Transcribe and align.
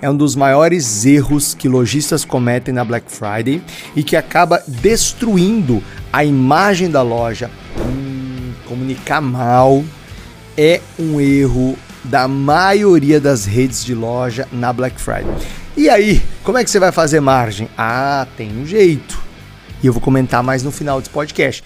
É 0.00 0.10
um 0.10 0.16
dos 0.16 0.36
maiores 0.36 1.06
erros 1.06 1.54
que 1.54 1.68
lojistas 1.68 2.24
cometem 2.24 2.72
na 2.74 2.84
Black 2.84 3.10
Friday 3.10 3.62
e 3.94 4.02
que 4.02 4.14
acaba 4.14 4.62
destruindo 4.66 5.82
a 6.12 6.22
imagem 6.22 6.90
da 6.90 7.00
loja. 7.00 7.50
Hum, 7.78 8.52
comunicar 8.66 9.22
mal 9.22 9.82
é 10.56 10.80
um 10.98 11.18
erro 11.20 11.78
da 12.04 12.28
maioria 12.28 13.18
das 13.18 13.46
redes 13.46 13.84
de 13.84 13.94
loja 13.94 14.46
na 14.52 14.72
Black 14.72 15.00
Friday. 15.00 15.34
E 15.76 15.88
aí, 15.88 16.22
como 16.44 16.58
é 16.58 16.64
que 16.64 16.70
você 16.70 16.78
vai 16.78 16.92
fazer 16.92 17.20
margem? 17.20 17.68
Ah, 17.76 18.26
tem 18.36 18.50
um 18.52 18.66
jeito. 18.66 19.18
E 19.82 19.86
eu 19.86 19.92
vou 19.92 20.02
comentar 20.02 20.42
mais 20.42 20.62
no 20.62 20.70
final 20.70 20.98
desse 21.00 21.10
podcast. 21.10 21.62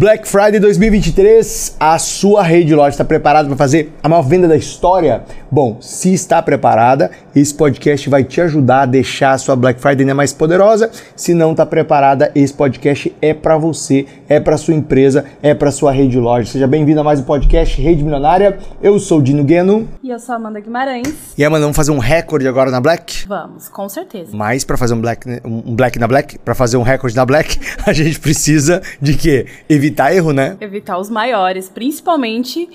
Black 0.00 0.26
Friday 0.26 0.58
2023, 0.58 1.76
a 1.78 1.98
sua 1.98 2.42
rede 2.42 2.68
de 2.68 2.74
loja 2.74 2.88
está 2.88 3.04
preparada 3.04 3.46
para 3.46 3.56
fazer 3.58 3.92
a 4.02 4.08
maior 4.08 4.22
venda 4.22 4.48
da 4.48 4.56
história? 4.56 5.24
Bom, 5.50 5.76
se 5.78 6.14
está 6.14 6.40
preparada, 6.40 7.10
esse 7.36 7.52
podcast 7.52 8.08
vai 8.08 8.24
te 8.24 8.40
ajudar 8.40 8.80
a 8.80 8.86
deixar 8.86 9.32
a 9.32 9.36
sua 9.36 9.54
Black 9.54 9.78
Friday 9.78 10.04
ainda 10.04 10.14
mais 10.14 10.32
poderosa. 10.32 10.90
Se 11.14 11.34
não 11.34 11.50
está 11.50 11.66
preparada, 11.66 12.32
esse 12.34 12.50
podcast 12.50 13.14
é 13.20 13.34
para 13.34 13.58
você, 13.58 14.06
é 14.26 14.40
para 14.40 14.56
sua 14.56 14.72
empresa, 14.72 15.26
é 15.42 15.52
para 15.52 15.70
sua 15.70 15.92
rede 15.92 16.12
de 16.12 16.18
loja. 16.18 16.50
Seja 16.50 16.66
bem-vindo 16.66 17.00
a 17.00 17.04
mais 17.04 17.20
um 17.20 17.24
podcast 17.24 17.78
Rede 17.78 18.02
Milionária. 18.02 18.58
Eu 18.80 18.98
sou 18.98 19.18
o 19.18 19.22
Dino 19.22 19.44
Gueno. 19.44 19.86
E 20.02 20.08
eu 20.08 20.18
sou 20.18 20.32
a 20.32 20.36
Amanda 20.36 20.60
Guimarães. 20.60 21.34
E 21.36 21.44
Amanda, 21.44 21.64
vamos 21.64 21.76
fazer 21.76 21.90
um 21.90 21.98
recorde 21.98 22.48
agora 22.48 22.70
na 22.70 22.80
Black? 22.80 23.28
Vamos, 23.28 23.68
com 23.68 23.86
certeza. 23.86 24.34
Mas 24.34 24.64
para 24.64 24.78
fazer 24.78 24.94
um 24.94 25.00
Black, 25.02 25.28
um 25.44 25.76
Black 25.76 25.98
na 25.98 26.08
Black, 26.08 26.38
para 26.38 26.54
fazer 26.54 26.78
um 26.78 26.82
recorde 26.82 27.14
na 27.14 27.26
Black, 27.26 27.60
a 27.84 27.92
gente 27.92 28.18
precisa 28.18 28.80
de 28.98 29.12
quê? 29.12 29.44
Evitar 29.68 29.89
evitar 29.90 30.14
erro, 30.14 30.32
né? 30.32 30.56
Evitar 30.60 30.98
os 30.98 31.10
maiores, 31.10 31.68
principalmente 31.68 32.68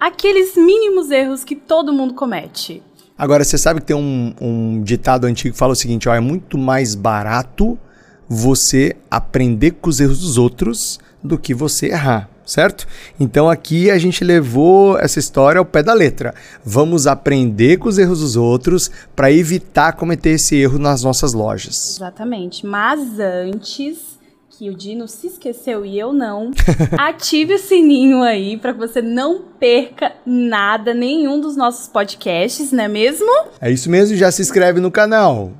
aqueles 0.00 0.56
mínimos 0.56 1.10
erros 1.10 1.44
que 1.44 1.54
todo 1.54 1.92
mundo 1.92 2.14
comete. 2.14 2.82
Agora, 3.16 3.44
você 3.44 3.58
sabe 3.58 3.80
que 3.80 3.86
tem 3.86 3.96
um, 3.96 4.34
um 4.40 4.82
ditado 4.82 5.26
antigo 5.26 5.52
que 5.52 5.58
fala 5.58 5.72
o 5.72 5.76
seguinte: 5.76 6.08
ó, 6.08 6.14
é 6.14 6.20
muito 6.20 6.58
mais 6.58 6.94
barato 6.94 7.78
você 8.28 8.96
aprender 9.10 9.72
com 9.72 9.90
os 9.90 10.00
erros 10.00 10.20
dos 10.20 10.38
outros 10.38 10.98
do 11.22 11.38
que 11.38 11.54
você 11.54 11.86
errar, 11.86 12.28
certo? 12.44 12.86
Então 13.20 13.48
aqui 13.48 13.90
a 13.90 13.98
gente 13.98 14.24
levou 14.24 14.98
essa 14.98 15.18
história 15.18 15.58
ao 15.58 15.64
pé 15.64 15.82
da 15.82 15.92
letra. 15.92 16.34
Vamos 16.64 17.06
aprender 17.06 17.78
com 17.78 17.88
os 17.88 17.98
erros 17.98 18.20
dos 18.20 18.34
outros 18.34 18.90
para 19.14 19.30
evitar 19.30 19.92
cometer 19.92 20.30
esse 20.30 20.56
erro 20.56 20.78
nas 20.78 21.02
nossas 21.02 21.32
lojas. 21.32 21.96
Exatamente. 21.96 22.66
Mas 22.66 23.18
antes 23.18 24.13
que 24.56 24.70
o 24.70 24.74
Dino 24.74 25.08
se 25.08 25.26
esqueceu 25.26 25.84
e 25.84 25.98
eu 25.98 26.12
não, 26.12 26.50
ative 26.96 27.54
o 27.54 27.58
sininho 27.58 28.22
aí 28.22 28.56
para 28.56 28.72
que 28.72 28.78
você 28.78 29.02
não 29.02 29.42
perca 29.58 30.12
nada, 30.24 30.94
nenhum 30.94 31.40
dos 31.40 31.56
nossos 31.56 31.88
podcasts, 31.88 32.70
não 32.70 32.84
é 32.84 32.88
mesmo? 32.88 33.30
É 33.60 33.70
isso 33.70 33.90
mesmo, 33.90 34.16
já 34.16 34.30
se 34.30 34.42
inscreve 34.42 34.80
no 34.80 34.90
canal. 34.90 35.52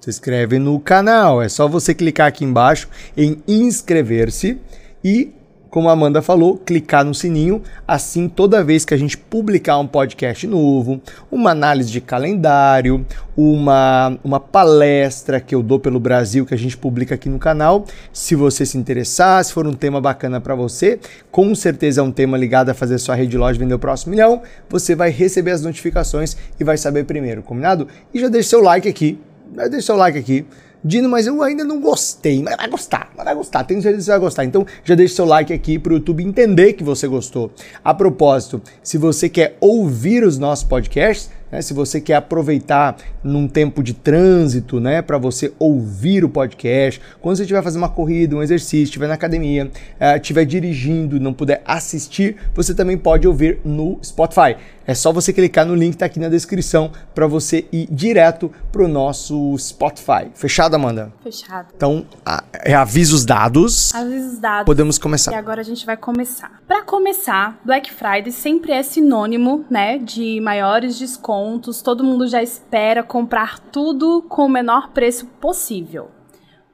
Se 0.00 0.10
inscreve 0.10 0.58
no 0.58 0.78
canal, 0.78 1.42
é 1.42 1.48
só 1.48 1.66
você 1.66 1.94
clicar 1.94 2.28
aqui 2.28 2.44
embaixo 2.44 2.88
em 3.16 3.42
inscrever-se 3.48 4.58
e 5.02 5.32
como 5.76 5.90
a 5.90 5.92
Amanda 5.92 6.22
falou, 6.22 6.56
clicar 6.56 7.04
no 7.04 7.14
sininho. 7.14 7.62
Assim, 7.86 8.30
toda 8.30 8.64
vez 8.64 8.82
que 8.82 8.94
a 8.94 8.96
gente 8.96 9.18
publicar 9.18 9.76
um 9.78 9.86
podcast 9.86 10.46
novo, 10.46 11.02
uma 11.30 11.50
análise 11.50 11.90
de 11.92 12.00
calendário, 12.00 13.04
uma, 13.36 14.16
uma 14.24 14.40
palestra 14.40 15.38
que 15.38 15.54
eu 15.54 15.62
dou 15.62 15.78
pelo 15.78 16.00
Brasil 16.00 16.46
que 16.46 16.54
a 16.54 16.56
gente 16.56 16.78
publica 16.78 17.14
aqui 17.14 17.28
no 17.28 17.38
canal, 17.38 17.84
se 18.10 18.34
você 18.34 18.64
se 18.64 18.78
interessar, 18.78 19.44
se 19.44 19.52
for 19.52 19.66
um 19.66 19.74
tema 19.74 20.00
bacana 20.00 20.40
para 20.40 20.54
você, 20.54 20.98
com 21.30 21.54
certeza 21.54 22.00
é 22.00 22.02
um 22.02 22.10
tema 22.10 22.38
ligado 22.38 22.70
a 22.70 22.74
fazer 22.74 22.96
sua 22.96 23.14
rede 23.14 23.32
de 23.32 23.36
loja 23.36 23.58
vender 23.58 23.74
o 23.74 23.78
próximo 23.78 24.12
milhão, 24.12 24.40
você 24.70 24.94
vai 24.94 25.10
receber 25.10 25.50
as 25.50 25.60
notificações 25.60 26.38
e 26.58 26.64
vai 26.64 26.78
saber 26.78 27.04
primeiro, 27.04 27.42
combinado? 27.42 27.86
E 28.14 28.18
já 28.18 28.28
deixa 28.28 28.48
seu 28.48 28.62
like 28.62 28.88
aqui, 28.88 29.20
já 29.54 29.68
deixa 29.68 29.88
seu 29.88 29.96
like 29.96 30.18
aqui 30.18 30.46
Dino, 30.84 31.08
mas 31.08 31.26
eu 31.26 31.42
ainda 31.42 31.64
não 31.64 31.80
gostei. 31.80 32.42
Mas 32.42 32.56
vai 32.56 32.68
gostar, 32.68 33.10
vai 33.16 33.34
gostar. 33.34 33.64
Tenho 33.64 33.82
certeza 33.82 33.98
que 33.98 34.04
você 34.04 34.10
vai 34.12 34.20
gostar. 34.20 34.44
Então 34.44 34.66
já 34.84 34.94
deixe 34.94 35.14
seu 35.14 35.24
like 35.24 35.52
aqui 35.52 35.78
para 35.78 35.92
o 35.92 35.96
YouTube 35.96 36.22
entender 36.22 36.74
que 36.74 36.84
você 36.84 37.08
gostou. 37.08 37.50
A 37.84 37.92
propósito, 37.92 38.60
se 38.82 38.98
você 38.98 39.28
quer 39.28 39.56
ouvir 39.60 40.24
os 40.24 40.38
nossos 40.38 40.64
podcasts, 40.64 41.30
né, 41.50 41.62
se 41.62 41.74
você 41.74 42.00
quer 42.00 42.14
aproveitar 42.14 42.96
num 43.22 43.46
tempo 43.48 43.82
de 43.82 43.94
trânsito, 43.94 44.80
né, 44.80 45.02
para 45.02 45.18
você 45.18 45.52
ouvir 45.58 46.24
o 46.24 46.28
podcast, 46.28 47.00
quando 47.20 47.36
você 47.36 47.42
estiver 47.42 47.62
fazendo 47.62 47.82
uma 47.82 47.88
corrida, 47.88 48.36
um 48.36 48.42
exercício, 48.42 48.84
estiver 48.84 49.08
na 49.08 49.14
academia, 49.14 49.70
eh, 49.98 50.16
estiver 50.16 50.44
dirigindo, 50.44 51.20
não 51.20 51.32
puder 51.32 51.62
assistir, 51.64 52.36
você 52.54 52.74
também 52.74 52.96
pode 52.96 53.26
ouvir 53.26 53.58
no 53.64 53.98
Spotify. 54.02 54.56
É 54.88 54.94
só 54.94 55.12
você 55.12 55.32
clicar 55.32 55.66
no 55.66 55.74
link 55.74 55.90
que 55.90 55.96
está 55.96 56.06
aqui 56.06 56.20
na 56.20 56.28
descrição 56.28 56.92
para 57.12 57.26
você 57.26 57.66
ir 57.72 57.88
direto 57.90 58.52
para 58.70 58.84
o 58.84 58.88
nosso 58.88 59.56
Spotify. 59.58 60.28
Fechado, 60.32 60.76
Amanda? 60.76 61.12
Fechado. 61.24 61.68
Então, 61.74 62.06
a, 62.24 62.44
é 62.52 62.72
avisos 62.72 63.24
dados. 63.24 63.92
Avisos 63.92 64.38
dados. 64.38 64.64
Podemos 64.64 64.96
começar. 64.96 65.32
E 65.32 65.34
agora 65.34 65.60
a 65.60 65.64
gente 65.64 65.84
vai 65.84 65.96
começar. 65.96 66.60
Para 66.68 66.82
começar, 66.82 67.58
Black 67.64 67.92
Friday 67.92 68.30
sempre 68.30 68.70
é 68.70 68.82
sinônimo, 68.82 69.64
né, 69.68 69.98
de 69.98 70.40
maiores 70.40 70.96
descontos. 70.96 71.35
Todo 71.82 72.04
mundo 72.04 72.26
já 72.26 72.42
espera 72.42 73.02
comprar 73.02 73.58
tudo 73.58 74.22
com 74.28 74.46
o 74.46 74.48
menor 74.48 74.90
preço 74.90 75.26
possível. 75.40 76.08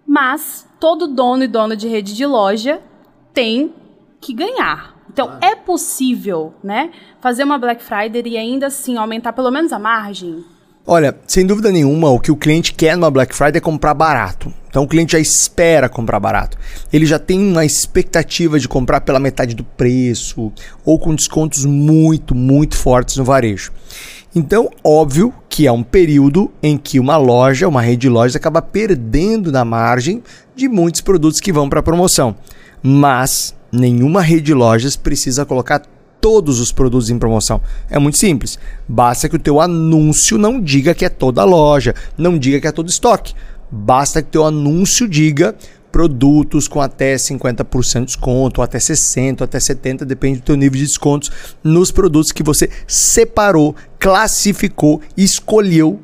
Mas 0.07 0.67
todo 0.81 1.07
dono 1.07 1.45
e 1.45 1.49
dona 1.49 1.77
de 1.77 1.89
rede 1.89 2.15
de 2.15 2.27
loja 2.27 2.81
tem 3.33 3.73
que 4.21 4.33
ganhar. 4.33 4.97
Então, 5.13 5.31
ah. 5.31 5.47
é 5.47 5.55
possível, 5.55 6.55
né, 6.63 6.91
fazer 7.21 7.45
uma 7.45 7.59
Black 7.59 7.83
Friday 7.83 8.23
e 8.27 8.37
ainda 8.37 8.67
assim 8.67 8.97
aumentar 8.97 9.33
pelo 9.33 9.51
menos 9.51 9.73
a 9.73 9.79
margem? 9.79 10.45
Olha, 10.85 11.17
sem 11.29 11.47
dúvida 11.47 11.71
nenhuma, 11.71 12.11
o 12.11 12.19
que 12.19 12.33
o 12.33 12.37
cliente 12.37 12.75
quer 12.75 12.97
numa 12.97 13.11
Black 13.11 13.33
Friday 13.35 13.59
é 13.59 13.61
comprar 13.61 13.95
barato. 13.95 14.53
Então 14.69 14.83
o 14.83 14.89
cliente 14.89 15.13
já 15.13 15.19
espera 15.21 15.89
comprar 15.89 16.19
barato. 16.19 16.59
Ele 16.93 17.07
já 17.07 17.21
tem 17.21 17.39
uma 17.39 17.65
expectativa 17.65 18.59
de 18.59 18.67
comprar 18.67 19.03
pela 19.03 19.21
metade 19.21 19.55
do 19.55 19.63
preço 19.63 20.51
ou 20.85 20.99
com 20.99 21.15
descontos 21.15 21.65
muito, 21.65 22.35
muito 22.35 22.77
fortes 22.77 23.17
no 23.17 23.25
varejo. 23.25 23.71
Então, 24.35 24.71
óbvio 24.83 25.33
que 25.49 25.67
é 25.67 25.73
um 25.73 25.83
período 25.83 26.51
em 26.63 26.79
que 26.79 26.99
uma 26.99 27.19
loja, 27.19 27.69
uma 27.69 27.83
rede 27.83 28.03
de 28.03 28.09
lojas, 28.09 28.35
acaba 28.35 28.63
perdendo 28.63 29.53
na 29.53 29.65
margem 29.65 30.23
de 30.57 30.69
muitos 30.69 31.03
produtos 31.03 31.39
que 31.39 31.53
vão 31.53 31.69
para 31.69 31.83
promoção. 31.83 32.35
Mas 32.83 33.55
nenhuma 33.71 34.23
rede 34.23 34.43
de 34.43 34.55
lojas 34.55 34.97
precisa 34.97 35.45
colocar 35.45 35.83
todos 36.19 36.61
os 36.61 36.73
produtos 36.73 37.11
em 37.11 37.19
promoção. 37.19 37.61
É 37.91 37.99
muito 37.99 38.17
simples. 38.17 38.59
Basta 38.89 39.29
que 39.29 39.37
o 39.37 39.41
teu 39.41 39.61
anúncio 39.61 40.39
não 40.39 40.61
diga 40.61 40.95
que 40.95 41.05
é 41.05 41.09
toda 41.11 41.43
a 41.43 41.45
loja, 41.45 41.95
não 42.17 42.39
diga 42.39 42.61
que 42.61 42.67
é 42.67 42.73
todo 42.73 42.89
estoque. 42.89 43.35
Basta 43.71 44.23
que 44.23 44.29
o 44.29 44.33
teu 44.33 44.47
anúncio 44.47 45.07
diga 45.09 45.55
produtos 45.93 46.67
com 46.67 46.81
até 46.81 47.15
50% 47.15 48.01
de 48.01 48.07
desconto, 48.07 48.61
ou 48.61 48.65
até 48.65 48.79
60%, 48.79 49.43
ou 49.43 49.45
até 49.45 49.59
70%, 49.59 50.05
depende 50.05 50.41
do 50.41 50.45
teu 50.45 50.57
nível 50.57 50.79
de 50.79 50.87
descontos, 50.87 51.31
nos 51.63 51.91
produtos 51.91 52.33
que 52.33 52.43
você 52.43 52.71
separou, 52.87 53.77
classificou, 53.99 55.03
escolheu 55.17 56.01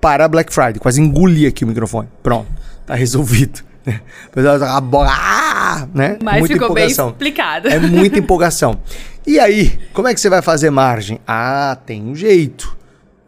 para 0.00 0.26
Black 0.26 0.52
Friday. 0.52 0.78
Quase 0.80 1.00
engoli 1.00 1.46
aqui 1.46 1.64
o 1.64 1.68
microfone. 1.68 2.08
Pronto, 2.22 2.48
tá 2.86 2.94
resolvido. 2.94 3.60
Ah, 5.08 5.86
né? 5.94 6.18
Mas 6.22 6.40
muita 6.40 6.54
ficou 6.54 6.68
empolgação. 6.68 7.06
bem 7.06 7.12
explicado. 7.14 7.68
É 7.68 7.78
muita 7.78 8.18
empolgação. 8.20 8.80
E 9.26 9.38
aí, 9.38 9.78
como 9.92 10.08
é 10.08 10.14
que 10.14 10.20
você 10.20 10.28
vai 10.28 10.42
fazer 10.42 10.70
margem? 10.70 11.20
Ah, 11.26 11.76
tem 11.86 12.02
um 12.02 12.14
jeito. 12.14 12.75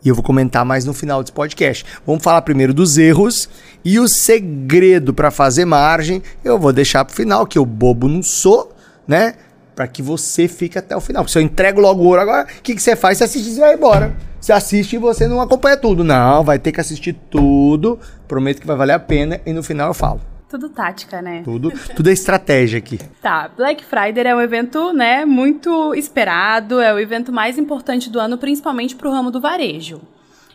Eu 0.08 0.14
vou 0.14 0.24
comentar 0.24 0.64
mais 0.64 0.84
no 0.84 0.94
final 0.94 1.22
desse 1.22 1.32
podcast. 1.32 1.84
Vamos 2.06 2.22
falar 2.22 2.42
primeiro 2.42 2.72
dos 2.72 2.96
erros 2.96 3.48
e 3.84 3.98
o 3.98 4.08
segredo 4.08 5.12
para 5.12 5.30
fazer 5.30 5.64
margem. 5.64 6.22
Eu 6.42 6.58
vou 6.58 6.72
deixar 6.72 7.04
para 7.04 7.12
o 7.12 7.16
final, 7.16 7.46
que 7.46 7.58
eu 7.58 7.66
bobo 7.66 8.08
não 8.08 8.22
sou, 8.22 8.74
né? 9.06 9.34
Para 9.74 9.86
que 9.86 10.02
você 10.02 10.48
fique 10.48 10.78
até 10.78 10.96
o 10.96 11.00
final. 11.00 11.22
Porque 11.22 11.32
se 11.32 11.38
eu 11.38 11.42
entrego 11.42 11.80
logo 11.80 12.02
o 12.02 12.06
ouro 12.06 12.20
agora, 12.20 12.44
o 12.44 12.62
que, 12.62 12.74
que 12.74 12.82
você 12.82 12.96
faz? 12.96 13.18
Você 13.18 13.24
assiste 13.24 13.50
e 13.50 13.60
vai 13.60 13.74
embora. 13.74 14.16
Você 14.40 14.52
assiste 14.52 14.96
e 14.96 14.98
você 14.98 15.28
não 15.28 15.40
acompanha 15.40 15.76
tudo. 15.76 16.02
Não, 16.02 16.42
vai 16.42 16.58
ter 16.58 16.72
que 16.72 16.80
assistir 16.80 17.14
tudo. 17.30 17.98
Prometo 18.26 18.60
que 18.60 18.66
vai 18.66 18.76
valer 18.76 18.94
a 18.94 18.98
pena 18.98 19.40
e 19.44 19.52
no 19.52 19.62
final 19.62 19.88
eu 19.88 19.94
falo. 19.94 20.37
Tudo 20.48 20.70
tática, 20.70 21.20
né? 21.20 21.42
Tudo, 21.44 21.70
tudo 21.94 22.08
é 22.08 22.12
estratégia 22.12 22.78
aqui. 22.78 22.98
Tá, 23.20 23.50
Black 23.54 23.84
Friday 23.84 24.26
é 24.26 24.34
um 24.34 24.40
evento, 24.40 24.92
né, 24.94 25.26
muito 25.26 25.94
esperado, 25.94 26.80
é 26.80 26.92
o 26.92 26.98
evento 26.98 27.30
mais 27.30 27.58
importante 27.58 28.08
do 28.08 28.18
ano, 28.18 28.38
principalmente 28.38 28.96
para 28.96 29.08
o 29.08 29.12
ramo 29.12 29.30
do 29.30 29.40
varejo. 29.40 30.00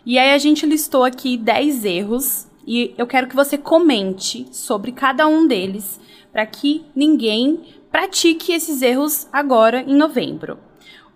E 0.06 0.18
aí 0.18 0.34
a 0.34 0.38
gente 0.38 0.66
listou 0.66 1.04
aqui 1.04 1.38
10 1.38 1.86
erros 1.86 2.48
e 2.66 2.94
eu 2.98 3.06
quero 3.06 3.28
que 3.28 3.36
você 3.36 3.58
comente 3.58 4.48
sobre 4.52 4.92
cada 4.92 5.28
um 5.28 5.48
deles 5.48 6.00
para 6.32 6.46
que 6.46 6.84
ninguém 6.96 7.62
pratique 7.92 8.52
esses 8.52 8.82
erros 8.82 9.28
agora 9.32 9.82
em 9.82 9.96
novembro. 9.96 10.58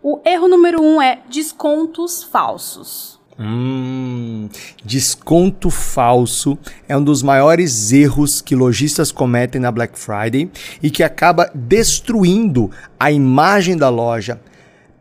O 0.04 0.22
erro 0.24 0.48
número 0.48 0.82
um 0.82 1.02
é 1.02 1.22
descontos 1.28 2.24
falsos. 2.24 3.17
Hum, 3.40 4.50
desconto 4.84 5.70
falso 5.70 6.58
é 6.90 6.98
um 6.98 7.04
dos 7.04 7.22
maiores 7.22 7.92
erros 7.94 8.42
que 8.42 8.56
lojistas 8.56 9.12
cometem 9.12 9.62
na 9.62 9.72
Black 9.72 9.98
Friday 9.98 10.50
e 10.82 10.90
que 10.90 11.04
acaba 11.04 11.52
destruindo 11.54 12.72
a 13.00 13.12
imagem 13.12 13.78
da 13.78 13.90
loja, 13.90 14.42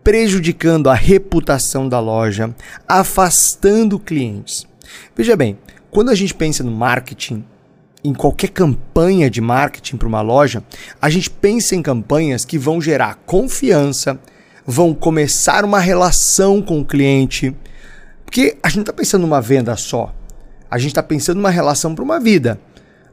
prejudicando 0.04 0.90
a 0.90 0.94
reputação 0.94 1.88
da 1.88 1.98
loja, 1.98 2.54
afastando 2.86 3.98
clientes. 3.98 4.66
Veja 5.16 5.34
bem, 5.34 5.58
quando 5.90 6.10
a 6.10 6.14
gente 6.14 6.34
pensa 6.34 6.62
no 6.62 6.70
marketing, 6.70 7.42
em 8.04 8.12
qualquer 8.12 8.50
campanha 8.50 9.30
de 9.30 9.40
marketing 9.40 9.96
para 9.96 10.06
uma 10.06 10.20
loja, 10.20 10.62
a 11.00 11.08
gente 11.08 11.30
pensa 11.30 11.74
em 11.74 11.82
campanhas 11.82 12.44
que 12.44 12.58
vão 12.58 12.82
gerar 12.82 13.14
confiança, 13.26 14.20
vão 14.66 14.92
começar 14.92 15.64
uma 15.64 15.80
relação 15.80 16.60
com 16.60 16.80
o 16.80 16.84
cliente. 16.84 17.56
Porque 18.26 18.58
a 18.62 18.68
gente 18.68 18.80
está 18.80 18.92
pensando 18.92 19.22
numa 19.22 19.40
venda 19.40 19.74
só. 19.76 20.14
A 20.70 20.76
gente 20.76 20.90
está 20.90 21.02
pensando 21.02 21.38
numa 21.38 21.48
relação 21.48 21.94
para 21.94 22.04
uma 22.04 22.20
vida. 22.20 22.60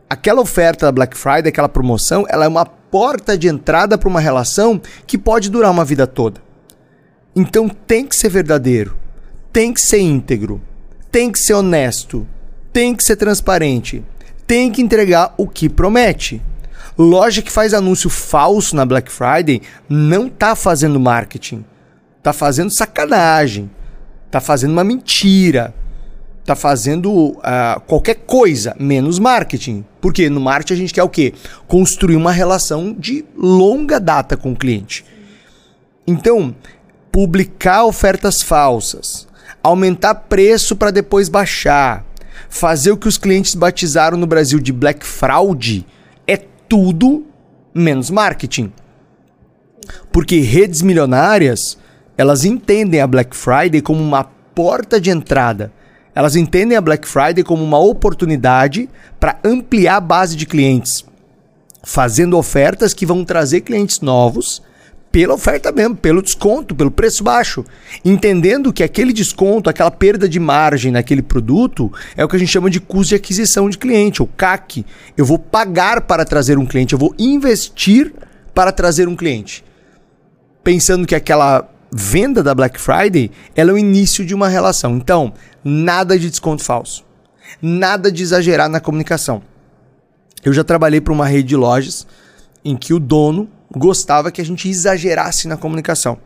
Aquela 0.10 0.42
oferta 0.42 0.88
da 0.88 0.92
Black 0.92 1.18
Friday, 1.18 1.48
aquela 1.48 1.69
promoção, 1.69 2.25
ela 2.27 2.44
é 2.44 2.48
uma 2.48 2.65
porta 2.65 3.38
de 3.38 3.48
entrada 3.48 3.98
para 3.98 4.10
uma 4.10 4.19
relação 4.19 4.81
que 5.07 5.18
pode 5.18 5.50
durar 5.50 5.71
uma 5.71 5.86
vida 5.86 6.06
toda. 6.06 6.42
Então 7.36 7.69
tem 7.69 8.06
que 8.06 8.15
ser 8.15 8.30
verdadeiro, 8.30 8.95
tem 9.51 9.74
que 9.74 9.81
ser 9.81 10.00
íntegro, 10.00 10.62
tem 11.12 11.31
que 11.31 11.39
ser 11.39 11.54
honesto, 11.54 12.27
tem 12.71 12.95
que 12.95 13.04
ser 13.04 13.16
transparente, 13.16 14.04
tem 14.45 14.71
que 14.71 14.81
entregar 14.81 15.33
o 15.38 15.48
que 15.48 15.69
promete. 15.69 16.42
Loja 16.98 17.42
que 17.42 17.51
faz 17.51 17.74
anúncio 17.74 18.09
falso 18.09 18.75
na 18.75 18.86
Black 18.86 19.12
Friday 19.12 19.62
não 19.89 20.30
tá 20.30 20.56
fazendo 20.56 21.00
marketing, 21.00 21.66
tá 22.21 22.31
fazendo 22.33 22.75
sacanagem, 22.75 23.71
tá 24.33 24.41
fazendo 24.41 24.71
uma 24.71 24.83
mentira, 24.83 25.75
tá 26.44 26.56
fazendo 26.56 27.12
uh, 27.12 27.80
qualquer 27.85 28.15
coisa 28.15 28.75
menos 28.80 29.19
marketing. 29.19 29.85
Porque 30.01 30.27
no 30.27 30.41
marketing 30.41 30.74
a 30.74 30.77
gente 30.77 30.94
quer 30.95 31.03
o 31.03 31.09
quê? 31.09 31.35
Construir 31.68 32.15
uma 32.15 32.31
relação 32.31 32.95
de 32.97 33.24
longa 33.38 34.00
data 34.00 34.35
com 34.35 34.53
o 34.53 34.56
cliente. 34.56 35.06
Então, 36.07 36.56
publicar 37.12 37.85
ofertas 37.85 38.41
falsas, 38.41 39.27
aumentar 39.62 40.15
preço 40.15 40.75
para 40.75 40.89
depois 40.89 41.30
baixar, 41.30 42.03
fazer 42.50 42.89
o 42.89 42.97
que 42.97 43.07
os 43.07 43.19
clientes 43.19 43.53
batizaram 43.53 44.18
no 44.18 44.25
Brasil 44.25 44.59
de 44.59 44.74
black 44.74 45.06
fraud 45.06 45.85
é 46.25 46.38
tudo 46.68 47.24
menos 47.71 48.09
marketing. 48.09 48.74
Porque 50.12 50.39
redes 50.39 50.81
milionárias, 50.81 51.77
elas 52.18 52.45
entendem 52.45 53.01
a 53.01 53.07
Black 53.07 53.36
Friday 53.36 53.81
como 53.81 54.01
uma 54.01 54.24
porta 54.24 55.00
de 55.00 55.10
entrada. 55.10 55.71
Elas 56.15 56.36
entendem 56.36 56.77
a 56.77 56.81
Black 56.81 57.07
Friday 57.07 57.44
como 57.44 57.63
uma 57.63 57.80
oportunidade 57.80 58.88
para 59.19 59.39
ampliar 59.44 59.98
a 59.98 60.01
base 60.01 60.36
de 60.36 60.45
clientes, 60.45 61.04
fazendo 61.83 62.38
ofertas 62.38 62.94
que 62.94 63.06
vão 63.06 63.25
trazer 63.25 63.62
clientes 63.62 64.00
novos 64.00 64.62
pela 65.12 65.36
oferta 65.36 65.71
mesmo, 65.71 65.95
pelo 65.95 66.24
desconto, 66.24 66.74
pelo 66.74 66.89
preço 66.89 67.24
baixo. 67.24 67.63
Entendendo 68.04 68.74
que 68.74 68.83
aquele 68.83 69.13
desconto, 69.13 69.69
aquela 69.69 69.92
perda 69.92 70.27
de 70.27 70.39
margem 70.39 70.92
naquele 70.92 71.21
produto 71.21 71.92
é 72.18 72.25
o 72.25 72.27
que 72.27 72.36
a 72.36 72.39
gente 72.39 72.51
chama 72.51 72.69
de 72.69 72.80
custo 72.80 73.09
de 73.09 73.16
aquisição 73.16 73.69
de 73.69 73.77
cliente, 73.77 74.24
o 74.24 74.27
CAC. 74.27 74.83
Eu 75.16 75.24
vou 75.24 75.38
pagar 75.38 76.01
para 76.01 76.25
trazer 76.25 76.57
um 76.57 76.66
cliente, 76.66 76.94
eu 76.94 77.00
vou 77.00 77.13
investir 77.18 78.12
para 78.56 78.71
trazer 78.71 79.07
um 79.07 79.16
cliente. 79.16 79.63
Pensando 80.63 81.06
que 81.06 81.13
aquela 81.13 81.69
venda 81.95 82.42
da 82.42 82.56
Black 82.56 82.80
Friday 82.80 83.30
ela 83.56 83.72
é 83.72 83.74
o 83.74 83.78
início 83.78 84.25
de 84.25 84.34
uma 84.34 84.48
relação. 84.48 84.98
Então, 84.98 85.34
nada 85.63 86.18
de 86.18 86.30
desconto 86.30 86.63
falso. 86.63 87.06
Nada 87.62 88.12
de 88.12 88.24
exagerar 88.24 88.69
na 88.69 88.80
comunicação. 88.80 89.44
Eu 90.44 90.51
já 90.51 90.63
trabalhei 90.63 91.00
para 91.00 91.13
uma 91.13 91.25
rede 91.25 91.50
de 91.50 91.56
lojas 91.56 92.07
em 92.66 92.75
que 92.75 92.94
o 92.94 93.00
dono 93.00 93.48
gostava 93.72 94.31
que 94.31 94.42
a 94.42 94.45
gente 94.45 94.69
exagerasse 94.69 95.48
na 95.48 95.56
comunicação. 95.56 96.18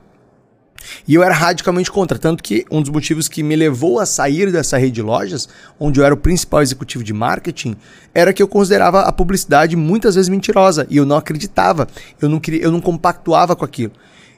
E 1.08 1.16
eu 1.16 1.24
era 1.24 1.34
radicalmente 1.34 1.92
contra, 1.92 2.18
tanto 2.18 2.44
que 2.44 2.66
um 2.72 2.82
dos 2.82 2.92
motivos 2.92 3.28
que 3.28 3.44
me 3.44 3.56
levou 3.56 4.00
a 4.00 4.06
sair 4.06 4.52
dessa 4.52 4.78
rede 4.78 4.94
de 4.94 5.02
lojas, 5.02 5.50
onde 5.80 6.00
eu 6.00 6.06
era 6.06 6.14
o 6.14 6.18
principal 6.18 6.62
executivo 6.62 7.04
de 7.04 7.14
marketing, 7.14 7.76
era 8.14 8.32
que 8.32 8.42
eu 8.42 8.48
considerava 8.48 9.02
a 9.02 9.12
publicidade 9.12 9.76
muitas 9.76 10.16
vezes 10.16 10.30
mentirosa 10.30 10.88
e 10.90 10.98
eu 10.98 11.06
não 11.06 11.18
acreditava, 11.18 11.88
eu 12.22 12.30
não 12.30 12.40
queria, 12.40 12.62
eu 12.62 12.72
não 12.72 12.80
compactuava 12.80 13.56
com 13.56 13.66
aquilo. 13.66 13.92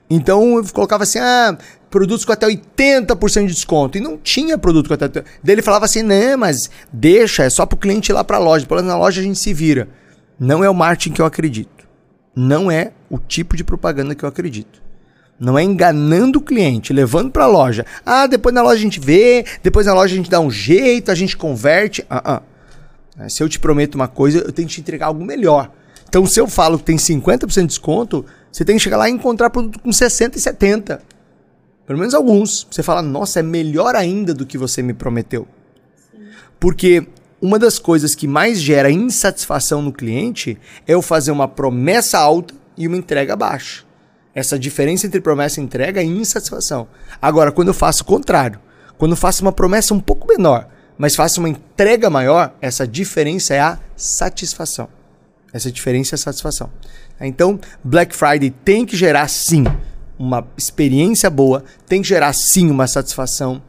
Então 0.10 0.58
eu 0.58 0.66
colocava 0.74 1.04
assim: 1.04 1.20
"Ah, 1.20 1.58
produtos 1.90 2.26
com 2.26 2.32
até 2.32 2.48
80% 2.48 3.48
de 3.48 3.54
desconto". 3.54 3.98
E 3.98 4.02
não 4.02 4.18
tinha 4.18 4.58
produto 4.58 4.88
com 4.88 4.94
até 4.94 5.08
Daí 5.08 5.24
ele 5.56 5.62
falava 5.62 5.86
assim: 5.86 6.02
"Não, 6.02 6.38
mas 6.38 6.70
deixa, 6.92 7.44
é 7.44 7.50
só 7.50 7.66
pro 7.66 7.78
cliente 7.78 8.12
ir 8.12 8.14
lá 8.14 8.24
para 8.24 8.38
a 8.38 8.40
loja, 8.40 8.66
depois 8.66 8.84
na 8.84 8.98
loja 8.98 9.22
a 9.22 9.24
gente 9.24 9.40
se 9.40 9.54
vira". 9.54 9.88
Não 10.40 10.64
é 10.64 10.70
o 10.70 10.74
marketing 10.74 11.14
que 11.14 11.22
eu 11.22 11.26
acredito 11.26 11.80
não 12.40 12.72
é 12.72 12.94
o 13.10 13.18
tipo 13.18 13.58
de 13.58 13.64
propaganda 13.66 14.16
que 14.16 14.24
eu 14.24 14.30
acredito. 14.30 14.82
Não 15.38 15.58
é 15.58 15.64
enganando 15.64 16.40
o 16.40 16.42
cliente, 16.42 16.94
levando 16.94 17.32
para 17.32 17.44
a 17.44 17.48
loja. 17.48 17.86
Ah, 18.06 18.28
depois 18.28 18.56
na 18.56 18.62
loja 18.62 18.76
a 18.76 18.82
gente 18.82 19.00
vê, 19.00 19.46
depois 19.64 19.86
na 19.86 19.94
loja 19.94 20.14
a 20.14 20.18
gente 20.18 20.30
dá 20.30 20.40
um 20.40 20.52
jeito, 20.52 21.12
a 21.12 21.16
gente 21.16 21.36
converte. 21.36 22.06
Ah, 22.10 22.42
ah. 23.18 23.30
Se 23.30 23.44
eu 23.44 23.50
te 23.50 23.60
prometo 23.60 23.96
uma 23.96 24.08
coisa, 24.08 24.40
eu 24.40 24.52
tenho 24.52 24.68
que 24.68 24.76
te 24.76 24.82
entregar 24.82 25.08
algo 25.08 25.24
melhor. 25.24 25.72
Então, 26.08 26.26
se 26.26 26.40
eu 26.40 26.48
falo 26.48 26.78
que 26.78 26.86
tem 26.86 26.98
50% 26.98 27.62
de 27.62 27.68
desconto, 27.68 28.26
você 28.52 28.66
tem 28.66 28.78
que 28.78 28.84
chegar 28.84 28.98
lá 28.98 29.10
e 29.10 29.12
encontrar 29.12 29.50
produto 29.50 29.80
com 29.80 29.90
60% 29.90 30.36
e 30.36 30.40
70%. 30.40 31.00
Pelo 31.86 31.98
menos 31.98 32.14
alguns. 32.14 32.68
Você 32.70 32.84
fala, 32.84 33.02
nossa, 33.02 33.40
é 33.40 33.44
melhor 33.44 33.96
ainda 33.96 34.34
do 34.34 34.46
que 34.46 34.58
você 34.58 34.82
me 34.82 34.94
prometeu. 34.94 35.48
Porque 36.60 37.08
uma 37.42 37.58
das 37.58 37.80
coisas 37.80 38.14
que 38.14 38.28
mais 38.28 38.60
gera 38.60 38.92
insatisfação 38.92 39.82
no 39.82 39.92
cliente 39.92 40.58
é 40.86 40.94
eu 40.94 41.02
fazer 41.02 41.32
uma 41.32 41.48
promessa 41.48 42.20
alta 42.20 42.54
e 42.78 42.88
uma 42.88 42.98
entrega 42.98 43.36
baixa. 43.36 43.84
Essa 44.36 44.60
diferença 44.60 45.08
entre 45.08 45.20
promessa 45.20 45.60
e 45.60 45.64
entrega 45.64 46.02
é 46.02 46.04
insatisfação. 46.04 46.88
Agora, 47.22 47.52
quando 47.52 47.70
eu 47.70 47.74
faço 47.74 48.04
o 48.04 48.06
contrário, 48.06 48.60
quando 48.98 49.12
eu 49.12 49.18
faço 49.18 49.42
uma 49.42 49.52
promessa 49.52 49.94
um 49.94 50.00
pouco 50.00 50.28
menor, 50.28 50.68
mas 50.98 51.16
faço 51.16 51.40
uma 51.40 51.50
entrega 51.50 52.10
maior, 52.10 52.54
essa 52.62 52.86
diferença 52.86 53.54
é 53.54 53.60
a 53.62 53.80
satisfação. 53.96 54.90
Essa 55.52 55.72
diferença 55.72 56.14
é 56.14 56.18
a 56.18 56.20
satisfação. 56.20 56.70
Então, 57.28 57.60
Black 57.84 58.16
Friday 58.16 58.50
tem 58.50 58.86
que 58.86 58.96
gerar 58.96 59.28
sim 59.28 59.66
uma 60.18 60.46
experiência 60.58 61.30
boa, 61.30 61.64
tem 61.88 62.02
que 62.02 62.08
gerar 62.08 62.34
sim 62.34 62.70
uma 62.70 62.88
satisfação, 62.88 63.62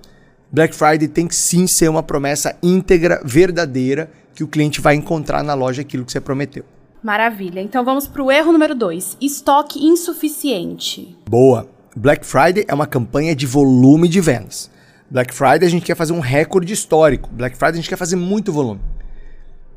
Black 0.53 0.75
Friday 0.75 1.07
tem 1.07 1.29
que 1.29 1.35
sim 1.35 1.69
ser 1.69 1.89
uma 1.89 2.03
promessa 2.03 2.57
íntegra, 2.61 3.21
verdadeira, 3.25 4.11
que 4.35 4.43
o 4.43 4.49
cliente 4.49 4.81
vai 4.81 4.97
encontrar 4.97 5.45
na 5.45 5.55
loja 5.55 5.83
aquilo 5.83 6.05
que 6.05 6.11
você 6.11 6.21
prometeu. 6.21 6.65
Maravilha. 7.03 7.61
Então 7.61 7.85
vamos 7.85 8.09
para 8.09 8.23
o 8.23 8.33
erro 8.33 8.53
número 8.53 8.75
2: 8.75 9.17
estoque 9.21 9.79
insuficiente. 9.85 11.17
Boa. 11.29 11.69
Black 11.97 12.27
Friday 12.27 12.65
é 12.67 12.75
uma 12.75 12.87
campanha 12.87 13.35
de 13.35 13.47
volume 13.47 14.09
de 14.09 14.21
vendas. 14.21 14.71
Black 15.09 15.33
Friday 15.33 15.67
a 15.67 15.71
gente 15.71 15.85
quer 15.85 15.97
fazer 15.97 16.13
um 16.13 16.21
recorde 16.21 16.73
histórico. 16.73 17.29
Black 17.33 17.57
Friday 17.57 17.75
a 17.75 17.77
gente 17.77 17.89
quer 17.89 17.97
fazer 17.97 18.17
muito 18.17 18.53
volume. 18.53 18.81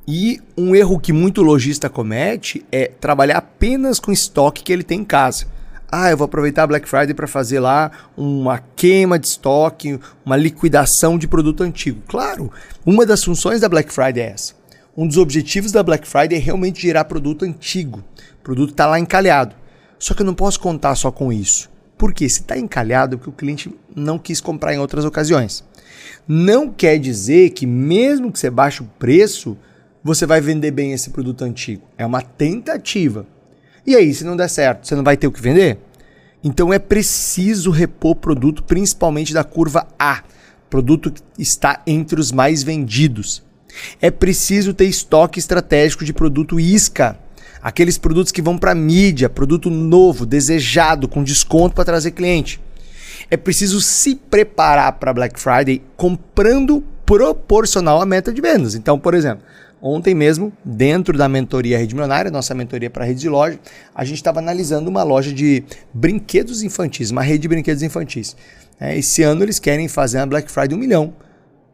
E 0.07 0.41
um 0.57 0.75
erro 0.75 0.99
que 0.99 1.13
muito 1.13 1.41
lojista 1.41 1.89
comete 1.89 2.65
é 2.71 2.87
trabalhar 2.87 3.37
apenas 3.37 3.99
com 3.99 4.11
estoque 4.11 4.63
que 4.63 4.73
ele 4.73 4.83
tem 4.83 4.99
em 4.99 5.05
casa 5.05 5.47
ah, 5.95 6.09
eu 6.09 6.17
vou 6.17 6.25
aproveitar 6.25 6.63
a 6.63 6.67
Black 6.67 6.89
Friday 6.89 7.13
para 7.13 7.27
fazer 7.27 7.59
lá 7.59 7.91
uma 8.17 8.57
queima 8.75 9.19
de 9.19 9.27
estoque, 9.27 9.99
uma 10.25 10.35
liquidação 10.35 11.19
de 11.19 11.27
produto 11.27 11.61
antigo. 11.61 12.01
Claro, 12.07 12.51
uma 12.83 13.05
das 13.05 13.23
funções 13.23 13.61
da 13.61 13.69
Black 13.69 13.93
Friday 13.93 14.23
é 14.23 14.31
essa. 14.31 14.55
Um 14.97 15.05
dos 15.05 15.17
objetivos 15.17 15.71
da 15.71 15.83
Black 15.83 16.07
Friday 16.07 16.39
é 16.39 16.41
realmente 16.41 16.81
gerar 16.81 17.05
produto 17.05 17.45
antigo. 17.45 18.03
O 18.39 18.43
produto 18.43 18.71
está 18.71 18.87
lá 18.87 18.99
encalhado. 18.99 19.55
Só 19.99 20.15
que 20.15 20.23
eu 20.23 20.25
não 20.25 20.33
posso 20.33 20.59
contar 20.59 20.95
só 20.95 21.11
com 21.11 21.31
isso. 21.31 21.69
Por 21.95 22.11
quê? 22.11 22.27
Se 22.27 22.41
está 22.41 22.57
encalhado 22.57 23.13
é 23.13 23.17
porque 23.17 23.29
o 23.29 23.33
cliente 23.33 23.71
não 23.95 24.17
quis 24.17 24.41
comprar 24.41 24.73
em 24.73 24.79
outras 24.79 25.05
ocasiões. 25.05 25.63
Não 26.27 26.71
quer 26.71 26.97
dizer 26.97 27.51
que 27.51 27.67
mesmo 27.67 28.31
que 28.31 28.39
você 28.39 28.49
baixe 28.49 28.81
o 28.81 28.89
preço, 28.97 29.55
você 30.03 30.25
vai 30.25 30.41
vender 30.41 30.71
bem 30.71 30.91
esse 30.91 31.09
produto 31.11 31.43
antigo. 31.43 31.83
É 31.97 32.05
uma 32.05 32.21
tentativa. 32.21 33.25
E 33.85 33.95
aí, 33.95 34.13
se 34.13 34.23
não 34.23 34.35
der 34.35 34.49
certo, 34.49 34.87
você 34.87 34.95
não 34.95 35.03
vai 35.03 35.15
ter 35.15 35.27
o 35.27 35.31
que 35.31 35.41
vender? 35.41 35.77
Então 36.43 36.73
é 36.73 36.79
preciso 36.79 37.71
repor 37.71 38.15
produto, 38.15 38.63
principalmente 38.63 39.33
da 39.33 39.43
curva 39.43 39.87
A, 39.97 40.23
produto 40.69 41.11
que 41.11 41.21
está 41.41 41.81
entre 41.87 42.19
os 42.19 42.31
mais 42.31 42.63
vendidos. 42.63 43.41
É 44.01 44.11
preciso 44.11 44.73
ter 44.73 44.85
estoque 44.85 45.39
estratégico 45.39 46.03
de 46.03 46.11
produto 46.11 46.59
isca, 46.59 47.17
aqueles 47.61 47.97
produtos 47.97 48.31
que 48.31 48.41
vão 48.41 48.57
para 48.57 48.75
mídia, 48.75 49.29
produto 49.29 49.69
novo, 49.69 50.25
desejado, 50.25 51.07
com 51.07 51.23
desconto 51.23 51.75
para 51.75 51.85
trazer 51.85 52.11
cliente. 52.11 52.59
É 53.31 53.37
preciso 53.37 53.79
se 53.79 54.15
preparar 54.15 54.93
para 54.93 55.13
Black 55.13 55.39
Friday 55.39 55.81
comprando 55.95 56.83
proporcional 57.05 58.01
à 58.01 58.05
meta 58.05 58.33
de 58.33 58.41
vendas. 58.41 58.75
Então, 58.75 58.99
por 58.99 59.13
exemplo, 59.13 59.43
Ontem 59.85 60.15
mesmo, 60.15 60.53
dentro 60.63 61.17
da 61.17 61.27
mentoria 61.27 61.77
Rede 61.77 61.93
Milionária, 61.93 62.31
nossa 62.31 62.55
mentoria 62.55 62.89
para 62.89 63.03
rede 63.03 63.19
de 63.19 63.27
loja, 63.27 63.59
a 63.93 64.05
gente 64.05 64.15
estava 64.15 64.39
analisando 64.39 64.89
uma 64.89 65.03
loja 65.03 65.33
de 65.33 65.61
brinquedos 65.93 66.63
infantis, 66.63 67.11
uma 67.11 67.21
rede 67.21 67.39
de 67.39 67.49
brinquedos 67.49 67.83
infantis. 67.83 68.33
É, 68.79 68.97
esse 68.97 69.23
ano 69.23 69.43
eles 69.43 69.59
querem 69.59 69.89
fazer 69.89 70.19
a 70.19 70.25
Black 70.25 70.49
Friday 70.49 70.73
um 70.73 70.79
milhão. 70.79 71.13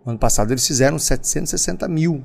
Ano 0.04 0.18
passado 0.18 0.52
eles 0.52 0.66
fizeram 0.66 0.98
760 0.98 1.88
mil. 1.88 2.24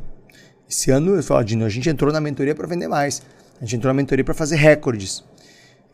Esse 0.66 0.90
ano 0.90 1.16
eu 1.16 1.22
falo, 1.22 1.44
Dino, 1.44 1.66
a 1.66 1.68
gente 1.68 1.90
entrou 1.90 2.10
na 2.10 2.18
mentoria 2.18 2.54
para 2.54 2.66
vender 2.66 2.88
mais. 2.88 3.20
A 3.60 3.64
gente 3.66 3.76
entrou 3.76 3.92
na 3.92 3.94
mentoria 3.94 4.24
para 4.24 4.32
fazer 4.32 4.56
recordes. 4.56 5.22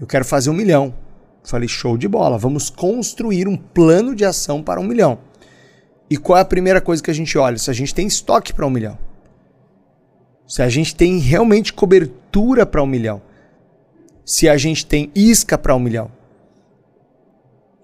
Eu 0.00 0.06
quero 0.06 0.24
fazer 0.24 0.50
um 0.50 0.54
milhão. 0.54 0.94
Falei, 1.42 1.66
show 1.66 1.98
de 1.98 2.06
bola, 2.06 2.38
vamos 2.38 2.70
construir 2.70 3.48
um 3.48 3.56
plano 3.56 4.14
de 4.14 4.24
ação 4.24 4.62
para 4.62 4.78
um 4.78 4.84
milhão. 4.84 5.18
E 6.08 6.16
qual 6.16 6.38
é 6.38 6.42
a 6.42 6.44
primeira 6.44 6.80
coisa 6.80 7.02
que 7.02 7.10
a 7.10 7.14
gente 7.14 7.36
olha? 7.36 7.58
Se 7.58 7.68
a 7.68 7.74
gente 7.74 7.92
tem 7.92 8.06
estoque 8.06 8.52
para 8.52 8.64
um 8.64 8.70
milhão. 8.70 9.09
Se 10.50 10.62
a 10.62 10.68
gente 10.68 10.96
tem 10.96 11.18
realmente 11.18 11.72
cobertura 11.72 12.66
para 12.66 12.82
um 12.82 12.86
milhão. 12.86 13.22
Se 14.24 14.48
a 14.48 14.56
gente 14.56 14.84
tem 14.84 15.08
isca 15.14 15.56
para 15.56 15.76
um 15.76 15.78
milhão. 15.78 16.10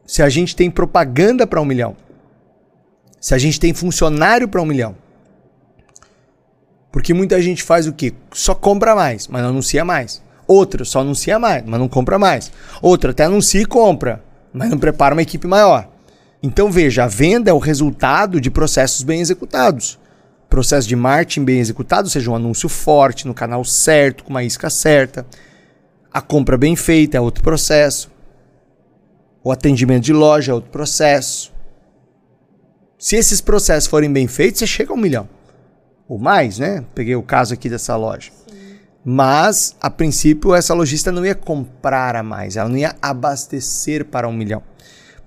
Se 0.05 0.21
a 0.21 0.29
gente 0.29 0.57
tem 0.57 0.69
propaganda 0.69 1.47
para 1.47 1.61
um 1.61 1.65
milhão. 1.65 1.97
Se 3.21 3.37
a 3.37 3.39
gente 3.39 3.61
tem 3.61 3.73
funcionário 3.73 4.49
para 4.49 4.61
um 4.61 4.65
milhão. 4.65 4.97
Porque 6.91 7.15
muita 7.15 7.41
gente 7.41 7.63
faz 7.63 7.87
o 7.87 7.93
quê? 7.93 8.13
Só 8.33 8.53
compra 8.53 8.97
mais, 8.97 9.29
mas 9.29 9.43
não 9.43 9.51
anuncia 9.51 9.85
mais. 9.85 10.21
Outra 10.45 10.85
só 10.85 11.03
anuncia 11.03 11.39
mais, 11.39 11.63
mas 11.65 11.79
não 11.79 11.87
compra 11.87 12.19
mais. 12.19 12.51
Outra 12.83 13.13
até 13.13 13.27
anuncia 13.27 13.63
e 13.63 13.67
compra, 13.67 14.25
mas 14.53 14.69
não 14.69 14.79
prepara 14.79 15.15
uma 15.15 15.23
equipe 15.23 15.47
maior. 15.47 15.89
Então 16.43 16.69
veja, 16.69 17.05
a 17.05 17.07
venda 17.07 17.49
é 17.49 17.55
o 17.55 17.59
resultado 17.59 18.41
de 18.41 18.51
processos 18.51 19.05
bem 19.05 19.21
executados. 19.21 20.01
Processo 20.57 20.89
de 20.89 20.97
marketing 20.97 21.45
bem 21.45 21.59
executado, 21.59 22.07
ou 22.07 22.11
seja, 22.11 22.31
um 22.31 22.35
anúncio 22.35 22.67
forte 22.67 23.27
no 23.27 23.35
canal 23.35 23.63
certo, 23.63 24.25
com 24.25 24.31
uma 24.31 24.43
isca 24.43 24.71
certa. 24.71 25.27
A 26.11 26.23
compra 26.23 26.57
bem 26.57 26.75
feita 26.75 27.19
é 27.19 27.21
outro 27.21 27.45
processo. 27.45 28.11
O 29.45 29.53
atendimento 29.53 30.05
de 30.05 30.15
loja 30.15 30.53
é 30.53 30.55
outro 30.55 30.71
processo. 30.71 31.53
Se 32.99 33.17
esses 33.17 33.43
processos 33.43 33.87
forem 33.87 34.11
bem 34.11 34.27
feitos, 34.27 34.61
você 34.61 34.67
chega 34.67 34.93
a 34.93 34.95
um 34.95 34.99
milhão. 34.99 35.29
Ou 36.09 36.19
mais, 36.19 36.59
né? 36.59 36.83
Peguei 36.95 37.17
o 37.17 37.23
caso 37.23 37.53
aqui 37.53 37.69
dessa 37.69 37.95
loja. 37.95 38.31
Mas, 39.05 39.77
a 39.79 39.91
princípio, 39.91 40.55
essa 40.55 40.73
lojista 40.73 41.13
não 41.13 41.27
ia 41.27 41.35
comprar 41.35 42.17
a 42.17 42.23
mais, 42.23 42.57
ela 42.57 42.71
não 42.71 42.79
ia 42.79 42.97
abastecer 43.03 44.07
para 44.07 44.27
um 44.27 44.33
milhão. 44.33 44.63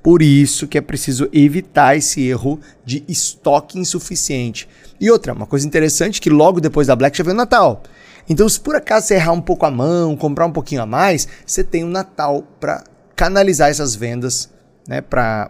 Por 0.01 0.21
isso 0.21 0.67
que 0.67 0.77
é 0.77 0.81
preciso 0.81 1.29
evitar 1.33 1.95
esse 1.95 2.25
erro 2.25 2.59
de 2.85 3.03
estoque 3.07 3.77
insuficiente. 3.77 4.67
E 4.99 5.11
outra, 5.11 5.33
uma 5.33 5.45
coisa 5.45 5.67
interessante 5.67 6.21
que 6.21 6.29
logo 6.29 6.61
depois 6.61 6.87
da 6.87 6.95
Black 6.95 7.17
já 7.17 7.23
vem 7.23 7.33
o 7.33 7.37
Natal. 7.37 7.83
Então, 8.29 8.47
se 8.47 8.59
por 8.59 8.75
acaso 8.75 9.07
você 9.07 9.15
errar 9.15 9.31
um 9.31 9.41
pouco 9.41 9.65
a 9.65 9.71
mão, 9.71 10.15
comprar 10.15 10.45
um 10.45 10.51
pouquinho 10.51 10.81
a 10.81 10.85
mais, 10.85 11.27
você 11.45 11.63
tem 11.63 11.83
o 11.83 11.87
Natal 11.87 12.43
para 12.59 12.83
canalizar 13.15 13.69
essas 13.69 13.95
vendas, 13.95 14.49
né? 14.87 15.01
Para 15.01 15.49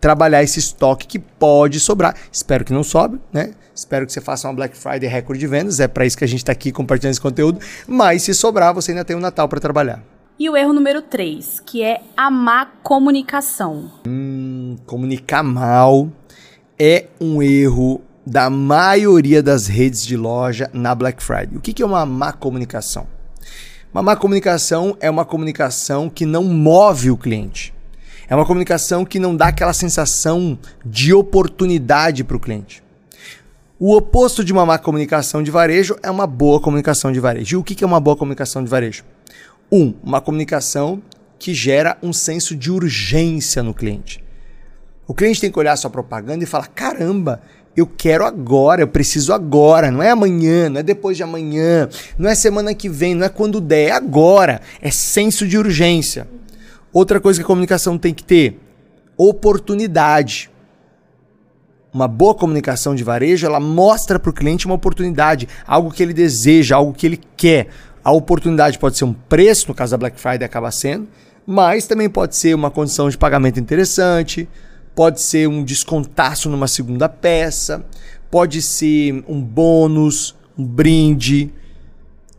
trabalhar 0.00 0.42
esse 0.42 0.60
estoque 0.60 1.06
que 1.06 1.18
pode 1.18 1.80
sobrar. 1.80 2.14
Espero 2.30 2.64
que 2.64 2.72
não 2.72 2.84
sobre, 2.84 3.18
né? 3.32 3.52
Espero 3.74 4.06
que 4.06 4.12
você 4.12 4.20
faça 4.20 4.46
uma 4.46 4.54
Black 4.54 4.76
Friday 4.76 5.08
recorde 5.08 5.40
de 5.40 5.46
vendas. 5.46 5.80
É 5.80 5.88
para 5.88 6.04
isso 6.04 6.16
que 6.16 6.24
a 6.24 6.28
gente 6.28 6.40
está 6.40 6.52
aqui 6.52 6.70
compartilhando 6.70 7.12
esse 7.12 7.20
conteúdo. 7.20 7.58
Mas 7.86 8.22
se 8.22 8.34
sobrar, 8.34 8.74
você 8.74 8.92
ainda 8.92 9.04
tem 9.04 9.16
o 9.16 9.20
Natal 9.20 9.48
para 9.48 9.58
trabalhar. 9.58 10.02
E 10.40 10.48
o 10.48 10.56
erro 10.56 10.72
número 10.72 11.02
3, 11.02 11.58
que 11.66 11.82
é 11.82 12.00
a 12.16 12.30
má 12.30 12.64
comunicação. 12.64 13.90
Hum, 14.06 14.76
comunicar 14.86 15.42
mal 15.42 16.08
é 16.78 17.06
um 17.20 17.42
erro 17.42 18.00
da 18.24 18.48
maioria 18.48 19.42
das 19.42 19.66
redes 19.66 20.06
de 20.06 20.16
loja 20.16 20.70
na 20.72 20.94
Black 20.94 21.20
Friday. 21.20 21.56
O 21.56 21.60
que 21.60 21.82
é 21.82 21.84
uma 21.84 22.06
má 22.06 22.32
comunicação? 22.32 23.08
Uma 23.92 24.00
má 24.00 24.14
comunicação 24.14 24.96
é 25.00 25.10
uma 25.10 25.24
comunicação 25.24 26.08
que 26.08 26.24
não 26.24 26.44
move 26.44 27.10
o 27.10 27.16
cliente. 27.16 27.74
É 28.28 28.36
uma 28.36 28.46
comunicação 28.46 29.04
que 29.04 29.18
não 29.18 29.34
dá 29.34 29.48
aquela 29.48 29.72
sensação 29.72 30.56
de 30.86 31.12
oportunidade 31.12 32.22
para 32.22 32.36
o 32.36 32.40
cliente. 32.40 32.80
O 33.76 33.92
oposto 33.96 34.44
de 34.44 34.52
uma 34.52 34.64
má 34.64 34.78
comunicação 34.78 35.42
de 35.42 35.50
varejo 35.50 35.96
é 36.00 36.08
uma 36.08 36.28
boa 36.28 36.60
comunicação 36.60 37.10
de 37.10 37.18
varejo. 37.18 37.56
E 37.56 37.58
o 37.58 37.64
que 37.64 37.82
é 37.82 37.86
uma 37.86 37.98
boa 37.98 38.16
comunicação 38.16 38.62
de 38.62 38.70
varejo? 38.70 39.02
Um, 39.70 39.94
uma 40.02 40.20
comunicação 40.20 41.02
que 41.38 41.54
gera 41.54 41.96
um 42.02 42.12
senso 42.12 42.56
de 42.56 42.70
urgência 42.70 43.62
no 43.62 43.74
cliente. 43.74 44.24
O 45.06 45.14
cliente 45.14 45.40
tem 45.40 45.50
que 45.50 45.58
olhar 45.58 45.76
sua 45.76 45.90
propaganda 45.90 46.42
e 46.42 46.46
falar: 46.46 46.68
caramba, 46.68 47.40
eu 47.76 47.86
quero 47.86 48.24
agora, 48.24 48.82
eu 48.82 48.88
preciso 48.88 49.32
agora, 49.32 49.90
não 49.90 50.02
é 50.02 50.10
amanhã, 50.10 50.68
não 50.68 50.80
é 50.80 50.82
depois 50.82 51.16
de 51.16 51.22
amanhã, 51.22 51.88
não 52.18 52.28
é 52.28 52.34
semana 52.34 52.74
que 52.74 52.88
vem, 52.88 53.14
não 53.14 53.24
é 53.24 53.28
quando 53.28 53.60
der, 53.60 53.88
é 53.88 53.92
agora. 53.92 54.60
É 54.80 54.90
senso 54.90 55.46
de 55.46 55.56
urgência. 55.56 56.28
Outra 56.92 57.20
coisa 57.20 57.38
que 57.38 57.44
a 57.44 57.46
comunicação 57.46 57.96
tem 57.96 58.12
que 58.12 58.24
ter: 58.24 58.58
oportunidade 59.16 60.50
uma 61.92 62.06
boa 62.06 62.34
comunicação 62.34 62.94
de 62.94 63.02
varejo, 63.02 63.46
ela 63.46 63.58
mostra 63.58 64.18
para 64.18 64.30
o 64.30 64.32
cliente 64.32 64.66
uma 64.66 64.74
oportunidade, 64.74 65.48
algo 65.66 65.90
que 65.90 66.02
ele 66.02 66.12
deseja, 66.12 66.76
algo 66.76 66.92
que 66.92 67.06
ele 67.06 67.20
quer. 67.36 67.68
A 68.08 68.10
oportunidade 68.10 68.78
pode 68.78 68.96
ser 68.96 69.04
um 69.04 69.12
preço, 69.12 69.68
no 69.68 69.74
caso 69.74 69.90
da 69.90 69.98
Black 69.98 70.18
Friday 70.18 70.42
acaba 70.42 70.70
sendo, 70.70 71.06
mas 71.46 71.86
também 71.86 72.08
pode 72.08 72.36
ser 72.36 72.54
uma 72.54 72.70
condição 72.70 73.10
de 73.10 73.18
pagamento 73.18 73.60
interessante, 73.60 74.48
pode 74.94 75.20
ser 75.20 75.46
um 75.46 75.62
descontaço 75.62 76.48
numa 76.48 76.66
segunda 76.66 77.06
peça, 77.06 77.84
pode 78.30 78.62
ser 78.62 79.22
um 79.28 79.42
bônus, 79.42 80.34
um 80.56 80.64
brinde, 80.64 81.52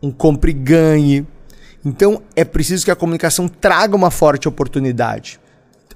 um 0.02 0.10
compre 0.10 0.50
e 0.50 0.54
ganhe. 0.54 1.24
Então 1.84 2.20
é 2.34 2.44
preciso 2.44 2.84
que 2.84 2.90
a 2.90 2.96
comunicação 2.96 3.46
traga 3.46 3.94
uma 3.94 4.10
forte 4.10 4.48
oportunidade 4.48 5.38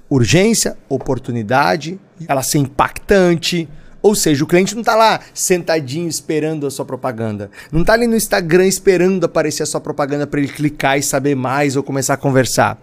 urgência, 0.09 0.77
oportunidade, 0.87 1.99
ela 2.27 2.43
ser 2.43 2.59
impactante. 2.59 3.67
Ou 4.05 4.13
seja, 4.13 4.43
o 4.43 4.47
cliente 4.47 4.75
não 4.75 4.81
está 4.81 4.93
lá 4.93 5.19
sentadinho 5.33 6.07
esperando 6.07 6.67
a 6.67 6.69
sua 6.69 6.85
propaganda. 6.85 7.49
Não 7.71 7.81
está 7.81 7.93
ali 7.93 8.05
no 8.05 8.15
Instagram 8.15 8.67
esperando 8.67 9.23
aparecer 9.23 9.63
a 9.63 9.65
sua 9.65 9.81
propaganda 9.81 10.27
para 10.27 10.39
ele 10.39 10.47
clicar 10.47 10.95
e 10.95 11.01
saber 11.01 11.33
mais 11.33 11.75
ou 11.75 11.81
começar 11.81 12.13
a 12.13 12.17
conversar. 12.17 12.77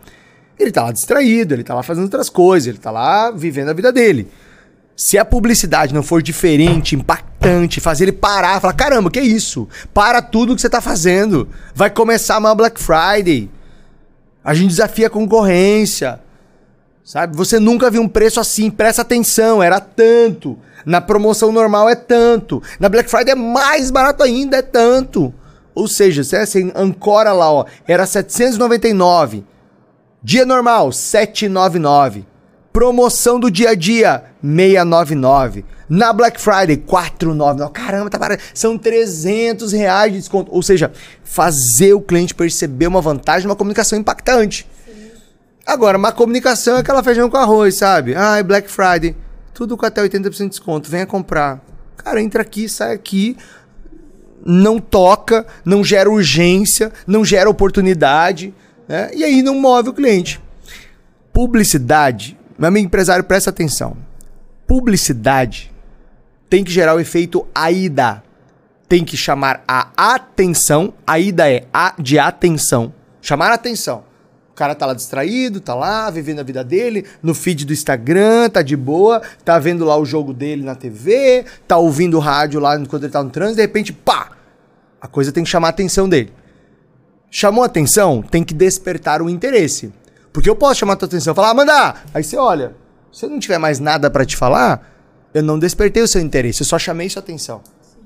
Ele 0.59 0.71
está 0.71 0.83
lá 0.83 0.91
distraído, 0.91 1.55
ele 1.55 1.61
está 1.61 1.77
lá 1.77 1.83
fazendo 1.85 2.03
outras 2.03 2.29
coisas, 2.29 2.67
ele 2.67 2.79
está 2.79 2.91
lá 2.91 3.31
vivendo 3.31 3.69
a 3.69 3.73
vida 3.73 3.93
dele. 3.93 4.27
Se 4.97 5.17
a 5.17 5.25
publicidade 5.25 5.95
não 5.95 6.03
for 6.03 6.21
diferente, 6.21 6.97
impactante, 6.97 7.81
fazer 7.81 8.07
ele 8.07 8.13
parar, 8.13 8.61
falar: 8.61 8.73
caramba, 8.73 9.09
que 9.09 9.21
isso? 9.21 9.69
Para 9.95 10.21
tudo 10.21 10.57
que 10.57 10.61
você 10.61 10.67
está 10.67 10.81
fazendo. 10.81 11.49
Vai 11.73 11.89
começar 11.89 12.37
uma 12.39 12.53
Black 12.53 12.81
Friday. 12.81 13.49
A 14.43 14.55
gente 14.55 14.71
desafia 14.71 15.07
a 15.07 15.11
concorrência. 15.11 16.19
Sabe? 17.05 17.37
Você 17.37 17.59
nunca 17.59 17.91
viu 17.91 18.03
um 18.03 18.09
preço 18.09 18.39
assim, 18.39 18.71
presta 18.71 19.03
atenção, 19.03 19.63
era 19.63 19.81
tanto. 19.81 20.59
Na 20.87 21.01
promoção 21.01 21.53
normal 21.53 21.89
é 21.89 21.95
tanto. 21.95 22.63
Na 22.79 22.89
Black 22.89 23.11
Friday 23.11 23.33
é 23.33 23.37
mais 23.37 23.91
barato 23.91 24.23
ainda, 24.23 24.59
é 24.59 24.63
tanto. 24.63 25.35
Ou 25.75 25.89
seja, 25.89 26.23
você 26.23 26.37
assim, 26.37 26.71
ancora 26.75 27.33
lá, 27.33 27.51
ó, 27.51 27.65
era 27.87 28.07
799. 28.07 29.45
Dia 30.23 30.47
normal, 30.47 30.93
799. 30.93 32.27
Promoção 32.73 33.39
do 33.39 33.51
dia 33.51 33.71
a 33.71 33.75
dia, 33.75 34.25
699. 34.41 35.65
Na 35.89 36.13
Black 36.13 36.41
Friday, 36.41 36.77
499. 36.77 37.73
Caramba, 37.73 38.09
tá 38.09 38.19
barato. 38.19 38.43
São 38.55 38.79
300 38.79 39.73
reais 39.73 40.13
de 40.13 40.19
desconto. 40.19 40.51
Ou 40.55 40.63
seja, 40.63 40.93
fazer 41.25 41.93
o 41.93 42.01
cliente 42.01 42.35
perceber 42.35 42.87
uma 42.87 43.01
vantagem, 43.01 43.47
uma 43.47 43.57
comunicação 43.57 43.99
impactante. 43.99 44.67
Agora, 45.67 45.97
má 45.97 46.11
comunicação 46.13 46.77
é 46.77 46.81
aquela 46.81 47.03
feijão 47.03 47.31
com 47.31 47.37
arroz, 47.37 47.77
sabe? 47.77 48.15
Ai, 48.15 48.43
Black 48.43 48.71
Friday. 48.71 49.17
Tudo 49.55 49.77
com 49.77 49.87
até 49.87 50.03
80% 50.03 50.39
de 50.39 50.49
desconto. 50.51 50.91
Venha 50.91 51.07
comprar. 51.07 51.61
Cara, 51.97 52.21
entra 52.21 52.43
aqui, 52.43 52.69
sai 52.69 52.93
aqui. 52.93 53.37
Não 54.45 54.81
toca, 54.81 55.47
não 55.65 55.85
gera 55.85 56.11
urgência, 56.11 56.93
não 57.07 57.25
gera 57.25 57.49
oportunidade. 57.49 58.53
Né? 58.89 59.11
E 59.15 59.23
aí 59.23 59.41
não 59.41 59.55
move 59.55 59.91
o 59.91 59.95
cliente. 59.95 60.41
Publicidade. 61.33 62.37
Meu 62.59 62.69
amigo 62.69 62.87
empresário, 62.87 63.25
presta 63.25 63.51
atenção. 63.51 63.97
Publicidade 64.67 65.73
tem 66.49 66.65
que 66.65 66.71
gerar 66.71 66.95
o 66.95 67.01
efeito 67.01 67.47
AIDA. 67.55 68.23
Tem 68.89 69.05
que 69.05 69.17
chamar 69.17 69.63
a 69.67 69.89
atenção. 69.97 70.93
AIDA 71.07 71.51
é 71.51 71.65
A 71.73 71.95
de 71.99 72.19
atenção. 72.19 72.93
Chamar 73.23 73.51
a 73.53 73.55
atenção. 73.55 74.05
O 74.53 74.55
cara 74.55 74.75
tá 74.75 74.85
lá 74.85 74.93
distraído, 74.93 75.63
tá 75.63 75.75
lá, 75.75 76.11
vivendo 76.11 76.41
a 76.41 76.43
vida 76.43 76.63
dele, 76.63 77.07
no 77.23 77.35
feed 77.35 77.65
do 77.65 77.73
Instagram, 77.73 78.51
tá 78.51 78.61
de 78.61 78.77
boa, 78.77 79.23
tá 79.43 79.59
vendo 79.59 79.83
lá 79.83 79.97
o 79.97 80.05
jogo 80.05 80.35
dele 80.35 80.63
na 80.63 80.75
TV, 80.75 81.47
tá 81.67 81.79
ouvindo 81.79 82.19
o 82.19 82.21
rádio 82.21 82.61
lá 82.61 82.79
enquanto 82.79 83.05
ele 83.05 83.13
tá 83.13 83.23
no 83.23 83.31
trânsito, 83.31 83.57
de 83.57 83.63
repente, 83.63 83.95
pá! 83.95 84.33
A 85.01 85.09
coisa 85.09 85.33
tem 85.33 85.43
que 85.43 85.49
chamar 85.49 85.69
a 85.69 85.71
atenção 85.71 86.07
dele. 86.07 86.31
Chamou 87.31 87.63
a 87.63 87.67
atenção, 87.67 88.21
tem 88.21 88.45
que 88.45 88.53
despertar 88.53 89.23
o 89.23 89.31
interesse. 89.31 89.91
Porque 90.35 90.51
eu 90.51 90.55
posso 90.55 90.81
chamar 90.81 90.93
a 90.93 90.97
tua 90.97 91.07
atenção 91.07 91.35
falar, 91.35 91.49
Amanda, 91.49 91.95
aí 92.13 92.23
você 92.23 92.37
olha, 92.37 92.75
se 93.11 93.25
eu 93.25 93.31
não 93.31 93.39
tiver 93.39 93.59
mais 93.59 93.81
nada 93.81 94.11
para 94.11 94.27
te 94.27 94.37
falar, 94.37 94.87
eu 95.33 95.43
não 95.43 95.59
despertei 95.59 96.03
o 96.03 96.09
seu 96.09 96.21
interesse, 96.21 96.61
eu 96.61 96.67
só 96.67 96.79
chamei 96.79 97.09
sua 97.09 97.21
atenção. 97.21 97.63
Sim. 97.81 98.01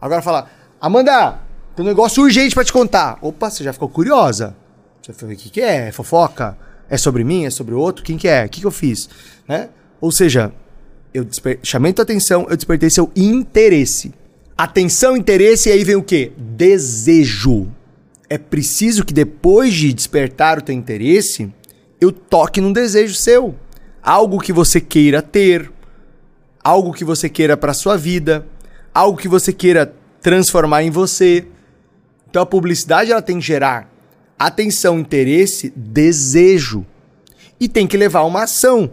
Agora 0.00 0.20
fala, 0.20 0.50
Amanda, 0.80 1.38
tem 1.76 1.84
um 1.84 1.88
negócio 1.88 2.24
urgente 2.24 2.56
para 2.56 2.64
te 2.64 2.72
contar. 2.72 3.18
Opa, 3.22 3.48
você 3.48 3.62
já 3.62 3.72
ficou 3.72 3.88
curiosa. 3.88 4.56
Você 5.06 5.12
falou, 5.12 5.34
o 5.36 5.38
que, 5.38 5.50
que 5.50 5.60
é? 5.60 5.92
Fofoca? 5.92 6.58
É 6.90 6.96
sobre 6.96 7.22
mim? 7.22 7.44
É 7.44 7.50
sobre 7.50 7.72
o 7.72 7.78
outro? 7.78 8.02
Quem 8.02 8.18
que 8.18 8.26
é? 8.26 8.44
O 8.44 8.48
que, 8.48 8.60
que 8.60 8.66
eu 8.66 8.72
fiz? 8.72 9.08
Né? 9.46 9.68
Ou 10.00 10.10
seja, 10.10 10.52
eu 11.14 11.24
desper... 11.24 11.60
chamei 11.62 11.92
tua 11.92 12.02
atenção, 12.02 12.44
eu 12.50 12.56
despertei 12.56 12.90
seu 12.90 13.12
interesse. 13.14 14.12
Atenção, 14.58 15.16
interesse, 15.16 15.68
e 15.68 15.72
aí 15.72 15.84
vem 15.84 15.94
o 15.94 16.02
quê? 16.02 16.32
Desejo. 16.36 17.68
É 18.28 18.36
preciso 18.36 19.04
que 19.04 19.14
depois 19.14 19.72
de 19.74 19.92
despertar 19.92 20.58
o 20.58 20.62
teu 20.62 20.74
interesse, 20.74 21.54
eu 22.00 22.10
toque 22.10 22.60
num 22.60 22.72
desejo 22.72 23.14
seu. 23.14 23.54
Algo 24.02 24.40
que 24.40 24.52
você 24.52 24.80
queira 24.80 25.22
ter, 25.22 25.70
algo 26.64 26.92
que 26.92 27.04
você 27.04 27.28
queira 27.28 27.56
para 27.56 27.72
sua 27.72 27.96
vida, 27.96 28.44
algo 28.92 29.16
que 29.16 29.28
você 29.28 29.52
queira 29.52 29.94
transformar 30.20 30.82
em 30.82 30.90
você. 30.90 31.46
Então 32.28 32.42
a 32.42 32.46
publicidade 32.46 33.12
ela 33.12 33.22
tem 33.22 33.38
que 33.38 33.46
gerar 33.46 33.94
atenção, 34.38 34.98
interesse, 34.98 35.72
desejo. 35.74 36.84
E 37.58 37.68
tem 37.68 37.86
que 37.86 37.96
levar 37.96 38.24
uma 38.24 38.44
ação. 38.44 38.90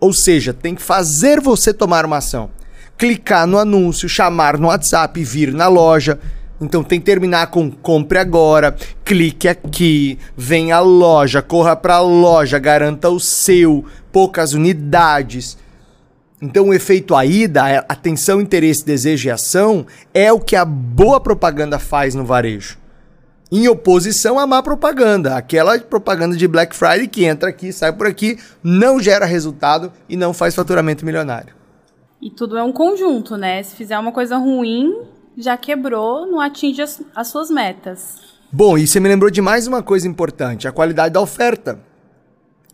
Ou 0.00 0.12
seja, 0.12 0.52
tem 0.52 0.74
que 0.74 0.82
fazer 0.82 1.40
você 1.40 1.72
tomar 1.72 2.04
uma 2.04 2.18
ação. 2.18 2.50
Clicar 2.96 3.46
no 3.46 3.58
anúncio, 3.58 4.08
chamar 4.08 4.58
no 4.58 4.68
WhatsApp, 4.68 5.22
vir 5.22 5.52
na 5.52 5.68
loja. 5.68 6.18
Então 6.60 6.82
tem 6.82 6.98
que 6.98 7.04
terminar 7.04 7.48
com 7.48 7.70
compre 7.70 8.18
agora, 8.18 8.74
clique 9.04 9.46
aqui, 9.46 10.18
vem 10.34 10.72
à 10.72 10.80
loja, 10.80 11.42
corra 11.42 11.76
para 11.76 11.96
a 11.96 12.00
loja, 12.00 12.58
garanta 12.58 13.10
o 13.10 13.20
seu, 13.20 13.84
poucas 14.10 14.54
unidades. 14.54 15.58
Então 16.40 16.68
o 16.68 16.74
efeito 16.74 17.14
AIDA, 17.14 17.84
atenção, 17.86 18.40
interesse, 18.40 18.86
desejo 18.86 19.28
e 19.28 19.30
ação, 19.30 19.86
é 20.14 20.32
o 20.32 20.40
que 20.40 20.56
a 20.56 20.64
boa 20.64 21.20
propaganda 21.20 21.78
faz 21.78 22.14
no 22.14 22.24
varejo 22.24 22.78
em 23.50 23.68
oposição 23.68 24.38
à 24.38 24.46
má 24.46 24.62
propaganda. 24.62 25.36
Aquela 25.36 25.78
propaganda 25.78 26.36
de 26.36 26.48
Black 26.48 26.74
Friday 26.74 27.06
que 27.06 27.24
entra 27.24 27.48
aqui, 27.48 27.72
sai 27.72 27.92
por 27.92 28.06
aqui, 28.06 28.38
não 28.62 29.00
gera 29.00 29.24
resultado 29.24 29.92
e 30.08 30.16
não 30.16 30.32
faz 30.32 30.54
faturamento 30.54 31.04
milionário. 31.04 31.54
E 32.20 32.30
tudo 32.30 32.56
é 32.56 32.62
um 32.62 32.72
conjunto, 32.72 33.36
né? 33.36 33.62
Se 33.62 33.76
fizer 33.76 33.98
uma 33.98 34.12
coisa 34.12 34.36
ruim, 34.36 34.92
já 35.36 35.56
quebrou, 35.56 36.26
não 36.26 36.40
atinge 36.40 36.82
as, 36.82 37.02
as 37.14 37.28
suas 37.28 37.50
metas. 37.50 38.16
Bom, 38.50 38.78
e 38.78 38.86
você 38.86 38.98
me 38.98 39.08
lembrou 39.08 39.30
de 39.30 39.42
mais 39.42 39.66
uma 39.66 39.82
coisa 39.82 40.08
importante: 40.08 40.66
a 40.66 40.72
qualidade 40.72 41.12
da 41.12 41.20
oferta. 41.20 41.78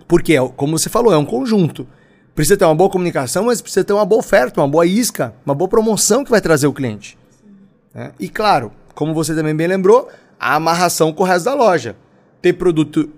Porque, 0.06 0.36
como 0.56 0.78
você 0.78 0.88
falou, 0.88 1.12
é 1.12 1.16
um 1.16 1.24
conjunto. 1.24 1.86
Precisa 2.34 2.56
ter 2.56 2.64
uma 2.64 2.74
boa 2.74 2.90
comunicação, 2.90 3.44
mas 3.44 3.60
precisa 3.60 3.84
ter 3.84 3.92
uma 3.92 4.04
boa 4.04 4.20
oferta, 4.20 4.60
uma 4.60 4.68
boa 4.68 4.86
isca, 4.86 5.34
uma 5.44 5.54
boa 5.54 5.68
promoção 5.68 6.24
que 6.24 6.30
vai 6.30 6.40
trazer 6.40 6.66
o 6.66 6.72
cliente. 6.72 7.18
É? 7.94 8.10
E 8.18 8.28
claro, 8.28 8.72
como 8.94 9.12
você 9.12 9.34
também 9.34 9.54
bem 9.54 9.66
lembrou, 9.66 10.08
a 10.42 10.56
amarração 10.56 11.12
com 11.12 11.22
o 11.22 11.26
resto 11.26 11.44
da 11.44 11.54
loja. 11.54 11.94
Ter 12.42 12.54
produto 12.54 13.08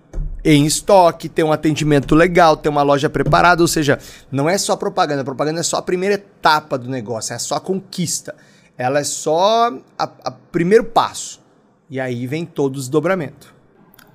em 0.44 0.66
estoque, 0.66 1.26
ter 1.26 1.42
um 1.42 1.50
atendimento 1.50 2.14
legal, 2.14 2.54
ter 2.54 2.68
uma 2.68 2.82
loja 2.82 3.08
preparada, 3.08 3.62
ou 3.62 3.66
seja, 3.66 3.98
não 4.30 4.46
é 4.46 4.58
só 4.58 4.76
propaganda, 4.76 5.22
a 5.22 5.24
propaganda 5.24 5.60
é 5.60 5.62
só 5.62 5.78
a 5.78 5.82
primeira 5.82 6.16
etapa 6.16 6.76
do 6.76 6.90
negócio, 6.90 7.32
é 7.32 7.38
só 7.38 7.54
a 7.54 7.60
conquista. 7.60 8.34
Ela 8.76 8.98
é 8.98 9.04
só 9.04 9.70
o 9.70 10.30
primeiro 10.52 10.84
passo. 10.84 11.40
E 11.88 11.98
aí 11.98 12.26
vem 12.26 12.44
todo 12.44 12.74
o 12.74 12.78
desdobramento. 12.78 13.54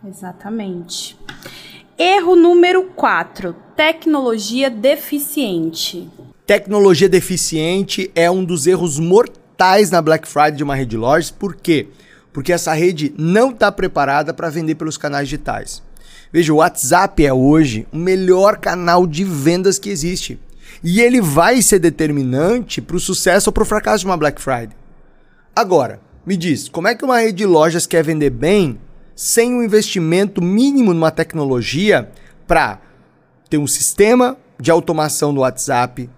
Exatamente. 0.08 1.18
Erro 1.98 2.36
número 2.36 2.84
4: 2.96 3.56
tecnologia 3.76 4.70
deficiente. 4.70 6.08
Tecnologia 6.46 7.10
deficiente 7.10 8.12
é 8.14 8.30
um 8.30 8.46
dos 8.46 8.68
erros 8.68 9.00
mortais 9.00 9.90
na 9.90 10.02
Black 10.02 10.28
Friday 10.28 10.58
de 10.58 10.64
uma 10.64 10.76
rede 10.76 10.92
de 10.92 10.98
lojas, 10.98 11.32
por 11.32 11.56
quê? 11.56 11.88
Porque 12.32 12.54
essa 12.54 12.74
rede 12.74 13.14
não 13.18 13.52
está 13.52 13.72
preparada 13.72 14.34
para 14.34 14.50
vender 14.50 14.76
pelos 14.76 14.98
canais 14.98 15.28
digitais. 15.28 15.82
Veja, 16.32 16.54
o 16.54 16.58
WhatsApp 16.58 17.26
é 17.26 17.34
hoje 17.34 17.88
o 17.92 17.98
melhor 17.98 18.58
canal 18.58 19.08
de 19.08 19.24
vendas 19.24 19.80
que 19.80 19.90
existe. 19.90 20.40
E 20.84 21.02
ele 21.02 21.20
vai 21.20 21.62
ser 21.62 21.80
determinante 21.80 22.82
para 22.82 22.96
o 22.96 23.00
sucesso 23.00 23.50
ou 23.50 23.54
para 23.54 23.64
o 23.64 23.66
fracasso 23.66 24.00
de 24.00 24.06
uma 24.06 24.18
Black 24.18 24.42
Friday. 24.42 24.78
Agora, 25.56 26.00
me 26.26 26.38
diz, 26.38 26.70
como 26.70 26.88
é 26.88 26.96
que 26.96 27.04
uma 27.04 27.20
rede 27.20 27.40
de 27.40 27.46
lojas 27.46 27.88
quer 27.88 28.04
vender 28.04 28.30
bem 28.30 28.80
sem 29.16 29.54
um 29.54 29.64
investimento 29.64 30.42
mínimo 30.42 30.94
numa 30.94 31.12
tecnologia 31.12 32.10
para 32.48 32.80
ter 33.50 33.58
um 33.58 33.68
sistema 33.68 34.38
de 34.60 34.70
automação 34.70 35.32
no 35.32 35.42
WhatsApp, 35.42 36.10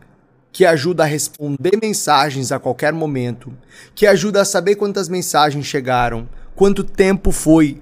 que 0.52 0.66
ajuda 0.66 1.04
a 1.04 1.08
responder 1.08 1.78
mensagens 1.82 2.52
a 2.52 2.60
qualquer 2.60 2.92
momento, 2.92 3.54
que 3.96 4.06
ajuda 4.06 4.42
a 4.42 4.46
saber 4.46 4.76
quantas 4.76 5.08
mensagens 5.08 5.66
chegaram, 5.66 6.28
quanto 6.56 6.84
tempo 6.84 7.32
foi 7.32 7.82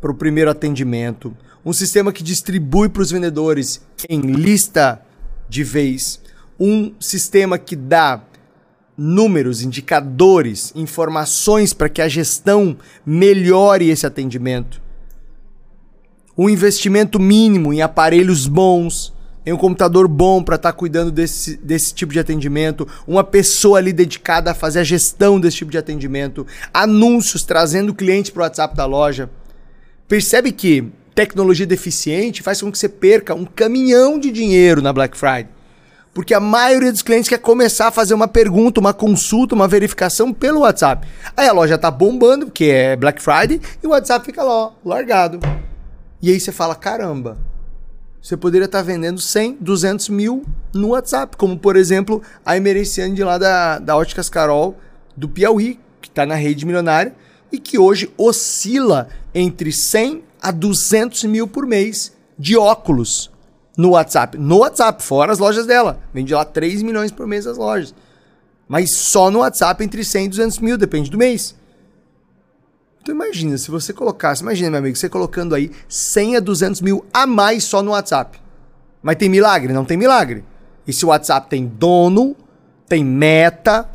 para 0.00 0.12
o 0.12 0.14
primeiro 0.14 0.50
atendimento, 0.50 1.36
um 1.64 1.72
sistema 1.72 2.12
que 2.12 2.22
distribui 2.22 2.88
para 2.88 3.02
os 3.02 3.10
vendedores 3.10 3.80
em 4.08 4.20
lista 4.20 5.02
de 5.48 5.64
vez, 5.64 6.20
um 6.58 6.92
sistema 7.00 7.58
que 7.58 7.74
dá 7.74 8.22
números, 8.96 9.62
indicadores, 9.62 10.72
informações 10.74 11.72
para 11.72 11.88
que 11.88 12.02
a 12.02 12.08
gestão 12.08 12.76
melhore 13.04 13.90
esse 13.90 14.06
atendimento. 14.06 14.80
Um 16.36 16.48
investimento 16.48 17.18
mínimo 17.18 17.72
em 17.72 17.82
aparelhos 17.82 18.46
bons, 18.46 19.12
em 19.48 19.52
um 19.52 19.56
computador 19.56 20.06
bom 20.06 20.42
para 20.42 20.56
estar 20.56 20.72
tá 20.72 20.76
cuidando 20.76 21.10
desse, 21.10 21.56
desse 21.56 21.94
tipo 21.94 22.12
de 22.12 22.18
atendimento, 22.18 22.86
uma 23.06 23.24
pessoa 23.24 23.78
ali 23.78 23.94
dedicada 23.94 24.50
a 24.50 24.54
fazer 24.54 24.80
a 24.80 24.84
gestão 24.84 25.40
desse 25.40 25.56
tipo 25.56 25.70
de 25.70 25.78
atendimento, 25.78 26.46
anúncios 26.72 27.44
trazendo 27.44 27.94
clientes 27.94 28.30
para 28.30 28.40
o 28.40 28.42
WhatsApp 28.42 28.76
da 28.76 28.84
loja. 28.84 29.30
Percebe 30.06 30.52
que 30.52 30.92
tecnologia 31.14 31.66
deficiente 31.66 32.42
faz 32.42 32.60
com 32.60 32.70
que 32.70 32.76
você 32.76 32.90
perca 32.90 33.34
um 33.34 33.46
caminhão 33.46 34.18
de 34.18 34.30
dinheiro 34.30 34.82
na 34.82 34.92
Black 34.92 35.16
Friday. 35.16 35.48
Porque 36.12 36.34
a 36.34 36.40
maioria 36.40 36.92
dos 36.92 37.00
clientes 37.00 37.28
quer 37.28 37.38
começar 37.38 37.88
a 37.88 37.90
fazer 37.90 38.12
uma 38.12 38.28
pergunta, 38.28 38.80
uma 38.80 38.92
consulta, 38.92 39.54
uma 39.54 39.68
verificação 39.68 40.30
pelo 40.30 40.60
WhatsApp. 40.60 41.08
Aí 41.34 41.48
a 41.48 41.52
loja 41.52 41.78
tá 41.78 41.90
bombando, 41.90 42.46
porque 42.46 42.64
é 42.64 42.96
Black 42.96 43.22
Friday, 43.22 43.62
e 43.82 43.86
o 43.86 43.90
WhatsApp 43.90 44.26
fica 44.26 44.42
lá, 44.42 44.52
ó, 44.52 44.72
largado. 44.84 45.40
E 46.20 46.30
aí 46.30 46.38
você 46.38 46.52
fala: 46.52 46.74
caramba, 46.74 47.38
você 48.22 48.36
poderia 48.36 48.66
estar 48.66 48.82
vendendo 48.82 49.20
100, 49.20 49.58
200 49.60 50.08
mil 50.08 50.44
no 50.74 50.88
WhatsApp, 50.88 51.36
como 51.36 51.58
por 51.58 51.76
exemplo 51.76 52.22
a 52.44 52.56
Emereciane 52.56 53.14
de 53.14 53.24
lá 53.24 53.38
da, 53.38 53.78
da 53.78 53.96
Óticas 53.96 54.28
Carol 54.28 54.76
do 55.16 55.28
Piauí, 55.28 55.78
que 56.00 56.08
está 56.08 56.26
na 56.26 56.34
rede 56.34 56.66
milionária 56.66 57.14
e 57.50 57.58
que 57.58 57.78
hoje 57.78 58.12
oscila 58.16 59.08
entre 59.34 59.72
100 59.72 60.22
a 60.40 60.50
200 60.50 61.24
mil 61.24 61.46
por 61.48 61.66
mês 61.66 62.12
de 62.38 62.56
óculos 62.56 63.30
no 63.76 63.90
WhatsApp. 63.90 64.36
No 64.36 64.58
WhatsApp, 64.58 65.02
fora 65.02 65.32
as 65.32 65.38
lojas 65.38 65.66
dela. 65.66 66.00
Vende 66.12 66.34
lá 66.34 66.44
3 66.44 66.82
milhões 66.82 67.10
por 67.10 67.26
mês 67.26 67.46
as 67.46 67.56
lojas. 67.56 67.94
Mas 68.68 68.94
só 68.94 69.30
no 69.30 69.38
WhatsApp 69.38 69.82
entre 69.82 70.04
100 70.04 70.26
e 70.26 70.28
200 70.28 70.58
mil, 70.58 70.76
depende 70.76 71.10
do 71.10 71.16
mês. 71.16 71.54
Então 73.00 73.14
imagina, 73.14 73.56
se 73.56 73.70
você 73.70 73.92
colocasse, 73.92 74.42
imagina, 74.42 74.70
meu 74.70 74.80
amigo, 74.80 74.96
você 74.96 75.08
colocando 75.08 75.54
aí 75.54 75.70
100 75.88 76.36
a 76.36 76.40
200 76.40 76.80
mil 76.80 77.04
a 77.12 77.26
mais 77.26 77.64
só 77.64 77.82
no 77.82 77.92
WhatsApp. 77.92 78.38
Mas 79.02 79.16
tem 79.16 79.28
milagre? 79.28 79.72
Não 79.72 79.84
tem 79.84 79.96
milagre. 79.96 80.44
E 80.86 80.92
se 80.92 81.04
o 81.04 81.08
WhatsApp 81.08 81.48
tem 81.48 81.66
dono, 81.66 82.36
tem 82.88 83.04
meta, 83.04 83.88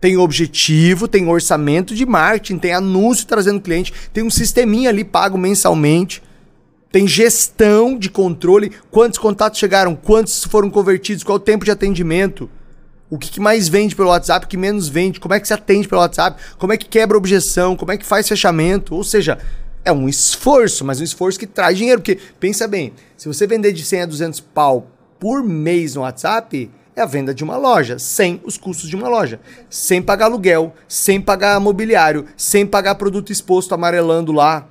tem 0.00 0.16
objetivo, 0.16 1.08
tem 1.08 1.28
orçamento 1.28 1.94
de 1.94 2.06
marketing, 2.06 2.58
tem 2.58 2.72
anúncio 2.72 3.26
trazendo 3.26 3.60
cliente, 3.60 3.92
tem 4.12 4.22
um 4.22 4.30
sisteminha 4.30 4.90
ali 4.90 5.04
pago 5.04 5.38
mensalmente, 5.38 6.22
tem 6.90 7.06
gestão 7.06 7.98
de 7.98 8.08
controle, 8.08 8.72
quantos 8.90 9.18
contatos 9.18 9.58
chegaram, 9.58 9.94
quantos 9.94 10.44
foram 10.44 10.70
convertidos, 10.70 11.24
qual 11.24 11.36
o 11.36 11.40
tempo 11.40 11.64
de 11.64 11.70
atendimento. 11.70 12.48
O 13.08 13.18
que, 13.18 13.38
mais 13.38 13.68
vende 13.68 13.94
pelo 13.94 14.08
WhatsApp, 14.08 14.46
o 14.46 14.48
que 14.48 14.56
menos 14.56 14.88
vende, 14.88 15.20
como 15.20 15.32
é 15.32 15.38
que 15.38 15.46
se 15.46 15.54
atende 15.54 15.86
pelo 15.86 16.00
WhatsApp, 16.00 16.42
como 16.58 16.72
é 16.72 16.76
que 16.76 16.86
quebra 16.86 17.16
objeção, 17.16 17.76
como 17.76 17.92
é 17.92 17.96
que 17.96 18.04
faz 18.04 18.26
fechamento. 18.26 18.94
Ou 18.94 19.04
seja, 19.04 19.38
é 19.84 19.92
um 19.92 20.08
esforço, 20.08 20.84
mas 20.84 21.00
um 21.00 21.04
esforço 21.04 21.38
que 21.38 21.46
traz 21.46 21.78
dinheiro. 21.78 22.00
Porque, 22.00 22.18
pensa 22.40 22.66
bem, 22.66 22.92
se 23.16 23.28
você 23.28 23.46
vender 23.46 23.72
de 23.72 23.84
100 23.84 24.02
a 24.02 24.06
200 24.06 24.40
pau 24.40 24.88
por 25.20 25.44
mês 25.44 25.94
no 25.94 26.00
WhatsApp, 26.02 26.68
é 26.96 27.02
a 27.02 27.06
venda 27.06 27.32
de 27.32 27.44
uma 27.44 27.56
loja, 27.56 27.98
sem 27.98 28.40
os 28.42 28.56
custos 28.56 28.88
de 28.88 28.96
uma 28.96 29.08
loja. 29.08 29.38
Sem 29.70 30.02
pagar 30.02 30.26
aluguel, 30.26 30.74
sem 30.88 31.20
pagar 31.20 31.60
mobiliário, 31.60 32.26
sem 32.36 32.66
pagar 32.66 32.96
produto 32.96 33.30
exposto 33.30 33.74
amarelando 33.74 34.32
lá, 34.32 34.66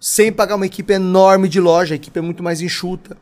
sem 0.00 0.32
pagar 0.32 0.56
uma 0.56 0.66
equipe 0.66 0.92
enorme 0.92 1.48
de 1.48 1.60
loja, 1.60 1.94
a 1.94 1.96
equipe 1.96 2.18
é 2.18 2.22
muito 2.22 2.42
mais 2.42 2.60
enxuta. 2.60 3.16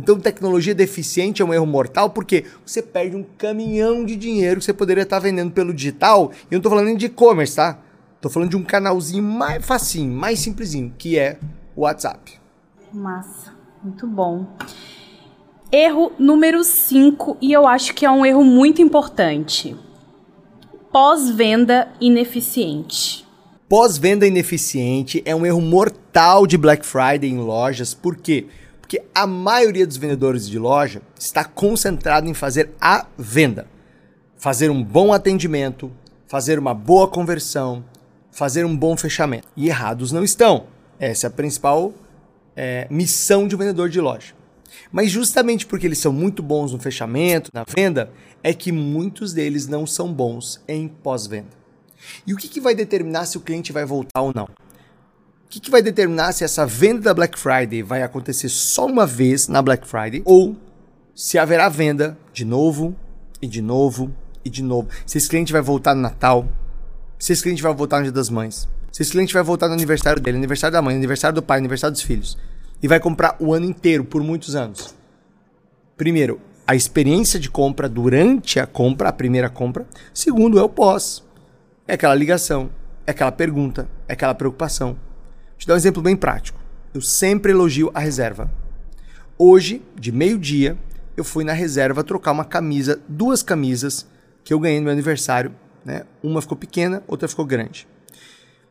Então, 0.00 0.18
tecnologia 0.18 0.74
deficiente 0.74 1.42
é 1.42 1.44
um 1.44 1.52
erro 1.52 1.66
mortal 1.66 2.08
porque 2.08 2.46
você 2.64 2.80
perde 2.80 3.14
um 3.14 3.22
caminhão 3.36 4.02
de 4.02 4.16
dinheiro 4.16 4.58
que 4.58 4.64
você 4.64 4.72
poderia 4.72 5.02
estar 5.02 5.18
vendendo 5.18 5.50
pelo 5.50 5.74
digital. 5.74 6.32
E 6.32 6.54
eu 6.54 6.56
não 6.56 6.58
estou 6.60 6.72
falando 6.72 6.96
de 6.96 7.04
e-commerce, 7.04 7.56
tá? 7.56 7.78
Estou 8.16 8.30
falando 8.30 8.48
de 8.48 8.56
um 8.56 8.64
canalzinho 8.64 9.22
mais 9.22 9.62
facinho, 9.62 10.10
mais 10.10 10.38
simplesinho, 10.38 10.94
que 10.96 11.18
é 11.18 11.38
o 11.76 11.82
WhatsApp. 11.82 12.40
Massa, 12.90 13.52
muito 13.84 14.06
bom. 14.06 14.46
Erro 15.70 16.12
número 16.18 16.64
5, 16.64 17.36
e 17.38 17.52
eu 17.52 17.68
acho 17.68 17.94
que 17.94 18.06
é 18.06 18.10
um 18.10 18.24
erro 18.24 18.42
muito 18.42 18.80
importante. 18.80 19.76
Pós-venda 20.90 21.92
ineficiente. 22.00 23.26
Pós-venda 23.68 24.26
ineficiente 24.26 25.22
é 25.26 25.36
um 25.36 25.44
erro 25.44 25.60
mortal 25.60 26.00
mortal 26.10 26.44
de 26.44 26.58
Black 26.58 26.84
Friday 26.84 27.30
em 27.30 27.38
lojas. 27.38 27.94
Por 27.94 28.16
quê? 28.16 28.44
Porque 28.44 28.50
a 29.14 29.26
maioria 29.26 29.86
dos 29.86 29.96
vendedores 29.96 30.48
de 30.48 30.58
loja 30.58 31.02
está 31.18 31.44
concentrado 31.44 32.26
em 32.28 32.34
fazer 32.34 32.70
a 32.80 33.06
venda. 33.18 33.66
Fazer 34.36 34.70
um 34.70 34.82
bom 34.82 35.12
atendimento, 35.12 35.92
fazer 36.26 36.58
uma 36.58 36.72
boa 36.72 37.06
conversão, 37.06 37.84
fazer 38.32 38.64
um 38.64 38.76
bom 38.76 38.96
fechamento. 38.96 39.46
E 39.56 39.68
errados 39.68 40.12
não 40.12 40.24
estão. 40.24 40.64
Essa 40.98 41.26
é 41.26 41.28
a 41.28 41.30
principal 41.30 41.92
é, 42.56 42.86
missão 42.90 43.46
de 43.46 43.54
um 43.54 43.58
vendedor 43.58 43.88
de 43.88 44.00
loja. 44.00 44.34
Mas 44.90 45.10
justamente 45.10 45.66
porque 45.66 45.86
eles 45.86 45.98
são 45.98 46.12
muito 46.12 46.42
bons 46.42 46.72
no 46.72 46.78
fechamento, 46.78 47.50
na 47.52 47.64
venda, 47.68 48.10
é 48.42 48.54
que 48.54 48.72
muitos 48.72 49.32
deles 49.32 49.66
não 49.66 49.86
são 49.86 50.12
bons 50.12 50.60
em 50.66 50.88
pós-venda. 50.88 51.60
E 52.26 52.32
o 52.32 52.36
que, 52.36 52.48
que 52.48 52.60
vai 52.60 52.74
determinar 52.74 53.26
se 53.26 53.36
o 53.36 53.40
cliente 53.40 53.72
vai 53.72 53.84
voltar 53.84 54.22
ou 54.22 54.32
não? 54.34 54.48
O 55.50 55.52
que, 55.52 55.58
que 55.58 55.70
vai 55.70 55.82
determinar 55.82 56.30
se 56.30 56.44
essa 56.44 56.64
venda 56.64 57.00
da 57.00 57.12
Black 57.12 57.36
Friday 57.36 57.82
vai 57.82 58.04
acontecer 58.04 58.48
só 58.48 58.86
uma 58.86 59.04
vez 59.04 59.48
na 59.48 59.60
Black 59.60 59.84
Friday 59.84 60.22
ou 60.24 60.56
se 61.12 61.38
haverá 61.38 61.68
venda 61.68 62.16
de 62.32 62.44
novo 62.44 62.94
e 63.42 63.48
de 63.48 63.60
novo 63.60 64.14
e 64.44 64.48
de 64.48 64.62
novo? 64.62 64.88
Se 65.04 65.18
esse 65.18 65.28
cliente 65.28 65.52
vai 65.52 65.60
voltar 65.60 65.92
no 65.92 66.02
Natal, 66.02 66.46
se 67.18 67.32
esse 67.32 67.42
cliente 67.42 67.64
vai 67.64 67.74
voltar 67.74 67.96
no 67.96 68.04
Dia 68.04 68.12
das 68.12 68.30
Mães, 68.30 68.68
se 68.92 69.02
esse 69.02 69.10
cliente 69.10 69.34
vai 69.34 69.42
voltar 69.42 69.66
no 69.66 69.74
aniversário 69.74 70.22
dele, 70.22 70.36
aniversário 70.36 70.72
da 70.72 70.80
mãe, 70.80 70.94
aniversário 70.94 71.34
do 71.34 71.42
pai, 71.42 71.58
aniversário 71.58 71.94
dos 71.94 72.02
filhos, 72.02 72.38
e 72.80 72.86
vai 72.86 73.00
comprar 73.00 73.34
o 73.40 73.52
ano 73.52 73.66
inteiro 73.66 74.04
por 74.04 74.22
muitos 74.22 74.54
anos. 74.54 74.94
Primeiro, 75.96 76.40
a 76.64 76.76
experiência 76.76 77.40
de 77.40 77.50
compra 77.50 77.88
durante 77.88 78.60
a 78.60 78.68
compra, 78.68 79.08
a 79.08 79.12
primeira 79.12 79.50
compra. 79.50 79.84
Segundo, 80.14 80.60
é 80.60 80.62
o 80.62 80.68
pós. 80.68 81.24
É 81.88 81.94
aquela 81.94 82.14
ligação, 82.14 82.70
é 83.04 83.10
aquela 83.10 83.32
pergunta, 83.32 83.88
é 84.06 84.12
aquela 84.12 84.32
preocupação. 84.32 84.96
Te 85.60 85.66
dar 85.66 85.74
um 85.74 85.76
exemplo 85.76 86.00
bem 86.00 86.16
prático. 86.16 86.58
Eu 86.94 87.02
sempre 87.02 87.52
elogio 87.52 87.90
a 87.92 88.00
reserva. 88.00 88.50
Hoje, 89.36 89.82
de 89.94 90.10
meio-dia, 90.10 90.74
eu 91.14 91.22
fui 91.22 91.44
na 91.44 91.52
reserva 91.52 92.02
trocar 92.02 92.32
uma 92.32 92.46
camisa, 92.46 92.98
duas 93.06 93.42
camisas 93.42 94.06
que 94.42 94.54
eu 94.54 94.58
ganhei 94.58 94.78
no 94.78 94.84
meu 94.84 94.92
aniversário. 94.94 95.54
Né? 95.84 96.04
Uma 96.22 96.40
ficou 96.40 96.56
pequena, 96.56 97.02
outra 97.06 97.28
ficou 97.28 97.44
grande. 97.44 97.86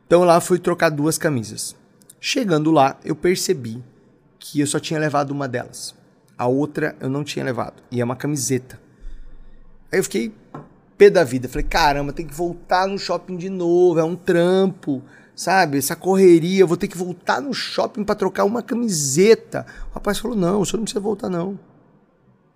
Então 0.08 0.23
lá 0.23 0.41
fui 0.41 0.58
trocar 0.58 0.89
duas 0.89 1.15
camisas. 1.15 1.75
Chegando 2.19 2.71
lá, 2.71 2.99
eu 3.06 3.15
percebi 3.15 3.84
que 4.39 4.60
eu 4.60 4.65
só 4.65 4.80
tinha 4.80 4.99
levado 4.99 5.30
uma 5.30 5.47
delas. 5.47 5.93
A 6.36 6.47
outra 6.47 6.95
eu 6.99 7.08
não 7.08 7.23
tinha 7.23 7.45
levado. 7.45 7.84
E 7.91 8.02
é 8.02 8.04
uma 8.04 8.15
camiseta. 8.15 8.82
Aí 9.91 9.99
eu 9.99 10.04
fiquei 10.04 10.34
pé 10.97 11.12
da 11.12 11.23
vida. 11.23 11.47
Falei, 11.47 11.67
caramba, 11.67 12.13
tem 12.13 12.25
que 12.25 12.34
voltar 12.34 12.88
no 12.88 12.97
shopping 12.97 13.38
de 13.38 13.47
novo. 13.47 13.99
É 13.99 14.04
um 14.04 14.15
trampo, 14.15 15.04
sabe? 15.39 15.78
Essa 15.78 15.95
correria. 15.95 16.65
Vou 16.65 16.75
ter 16.75 16.89
que 16.89 16.97
voltar 16.97 17.41
no 17.41 17.54
shopping 17.54 18.04
para 18.04 18.15
trocar 18.15 18.43
uma 18.43 18.62
camiseta. 18.62 19.65
O 19.91 19.93
rapaz 19.93 20.19
falou: 20.19 20.36
não, 20.36 20.60
o 20.60 20.65
senhor 20.65 20.80
não 20.80 20.84
precisa 20.84 20.99
voltar, 20.99 21.30
não. 21.30 21.58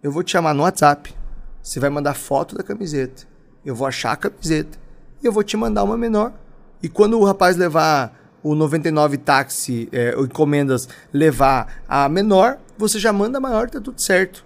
Eu 0.01 0.11
vou 0.11 0.21
te 0.21 0.31
chamar 0.31 0.53
no 0.53 0.63
WhatsApp. 0.63 1.15
Você 1.61 1.79
vai 1.79 1.89
mandar 1.89 2.13
foto 2.13 2.55
da 2.55 2.63
camiseta. 2.63 3.23
Eu 3.65 3.73
vou 3.73 3.87
achar 3.87 4.11
a 4.11 4.17
camiseta. 4.17 4.77
E 5.21 5.25
eu 5.25 5.31
vou 5.31 5.43
te 5.43 5.55
mandar 5.55 5.83
uma 5.83 5.95
menor. 5.95 6.33
E 6.81 6.89
quando 6.89 7.17
o 7.17 7.23
rapaz 7.23 7.55
levar 7.55 8.19
o 8.43 8.53
99 8.53 9.17
táxi, 9.19 9.87
é, 9.93 10.13
encomendas, 10.19 10.89
levar 11.13 11.81
a 11.87 12.09
menor, 12.09 12.57
você 12.77 12.99
já 12.99 13.13
manda 13.13 13.37
a 13.37 13.41
maior, 13.41 13.69
tá 13.69 13.79
tudo 13.79 14.01
certo. 14.01 14.43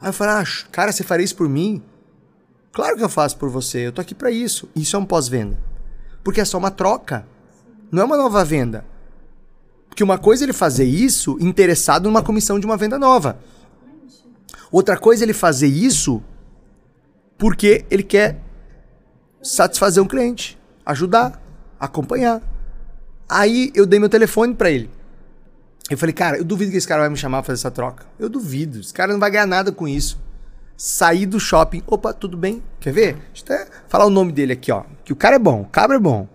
Aí 0.00 0.08
eu 0.08 0.12
falei, 0.12 0.34
ah, 0.34 0.44
cara, 0.72 0.90
você 0.90 1.04
faria 1.04 1.24
isso 1.24 1.36
por 1.36 1.48
mim? 1.48 1.80
Claro 2.72 2.96
que 2.96 3.04
eu 3.04 3.08
faço 3.08 3.36
por 3.36 3.48
você, 3.48 3.86
eu 3.86 3.92
tô 3.92 4.00
aqui 4.00 4.16
para 4.16 4.32
isso. 4.32 4.68
Isso 4.74 4.96
é 4.96 4.98
um 4.98 5.04
pós-venda. 5.04 5.56
Porque 6.24 6.40
é 6.40 6.44
só 6.44 6.58
uma 6.58 6.72
troca. 6.72 7.24
Não 7.92 8.02
é 8.02 8.04
uma 8.06 8.16
nova 8.16 8.44
venda. 8.44 8.84
Porque 9.88 10.02
uma 10.02 10.16
coisa 10.18 10.42
é 10.42 10.46
ele 10.46 10.52
fazer 10.52 10.84
isso 10.84 11.36
interessado 11.38 12.04
numa 12.04 12.22
comissão 12.22 12.58
de 12.58 12.66
uma 12.66 12.76
venda 12.76 12.98
nova. 12.98 13.38
Outra 14.70 14.96
coisa 14.96 15.22
é 15.22 15.26
ele 15.26 15.34
fazer 15.34 15.66
isso 15.68 16.22
porque 17.36 17.84
ele 17.90 18.02
quer 18.02 18.40
satisfazer 19.42 20.02
um 20.02 20.06
cliente, 20.06 20.58
ajudar 20.86 21.42
acompanhar. 21.82 22.40
Aí 23.28 23.72
eu 23.74 23.84
dei 23.84 23.98
meu 23.98 24.08
telefone 24.08 24.54
para 24.54 24.70
ele. 24.70 24.88
Eu 25.90 25.98
falei, 25.98 26.12
cara, 26.12 26.38
eu 26.38 26.44
duvido 26.44 26.70
que 26.70 26.76
esse 26.76 26.86
cara 26.86 27.00
vai 27.00 27.10
me 27.10 27.16
chamar 27.16 27.38
pra 27.38 27.48
fazer 27.48 27.60
essa 27.60 27.70
troca. 27.70 28.06
Eu 28.18 28.28
duvido. 28.28 28.78
Esse 28.78 28.94
cara 28.94 29.12
não 29.12 29.18
vai 29.18 29.30
ganhar 29.32 29.46
nada 29.46 29.72
com 29.72 29.88
isso. 29.88 30.18
Saí 30.76 31.26
do 31.26 31.40
shopping. 31.40 31.82
Opa, 31.86 32.12
tudo 32.12 32.36
bem? 32.36 32.62
Quer 32.78 32.92
ver? 32.92 33.16
Deixa 33.32 33.44
eu 33.48 33.56
até 33.56 33.70
falar 33.88 34.06
o 34.06 34.10
nome 34.10 34.30
dele 34.30 34.52
aqui, 34.52 34.70
ó. 34.70 34.84
Que 35.04 35.12
o 35.12 35.16
cara 35.16 35.36
é 35.36 35.38
bom, 35.38 35.62
o 35.62 35.66
cabra 35.66 35.96
é 35.96 36.00
bom. 36.00 36.28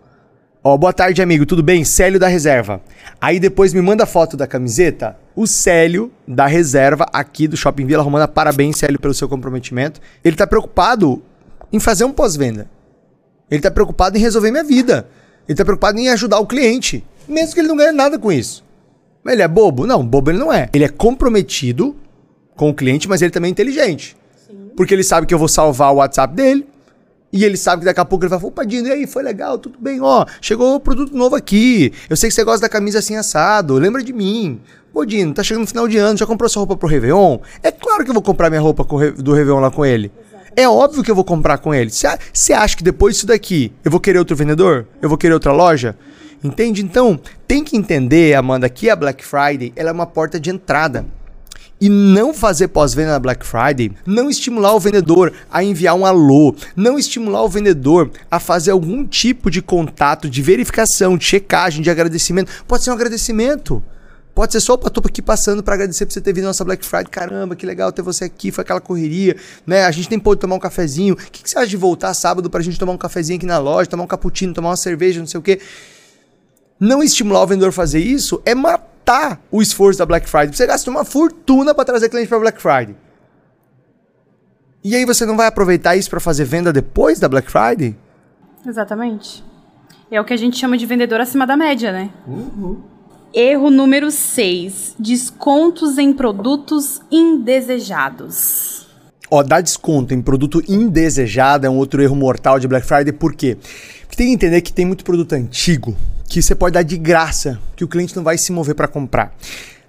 Ó, 0.70 0.78
boa 0.78 0.92
tarde, 0.92 1.22
amigo. 1.22 1.46
Tudo 1.46 1.64
bem? 1.64 1.86
Célio 1.86 2.20
da 2.20 2.28
reserva. 2.28 2.82
Aí 3.22 3.40
depois 3.40 3.74
me 3.74 3.82
manda 3.82 4.04
a 4.04 4.06
foto 4.06 4.36
da 4.36 4.46
camiseta. 4.46 5.18
O 5.34 5.48
Célio 5.48 6.12
da 6.28 6.46
reserva 6.46 7.06
aqui 7.14 7.48
do 7.48 7.56
Shopping 7.56 7.86
Vila 7.86 8.04
Romana. 8.04 8.28
Parabéns, 8.28 8.76
Célio, 8.76 9.00
pelo 9.00 9.14
seu 9.14 9.30
comprometimento. 9.30 10.02
Ele 10.26 10.36
tá 10.36 10.46
preocupado 10.46 11.24
em 11.72 11.80
fazer 11.80 12.04
um 12.04 12.12
pós-venda. 12.12 12.70
Ele 13.50 13.62
tá 13.62 13.72
preocupado 13.72 14.18
em 14.18 14.20
resolver 14.20 14.52
minha 14.52 14.64
vida. 14.66 15.08
Ele 15.48 15.54
está 15.54 15.64
preocupado 15.64 16.00
em 16.00 16.10
ajudar 16.10 16.38
o 16.40 16.46
cliente, 16.46 17.02
mesmo 17.30 17.54
que 17.54 17.62
ele 17.62 17.70
não 17.70 17.78
ganhe 17.78 17.94
nada 17.94 18.20
com 18.20 18.30
isso. 18.30 18.62
Mas 19.24 19.36
ele 19.36 19.44
é 19.44 19.48
bobo? 19.48 19.88
Não, 19.88 20.06
bobo 20.06 20.32
ele 20.32 20.38
não 20.38 20.52
é. 20.52 20.68
Ele 20.74 20.84
é 20.84 20.90
comprometido 20.90 21.96
com 22.58 22.70
o 22.70 22.74
cliente, 22.74 23.08
mas 23.08 23.22
ele 23.22 23.32
também 23.32 23.48
é 23.48 23.52
inteligente. 23.54 24.18
Sim. 24.46 24.72
Porque 24.76 24.94
ele 24.94 25.04
sabe 25.06 25.26
que 25.26 25.34
eu 25.34 25.40
vou 25.40 25.48
salvar 25.48 25.94
o 25.94 26.00
WhatsApp 26.00 26.36
dele. 26.36 26.68
E 27.32 27.44
ele 27.44 27.58
sabe 27.58 27.82
que 27.82 27.86
daqui 27.86 28.00
a 28.00 28.06
pouco 28.06 28.24
ele 28.24 28.30
vai 28.30 28.40
falar, 28.40 28.50
opa, 28.50 28.66
Dino, 28.66 28.88
e 28.88 28.92
aí, 28.92 29.06
foi 29.06 29.22
legal, 29.22 29.58
tudo 29.58 29.78
bem, 29.80 30.00
ó, 30.02 30.26
chegou 30.42 30.76
o 30.76 30.80
produto 30.80 31.16
novo 31.16 31.36
aqui. 31.36 31.92
Eu 32.10 32.16
sei 32.16 32.30
que 32.30 32.34
você 32.34 32.44
gosta 32.44 32.62
da 32.62 32.70
camisa 32.70 33.00
assim 33.00 33.16
assado, 33.16 33.74
lembra 33.76 34.02
de 34.02 34.14
mim. 34.14 34.62
Pô, 34.94 35.06
Dino, 35.06 35.34
tá 35.34 35.44
chegando 35.44 35.62
no 35.62 35.68
final 35.68 35.88
de 35.88 35.98
ano, 35.98 36.18
já 36.18 36.26
comprou 36.26 36.50
sua 36.50 36.62
roupa 36.62 36.78
pro 36.78 36.88
Réveillon? 36.88 37.40
É 37.62 37.72
claro 37.72 38.04
que 38.04 38.10
eu 38.10 38.14
vou 38.14 38.24
comprar 38.24 38.50
minha 38.50 38.62
roupa 38.62 38.86
do 39.14 39.34
Réveillon 39.34 39.60
lá 39.60 39.70
com 39.70 39.86
ele. 39.86 40.12
É 40.56 40.68
óbvio 40.68 41.04
que 41.04 41.12
eu 41.12 41.16
vou 41.16 41.24
comprar 41.24 41.60
com 41.60 41.72
ele. 41.72 41.92
Você 41.92 42.54
acha 42.54 42.76
que 42.76 42.84
depois 42.84 43.14
disso 43.16 43.28
daqui 43.28 43.72
eu 43.86 43.92
vou 43.92 44.00
querer 44.00 44.18
outro 44.18 44.36
vendedor? 44.36 44.88
Eu 45.02 45.10
vou 45.10 45.18
querer 45.18 45.34
outra 45.34 45.52
loja? 45.52 45.96
Entende? 46.44 46.82
Então, 46.82 47.20
tem 47.48 47.64
que 47.64 47.76
entender, 47.78 48.34
Amanda, 48.36 48.70
que 48.70 48.90
a 48.90 48.96
Black 48.96 49.24
Friday 49.24 49.72
ela 49.76 49.90
é 49.90 49.92
uma 49.92 50.08
porta 50.08 50.40
de 50.40 50.50
entrada. 50.50 51.06
E 51.80 51.90
não 51.90 52.34
fazer 52.34 52.70
pós-venda 52.70 53.12
na 53.12 53.20
Black 53.20 53.46
Friday, 53.46 53.92
não 54.04 54.30
estimular 54.30 54.74
o 54.74 54.80
vendedor 54.80 55.32
a 55.52 55.64
enviar 55.64 55.96
um 55.96 56.06
alô, 56.06 56.56
não 56.76 56.98
estimular 56.98 57.44
o 57.44 57.50
vendedor 57.50 58.10
a 58.32 58.40
fazer 58.40 58.72
algum 58.72 59.06
tipo 59.06 59.52
de 59.52 59.62
contato, 59.62 60.28
de 60.28 60.42
verificação, 60.42 61.16
de 61.16 61.26
checagem, 61.26 61.84
de 61.84 61.90
agradecimento. 61.92 62.52
Pode 62.68 62.84
ser 62.84 62.90
um 62.90 62.94
agradecimento. 62.94 63.84
Pode 64.34 64.52
ser 64.52 64.60
só 64.60 64.74
o 64.74 64.78
Patupa 64.78 65.08
aqui 65.08 65.22
passando 65.22 65.64
para 65.64 65.74
agradecer 65.74 66.06
por 66.06 66.14
você 66.14 66.22
ter 66.22 66.32
vindo 66.34 66.44
na 66.44 66.50
nossa 66.50 66.64
Black 66.64 66.86
Friday. 66.86 67.10
Caramba, 67.10 67.56
que 67.56 67.66
legal 67.66 67.92
ter 67.92 68.04
você 68.04 68.26
aqui, 68.26 68.52
foi 68.52 68.64
aquela 68.64 68.80
correria, 68.80 69.36
né? 69.66 69.86
A 69.86 69.92
gente 69.92 70.10
tem 70.10 70.20
pôde 70.20 70.42
tomar 70.42 70.56
um 70.56 70.60
cafezinho. 70.60 71.14
O 71.16 71.18
que, 71.18 71.44
que 71.44 71.50
você 71.50 71.58
acha 71.58 71.68
de 71.68 71.78
voltar 71.78 72.14
sábado 72.14 72.50
pra 72.50 72.62
gente 72.62 72.78
tomar 72.78 72.94
um 72.94 72.98
cafezinho 72.98 73.38
aqui 73.38 73.48
na 73.48 73.58
loja, 73.58 73.90
tomar 73.90 74.04
um 74.04 74.08
cappuccino, 74.08 74.54
tomar 74.54 74.70
uma 74.70 74.78
cerveja, 74.78 75.20
não 75.20 75.28
sei 75.28 75.40
o 75.40 75.44
quê? 75.44 75.60
Não 76.80 77.02
estimular 77.02 77.42
o 77.42 77.48
vendedor 77.48 77.70
a 77.70 77.72
fazer 77.72 78.00
isso 78.00 78.42
é 78.46 78.54
matar 78.54 78.97
o 79.52 79.62
esforço 79.62 80.00
da 80.00 80.06
Black 80.06 80.30
Friday. 80.30 80.54
Você 80.54 80.66
gasta 80.66 80.90
uma 80.90 81.06
fortuna 81.06 81.74
para 81.74 81.86
trazer 81.86 82.10
cliente 82.10 82.28
para 82.28 82.40
Black 82.40 82.62
Friday. 82.62 82.96
E 84.84 84.96
aí 84.96 85.06
você 85.06 85.26
não 85.26 85.36
vai 85.36 85.48
aproveitar 85.48 85.96
isso 85.96 86.10
para 86.10 86.20
fazer 86.20 86.46
venda 86.46 86.72
depois 86.72 87.20
da 87.20 87.28
Black 87.28 87.52
Friday? 87.52 87.96
Exatamente. 88.66 89.44
É 90.10 90.20
o 90.22 90.26
que 90.26 90.34
a 90.34 90.38
gente 90.38 90.58
chama 90.58 90.78
de 90.78 90.86
vendedor 90.86 91.20
acima 91.20 91.46
da 91.46 91.58
média, 91.58 91.92
né? 91.92 92.10
Uhum. 92.26 92.82
Erro 93.34 93.70
número 93.70 94.10
6. 94.10 94.96
Descontos 94.98 95.98
em 95.98 96.14
produtos 96.14 97.02
indesejados. 97.12 98.88
Ó, 99.30 99.44
dar 99.44 99.62
desconto 99.62 100.14
em 100.14 100.22
produto 100.22 100.64
indesejado 100.68 101.66
é 101.66 101.70
um 101.70 101.78
outro 101.78 102.02
erro 102.02 102.16
mortal 102.16 102.60
de 102.60 102.68
Black 102.68 102.88
Friday, 102.88 103.12
por 103.12 103.36
quê? 103.36 103.58
Porque 104.02 104.16
tem 104.16 104.28
que 104.28 104.34
entender 104.34 104.62
que 104.62 104.72
tem 104.72 104.86
muito 104.86 105.04
produto 105.04 105.34
antigo 105.34 105.96
que 106.28 106.42
você 106.42 106.54
pode 106.54 106.74
dar 106.74 106.84
de 106.84 106.98
graça, 106.98 107.60
que 107.76 107.84
o 107.84 107.88
cliente 107.88 108.16
não 108.16 108.24
vai 108.24 108.38
se 108.38 108.52
mover 108.52 108.76
para 108.76 108.88
comprar. 108.88 109.34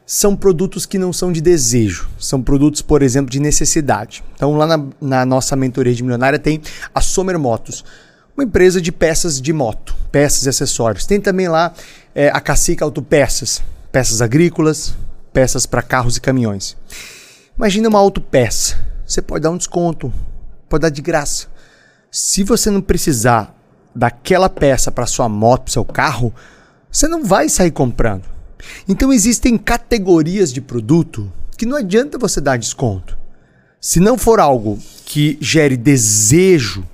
São 0.07 0.35
produtos 0.35 0.87
que 0.87 0.99
não 0.99 1.13
são 1.13 1.31
de 1.31 1.41
desejo, 1.41 2.09
são 2.19 2.43
produtos, 2.43 2.81
por 2.81 3.03
exemplo, 3.03 3.31
de 3.31 3.41
necessidade. 3.41 4.25
Então, 4.35 4.55
lá 4.55 4.67
na, 4.67 4.85
na 5.01 5.27
nossa 5.27 5.55
mentoria 5.55 5.95
de 5.95 6.03
milionária 6.03 6.39
tem 6.39 6.63
a 6.95 7.01
Somer 7.01 7.39
Motos 7.39 7.85
uma 8.39 8.45
empresa 8.45 8.81
de 8.81 8.93
peças 8.93 9.41
de 9.41 9.53
moto, 9.53 9.97
peças 10.13 10.47
e 10.47 10.49
acessórios. 10.49 11.05
Tem 11.05 11.21
também 11.21 11.49
lá 11.49 11.75
é, 12.15 12.29
a 12.29 12.41
Cacica 12.41 12.85
Autopeças, 12.85 13.61
peças 13.91 14.23
agrícolas, 14.23 14.95
peças 15.33 15.67
para 15.67 15.83
carros 15.83 16.17
e 16.17 16.21
caminhões. 16.21 16.77
Imagina 17.57 17.89
uma 17.89 17.99
autopeça. 17.99 18.79
Você 19.05 19.21
pode 19.21 19.43
dar 19.43 19.51
um 19.51 19.57
desconto, 19.57 20.13
pode 20.69 20.83
dar 20.83 20.89
de 20.89 21.03
graça. 21.03 21.49
Se 22.13 22.45
você 22.45 22.71
não 22.71 22.81
precisar 22.81 23.58
daquela 23.99 24.49
peça 24.49 24.91
para 24.91 25.07
sua 25.07 25.29
moto, 25.29 25.65
para 25.65 25.73
seu 25.73 25.85
carro, 25.85 26.33
você 26.91 27.09
não 27.09 27.25
vai 27.25 27.49
sair 27.49 27.71
comprando. 27.71 28.25
Então 28.89 29.13
existem 29.13 29.59
categorias 29.59 30.53
de 30.53 30.61
produto 30.61 31.31
que 31.57 31.67
não 31.67 31.77
adianta 31.77 32.19
você 32.19 32.41
dar 32.41 32.59
desconto. 32.59 33.19
Se 33.81 34.01
não 34.01 34.17
for 34.17 34.41
algo 34.41 34.79
que 35.05 35.37
gere 35.41 35.77
desejo 35.77 36.85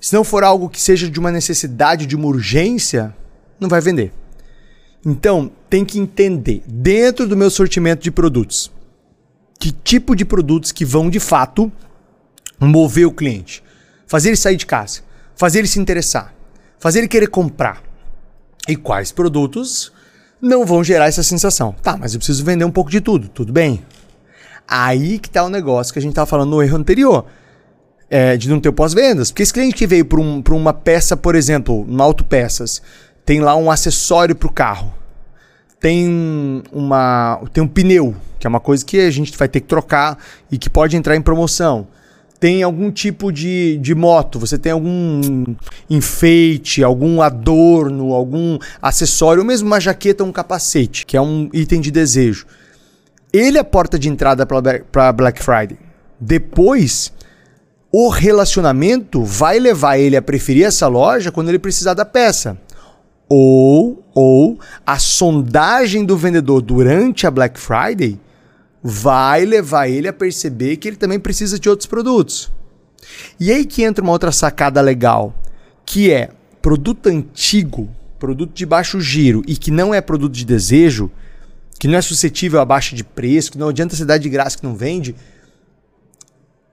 se 0.00 0.14
não 0.14 0.22
for 0.22 0.44
algo 0.44 0.68
que 0.68 0.80
seja 0.80 1.10
de 1.10 1.18
uma 1.18 1.32
necessidade, 1.32 2.06
de 2.06 2.14
uma 2.14 2.26
urgência, 2.26 3.14
não 3.58 3.68
vai 3.68 3.80
vender. 3.80 4.12
Então, 5.04 5.50
tem 5.68 5.84
que 5.84 5.98
entender, 5.98 6.62
dentro 6.66 7.26
do 7.26 7.36
meu 7.36 7.50
sortimento 7.50 8.02
de 8.02 8.10
produtos, 8.10 8.70
que 9.58 9.72
tipo 9.72 10.14
de 10.14 10.24
produtos 10.24 10.70
que 10.70 10.84
vão 10.84 11.10
de 11.10 11.18
fato 11.18 11.70
mover 12.60 13.06
o 13.06 13.12
cliente, 13.12 13.62
fazer 14.06 14.30
ele 14.30 14.36
sair 14.36 14.56
de 14.56 14.66
casa, 14.66 15.00
fazer 15.36 15.60
ele 15.60 15.68
se 15.68 15.80
interessar, 15.80 16.34
fazer 16.78 17.00
ele 17.00 17.08
querer 17.08 17.28
comprar. 17.28 17.82
E 18.66 18.76
quais 18.76 19.12
produtos 19.12 19.92
não 20.40 20.64
vão 20.64 20.84
gerar 20.84 21.06
essa 21.06 21.22
sensação? 21.22 21.74
Tá, 21.82 21.96
mas 21.96 22.14
eu 22.14 22.18
preciso 22.18 22.44
vender 22.44 22.64
um 22.64 22.70
pouco 22.70 22.90
de 22.90 23.00
tudo, 23.00 23.28
tudo 23.28 23.52
bem. 23.52 23.82
Aí 24.66 25.18
que 25.18 25.30
tá 25.30 25.42
o 25.44 25.48
negócio 25.48 25.92
que 25.92 25.98
a 25.98 26.02
gente 26.02 26.12
estava 26.12 26.26
falando 26.26 26.50
no 26.50 26.62
erro 26.62 26.76
anterior. 26.76 27.26
É, 28.10 28.38
de 28.38 28.48
não 28.48 28.58
ter 28.58 28.72
pós-vendas. 28.72 29.30
Porque 29.30 29.42
esse 29.42 29.52
cliente 29.52 29.74
que 29.74 29.86
veio 29.86 30.02
para 30.02 30.18
um, 30.18 30.42
uma 30.52 30.72
peça, 30.72 31.14
por 31.14 31.34
exemplo, 31.34 31.84
no 31.86 32.02
autopeças, 32.02 32.80
tem 33.22 33.38
lá 33.38 33.54
um 33.54 33.70
acessório 33.70 34.34
para 34.34 34.48
o 34.48 34.52
carro. 34.52 34.94
Tem, 35.78 36.62
uma, 36.72 37.38
tem 37.52 37.62
um 37.62 37.68
pneu, 37.68 38.16
que 38.38 38.46
é 38.46 38.48
uma 38.48 38.60
coisa 38.60 38.82
que 38.82 38.98
a 38.98 39.10
gente 39.10 39.36
vai 39.36 39.46
ter 39.46 39.60
que 39.60 39.66
trocar 39.66 40.16
e 40.50 40.56
que 40.56 40.70
pode 40.70 40.96
entrar 40.96 41.16
em 41.16 41.20
promoção 41.20 41.86
tem 42.40 42.62
algum 42.62 42.90
tipo 42.90 43.32
de, 43.32 43.78
de 43.78 43.94
moto, 43.94 44.38
você 44.38 44.56
tem 44.56 44.72
algum 44.72 45.44
enfeite, 45.90 46.84
algum 46.84 47.20
adorno, 47.20 48.12
algum 48.12 48.58
acessório, 48.80 49.40
ou 49.40 49.46
mesmo 49.46 49.66
uma 49.66 49.80
jaqueta 49.80 50.22
ou 50.22 50.28
um 50.28 50.32
capacete, 50.32 51.04
que 51.04 51.16
é 51.16 51.20
um 51.20 51.50
item 51.52 51.80
de 51.80 51.90
desejo. 51.90 52.46
Ele 53.32 53.58
é 53.58 53.60
a 53.60 53.64
porta 53.64 53.98
de 53.98 54.08
entrada 54.08 54.46
para 54.46 55.12
Black 55.12 55.42
Friday. 55.42 55.78
Depois, 56.20 57.12
o 57.92 58.08
relacionamento 58.08 59.22
vai 59.24 59.58
levar 59.58 59.98
ele 59.98 60.16
a 60.16 60.22
preferir 60.22 60.64
essa 60.64 60.86
loja 60.86 61.32
quando 61.32 61.48
ele 61.48 61.58
precisar 61.58 61.94
da 61.94 62.04
peça. 62.04 62.56
Ou, 63.28 64.02
ou 64.14 64.58
a 64.86 64.98
sondagem 64.98 66.04
do 66.04 66.16
vendedor 66.16 66.62
durante 66.62 67.26
a 67.26 67.30
Black 67.30 67.60
Friday 67.60 68.18
vai 68.82 69.44
levar 69.44 69.88
ele 69.88 70.08
a 70.08 70.12
perceber 70.12 70.76
que 70.76 70.88
ele 70.88 70.96
também 70.96 71.18
precisa 71.18 71.58
de 71.58 71.68
outros 71.68 71.86
produtos. 71.86 72.50
E 73.38 73.50
aí 73.50 73.64
que 73.64 73.82
entra 73.82 74.02
uma 74.02 74.12
outra 74.12 74.32
sacada 74.32 74.80
legal, 74.80 75.34
que 75.84 76.10
é 76.10 76.30
produto 76.60 77.08
antigo, 77.08 77.88
produto 78.18 78.52
de 78.52 78.66
baixo 78.66 79.00
giro 79.00 79.42
e 79.46 79.56
que 79.56 79.70
não 79.70 79.94
é 79.94 80.00
produto 80.00 80.32
de 80.32 80.44
desejo, 80.44 81.10
que 81.78 81.88
não 81.88 81.96
é 81.96 82.02
suscetível 82.02 82.60
a 82.60 82.64
baixa 82.64 82.94
de 82.94 83.04
preço, 83.04 83.52
que 83.52 83.58
não 83.58 83.68
adianta 83.68 83.96
você 83.96 84.04
dar 84.04 84.18
de 84.18 84.28
graça 84.28 84.58
que 84.58 84.64
não 84.64 84.74
vende, 84.74 85.14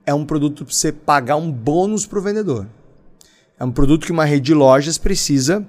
é 0.06 0.14
um 0.14 0.26
produto 0.26 0.66
para 0.66 0.74
você 0.74 0.92
pagar 0.92 1.36
um 1.36 1.52
bônus 1.52 2.06
para 2.06 2.20
o 2.20 2.22
vendedor. 2.22 2.68
É 3.60 3.64
um 3.64 3.72
produto 3.72 4.06
que 4.06 4.12
uma 4.12 4.26
rede 4.26 4.46
de 4.46 4.54
lojas 4.54 4.98
precisa 4.98 5.66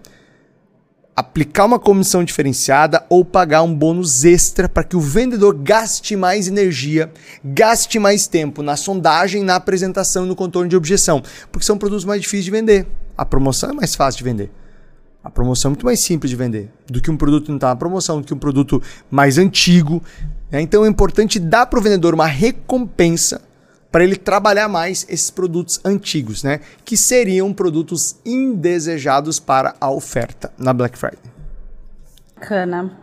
aplicar 1.16 1.64
uma 1.64 1.78
comissão 1.78 2.22
diferenciada 2.22 3.02
ou 3.08 3.24
pagar 3.24 3.62
um 3.62 3.74
bônus 3.74 4.22
extra 4.22 4.68
para 4.68 4.84
que 4.84 4.94
o 4.94 5.00
vendedor 5.00 5.54
gaste 5.54 6.14
mais 6.14 6.46
energia, 6.46 7.10
gaste 7.42 7.98
mais 7.98 8.26
tempo 8.26 8.62
na 8.62 8.76
sondagem, 8.76 9.42
na 9.42 9.56
apresentação 9.56 10.26
e 10.26 10.28
no 10.28 10.36
contorno 10.36 10.68
de 10.68 10.76
objeção, 10.76 11.22
porque 11.50 11.64
são 11.64 11.78
produtos 11.78 12.04
mais 12.04 12.20
difíceis 12.20 12.44
de 12.44 12.50
vender. 12.50 12.86
A 13.16 13.24
promoção 13.24 13.70
é 13.70 13.72
mais 13.72 13.94
fácil 13.94 14.18
de 14.18 14.24
vender. 14.24 14.50
A 15.24 15.30
promoção 15.30 15.70
é 15.70 15.72
muito 15.72 15.86
mais 15.86 16.00
simples 16.00 16.28
de 16.28 16.36
vender 16.36 16.70
do 16.86 17.00
que 17.00 17.10
um 17.10 17.16
produto 17.16 17.46
que 17.46 17.50
não 17.50 17.56
está 17.56 17.68
na 17.68 17.76
promoção, 17.76 18.20
do 18.20 18.26
que 18.26 18.34
um 18.34 18.38
produto 18.38 18.80
mais 19.10 19.38
antigo. 19.38 20.02
Né? 20.50 20.60
Então 20.60 20.84
é 20.84 20.88
importante 20.88 21.40
dar 21.40 21.64
para 21.66 21.78
o 21.78 21.82
vendedor 21.82 22.12
uma 22.12 22.26
recompensa 22.26 23.40
para 23.96 24.04
ele 24.04 24.16
trabalhar 24.16 24.68
mais 24.68 25.06
esses 25.08 25.30
produtos 25.30 25.80
antigos, 25.82 26.42
né? 26.42 26.60
Que 26.84 26.98
seriam 26.98 27.50
produtos 27.50 28.16
indesejados 28.26 29.40
para 29.40 29.74
a 29.80 29.90
oferta 29.90 30.52
na 30.58 30.74
Black 30.74 30.98
Friday. 30.98 31.18
Bacana. 32.34 32.94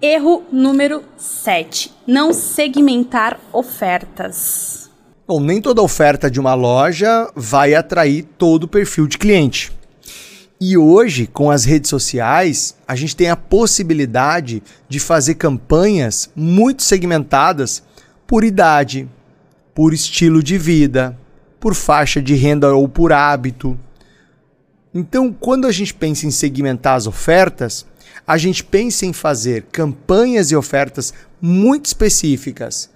Erro 0.00 0.42
número 0.50 1.04
7. 1.18 1.92
Não 2.06 2.32
segmentar 2.32 3.38
ofertas. 3.52 4.90
Bom, 5.28 5.38
nem 5.38 5.60
toda 5.60 5.82
oferta 5.82 6.30
de 6.30 6.40
uma 6.40 6.54
loja 6.54 7.30
vai 7.36 7.74
atrair 7.74 8.26
todo 8.38 8.64
o 8.64 8.68
perfil 8.68 9.06
de 9.06 9.18
cliente. 9.18 9.70
E 10.58 10.78
hoje, 10.78 11.26
com 11.26 11.50
as 11.50 11.66
redes 11.66 11.90
sociais, 11.90 12.74
a 12.88 12.96
gente 12.96 13.14
tem 13.14 13.28
a 13.28 13.36
possibilidade 13.36 14.62
de 14.88 14.98
fazer 14.98 15.34
campanhas 15.34 16.30
muito 16.34 16.82
segmentadas 16.82 17.82
por 18.26 18.44
idade, 18.44 19.06
por 19.74 19.94
estilo 19.94 20.42
de 20.42 20.58
vida, 20.58 21.18
por 21.58 21.74
faixa 21.74 22.20
de 22.20 22.34
renda 22.34 22.74
ou 22.74 22.88
por 22.88 23.12
hábito. 23.12 23.78
Então, 24.94 25.32
quando 25.32 25.66
a 25.66 25.72
gente 25.72 25.94
pensa 25.94 26.26
em 26.26 26.30
segmentar 26.30 26.96
as 26.96 27.06
ofertas, 27.06 27.86
a 28.26 28.36
gente 28.36 28.62
pensa 28.62 29.06
em 29.06 29.12
fazer 29.12 29.66
campanhas 29.72 30.50
e 30.50 30.56
ofertas 30.56 31.14
muito 31.40 31.86
específicas 31.86 32.90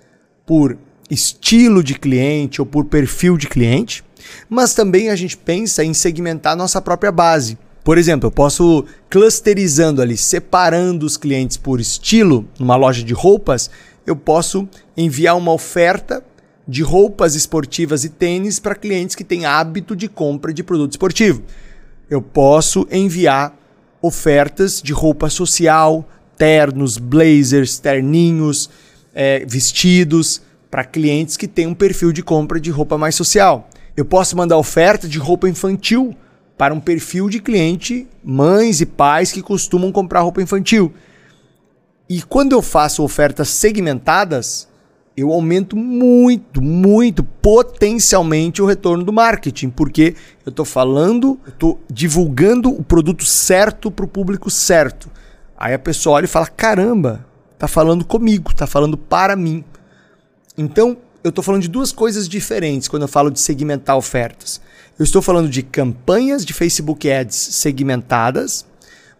por 0.44 0.76
estilo 1.10 1.82
de 1.82 1.94
cliente 1.98 2.60
ou 2.60 2.66
por 2.66 2.84
perfil 2.84 3.36
de 3.36 3.48
cliente, 3.48 4.04
mas 4.48 4.74
também 4.74 5.08
a 5.08 5.16
gente 5.16 5.36
pensa 5.36 5.84
em 5.84 5.94
segmentar 5.94 6.56
nossa 6.56 6.80
própria 6.80 7.12
base. 7.12 7.58
Por 7.82 7.96
exemplo, 7.96 8.26
eu 8.26 8.32
posso 8.32 8.84
clusterizando 9.08 10.02
ali, 10.02 10.16
separando 10.16 11.06
os 11.06 11.16
clientes 11.16 11.56
por 11.56 11.80
estilo, 11.80 12.46
numa 12.58 12.74
loja 12.74 13.02
de 13.02 13.14
roupas, 13.14 13.70
eu 14.04 14.16
posso 14.16 14.68
enviar 14.96 15.36
uma 15.36 15.52
oferta 15.52 16.22
de 16.66 16.82
roupas 16.82 17.34
esportivas 17.34 18.04
e 18.04 18.08
tênis 18.08 18.58
para 18.58 18.74
clientes 18.74 19.14
que 19.14 19.24
têm 19.24 19.46
hábito 19.46 19.94
de 19.94 20.08
compra 20.08 20.52
de 20.52 20.62
produto 20.62 20.92
esportivo. 20.92 21.42
Eu 22.10 22.20
posso 22.20 22.86
enviar 22.90 23.56
ofertas 24.02 24.80
de 24.82 24.92
roupa 24.92 25.28
social, 25.30 26.08
ternos, 26.36 26.98
blazers, 26.98 27.78
terninhos, 27.78 28.68
é, 29.14 29.44
vestidos 29.46 30.42
para 30.70 30.84
clientes 30.84 31.36
que 31.36 31.48
têm 31.48 31.66
um 31.66 31.74
perfil 31.74 32.12
de 32.12 32.22
compra 32.22 32.60
de 32.60 32.70
roupa 32.70 32.98
mais 32.98 33.14
social. 33.14 33.68
Eu 33.96 34.04
posso 34.04 34.36
mandar 34.36 34.58
oferta 34.58 35.08
de 35.08 35.18
roupa 35.18 35.48
infantil 35.48 36.14
para 36.58 36.74
um 36.74 36.80
perfil 36.80 37.28
de 37.28 37.40
cliente, 37.40 38.06
mães 38.22 38.80
e 38.80 38.86
pais 38.86 39.32
que 39.32 39.42
costumam 39.42 39.92
comprar 39.92 40.20
roupa 40.20 40.42
infantil. 40.42 40.92
E 42.08 42.22
quando 42.22 42.52
eu 42.52 42.62
faço 42.62 43.02
ofertas 43.02 43.48
segmentadas, 43.48 44.68
eu 45.16 45.32
aumento 45.32 45.74
muito, 45.76 46.60
muito, 46.60 47.24
potencialmente 47.24 48.60
o 48.60 48.66
retorno 48.66 49.02
do 49.02 49.12
marketing, 49.12 49.70
porque 49.70 50.14
eu 50.44 50.50
estou 50.50 50.64
falando, 50.64 51.40
estou 51.46 51.80
divulgando 51.90 52.68
o 52.68 52.84
produto 52.84 53.24
certo 53.24 53.90
para 53.90 54.04
o 54.04 54.08
público 54.08 54.50
certo. 54.50 55.10
Aí 55.56 55.72
a 55.72 55.78
pessoa 55.78 56.16
olha 56.16 56.26
e 56.26 56.28
fala: 56.28 56.46
caramba, 56.46 57.24
tá 57.58 57.66
falando 57.66 58.04
comigo, 58.04 58.54
tá 58.54 58.66
falando 58.66 58.98
para 58.98 59.34
mim. 59.34 59.64
Então, 60.58 60.98
eu 61.24 61.30
estou 61.30 61.42
falando 61.42 61.62
de 61.62 61.68
duas 61.68 61.92
coisas 61.92 62.28
diferentes 62.28 62.86
quando 62.86 63.02
eu 63.02 63.08
falo 63.08 63.30
de 63.30 63.40
segmentar 63.40 63.96
ofertas. 63.96 64.60
Eu 64.98 65.04
estou 65.04 65.22
falando 65.22 65.48
de 65.48 65.62
campanhas 65.62 66.44
de 66.44 66.52
Facebook 66.52 67.10
Ads 67.10 67.36
segmentadas 67.36 68.66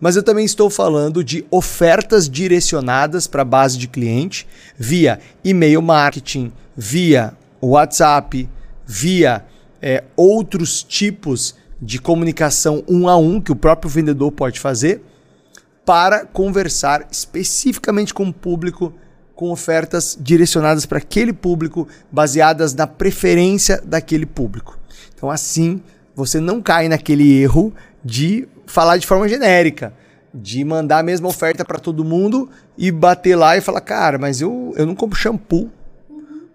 mas 0.01 0.17
eu 0.17 0.23
também 0.23 0.45
estou 0.45 0.69
falando 0.69 1.25
de 1.25 1.45
ofertas 1.51 2.29
direcionadas 2.29 3.27
para 3.27 3.43
a 3.43 3.45
base 3.45 3.79
de 3.79 3.89
cliente 3.89 4.47
via 4.77 5.19
e-mail 5.43 5.81
marketing, 5.81 6.53
via 6.77 7.33
WhatsApp, 7.61 8.49
via 8.87 9.45
é, 9.81 10.05
outros 10.17 10.83
tipos 10.83 11.55
de 11.81 11.99
comunicação 11.99 12.83
um 12.89 13.09
a 13.09 13.17
um 13.17 13.41
que 13.41 13.53
o 13.53 13.57
próprio 13.57 13.91
vendedor 13.91 14.33
pode 14.33 14.61
fazer 14.61 15.03
para 15.85 16.27
conversar 16.27 17.07
especificamente 17.11 18.13
com 18.13 18.29
o 18.29 18.33
público 18.33 18.93
com 19.37 19.51
ofertas 19.51 20.19
direcionadas 20.19 20.87
para 20.87 20.97
aquele 20.97 21.33
público, 21.33 21.87
baseadas 22.11 22.75
na 22.75 22.87
preferência 22.87 23.81
daquele 23.85 24.25
público. 24.25 24.79
Então, 25.15 25.31
assim, 25.31 25.83
você 26.15 26.41
não 26.41 26.63
cai 26.63 26.89
naquele 26.89 27.39
erro 27.43 27.73
de 28.07 28.47
falar 28.67 28.99
de 28.99 29.07
forma 29.07 29.29
genérica, 29.29 29.93
de 30.33 30.65
mandar 30.65 31.01
a 31.01 31.03
mesma 31.03 31.27
oferta 31.27 31.65
para 31.65 31.79
todo 31.79 32.05
mundo 32.05 32.49
e 32.79 32.93
bater 32.93 33.35
lá 33.35 33.57
e 33.57 33.61
falar, 33.61 33.81
cara, 33.81 34.17
mas 34.17 34.41
eu, 34.41 34.73
eu 34.77 34.87
não 34.87 34.95
compro 34.95 35.19
shampoo. 35.19 35.71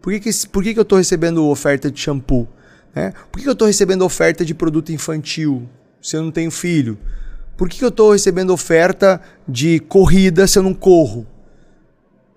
Por 0.01 0.13
que, 0.13 0.19
que, 0.21 0.47
por 0.47 0.63
que, 0.63 0.73
que 0.73 0.79
eu 0.79 0.83
estou 0.83 0.97
recebendo 0.97 1.45
oferta 1.47 1.91
de 1.91 1.99
shampoo? 1.99 2.47
Né? 2.95 3.13
Por 3.29 3.37
que, 3.37 3.43
que 3.43 3.49
eu 3.49 3.53
estou 3.53 3.67
recebendo 3.67 4.03
oferta 4.03 4.45
de 4.45 4.55
produto 4.55 4.93
infantil 4.93 5.67
se 6.01 6.15
eu 6.15 6.23
não 6.23 6.31
tenho 6.31 6.49
filho? 6.49 6.97
Por 7.57 7.67
que, 7.67 7.79
que 7.79 7.85
eu 7.85 7.89
estou 7.89 8.13
recebendo 8.13 8.51
oferta 8.51 9.21
de 9.45 9.79
corrida 9.81 10.47
se 10.47 10.57
eu 10.57 10.63
não 10.63 10.73
corro? 10.73 11.27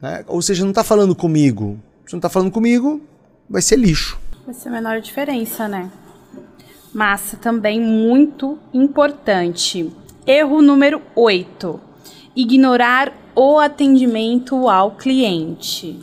Né? 0.02 0.24
Ou 0.26 0.42
seja, 0.42 0.64
não 0.64 0.70
está 0.70 0.82
falando 0.82 1.14
comigo. 1.14 1.78
Se 2.04 2.12
não 2.12 2.18
está 2.18 2.28
falando 2.28 2.50
comigo, 2.50 3.00
vai 3.48 3.62
ser 3.62 3.76
lixo. 3.76 4.18
Vai 4.44 4.54
ser 4.54 4.68
a 4.68 4.72
menor 4.72 5.00
diferença, 5.00 5.68
né? 5.68 5.90
Massa 6.94 7.36
também 7.36 7.80
muito 7.80 8.56
importante. 8.72 9.90
Erro 10.24 10.62
número 10.62 11.02
8. 11.16 11.80
Ignorar 12.36 13.12
o 13.34 13.58
atendimento 13.58 14.68
ao 14.68 14.92
cliente. 14.92 15.98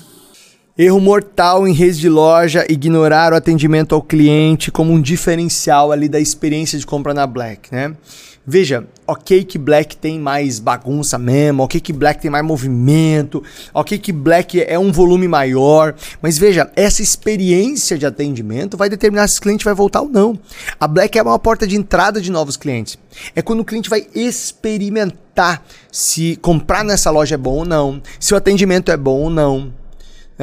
Erro 0.84 1.00
mortal 1.00 1.68
em 1.68 1.74
redes 1.74 2.00
de 2.00 2.10
loja, 2.10 2.66
ignorar 2.68 3.34
o 3.34 3.36
atendimento 3.36 3.94
ao 3.94 4.02
cliente 4.02 4.72
como 4.72 4.92
um 4.92 5.00
diferencial 5.00 5.92
ali 5.92 6.10
da 6.10 6.20
experiência 6.20 6.80
de 6.80 6.88
compra 6.88 7.14
na 7.14 7.28
Black, 7.28 7.72
né? 7.72 7.96
Veja, 8.44 8.88
ok 9.06 9.44
que 9.44 9.60
Black 9.60 9.96
tem 9.96 10.20
mais 10.20 10.58
bagunça 10.58 11.20
mesmo, 11.20 11.62
ok 11.62 11.80
que 11.80 11.94
Black 11.94 12.20
tem 12.20 12.32
mais 12.32 12.44
movimento, 12.44 13.44
ok 13.72 14.00
que 14.00 14.12
Black 14.12 14.60
é 14.60 14.80
um 14.80 14.92
volume 14.92 15.28
maior, 15.28 15.94
mas 16.20 16.40
veja, 16.40 16.72
essa 16.76 17.04
experiência 17.04 17.96
de 17.96 18.08
atendimento 18.08 18.76
vai 18.76 18.90
determinar 18.90 19.28
se 19.28 19.38
o 19.38 19.42
cliente 19.44 19.64
vai 19.64 19.76
voltar 19.76 20.02
ou 20.02 20.10
não. 20.10 20.36
A 20.80 20.88
Black 20.88 21.16
é 21.16 21.22
uma 21.22 21.38
porta 21.38 21.68
de 21.68 21.76
entrada 21.76 22.20
de 22.20 22.32
novos 22.32 22.58
clientes. 22.58 22.98
É 23.36 23.44
quando 23.44 23.60
o 23.60 23.66
cliente 23.66 23.88
vai 23.88 24.08
experimentar 24.16 25.64
se 25.92 26.38
comprar 26.38 26.84
nessa 26.84 27.12
loja 27.12 27.36
é 27.36 27.38
bom 27.38 27.58
ou 27.58 27.66
não, 27.66 28.02
se 28.20 28.34
o 28.34 28.38
atendimento 28.38 28.92
é 28.92 28.98
bom 28.98 29.20
ou 29.20 29.30
não. 29.30 29.80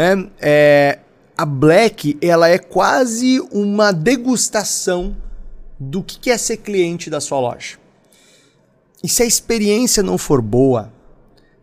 É, 0.01 0.29
é, 0.41 0.99
a 1.37 1.45
Black 1.45 2.17
ela 2.23 2.49
é 2.49 2.57
quase 2.57 3.41
uma 3.51 3.93
degustação 3.93 5.17
do 5.77 6.05
que 6.05 6.31
é 6.31 6.39
ser 6.39 6.59
cliente 6.59 7.11
da 7.11 7.21
sua 7.21 7.41
loja. 7.41 7.79
E 9.03 9.09
se 9.09 9.25
a 9.25 9.27
experiência 9.27 10.01
não 10.01 10.17
for 10.17 10.41
boa, 10.41 10.93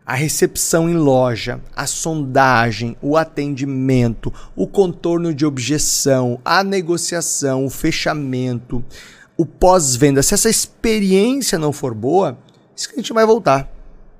a 0.04 0.14
recepção 0.14 0.86
em 0.86 0.96
loja, 0.96 1.62
a 1.74 1.86
sondagem, 1.86 2.94
o 3.00 3.16
atendimento, 3.16 4.30
o 4.54 4.66
contorno 4.66 5.32
de 5.32 5.46
objeção, 5.46 6.38
a 6.44 6.62
negociação, 6.62 7.64
o 7.64 7.70
fechamento, 7.70 8.84
o 9.34 9.46
pós-venda, 9.46 10.22
se 10.22 10.34
essa 10.34 10.50
experiência 10.50 11.58
não 11.58 11.72
for 11.72 11.94
boa, 11.94 12.36
esse 12.76 12.86
cliente 12.86 13.14
vai 13.14 13.24
voltar. 13.24 13.75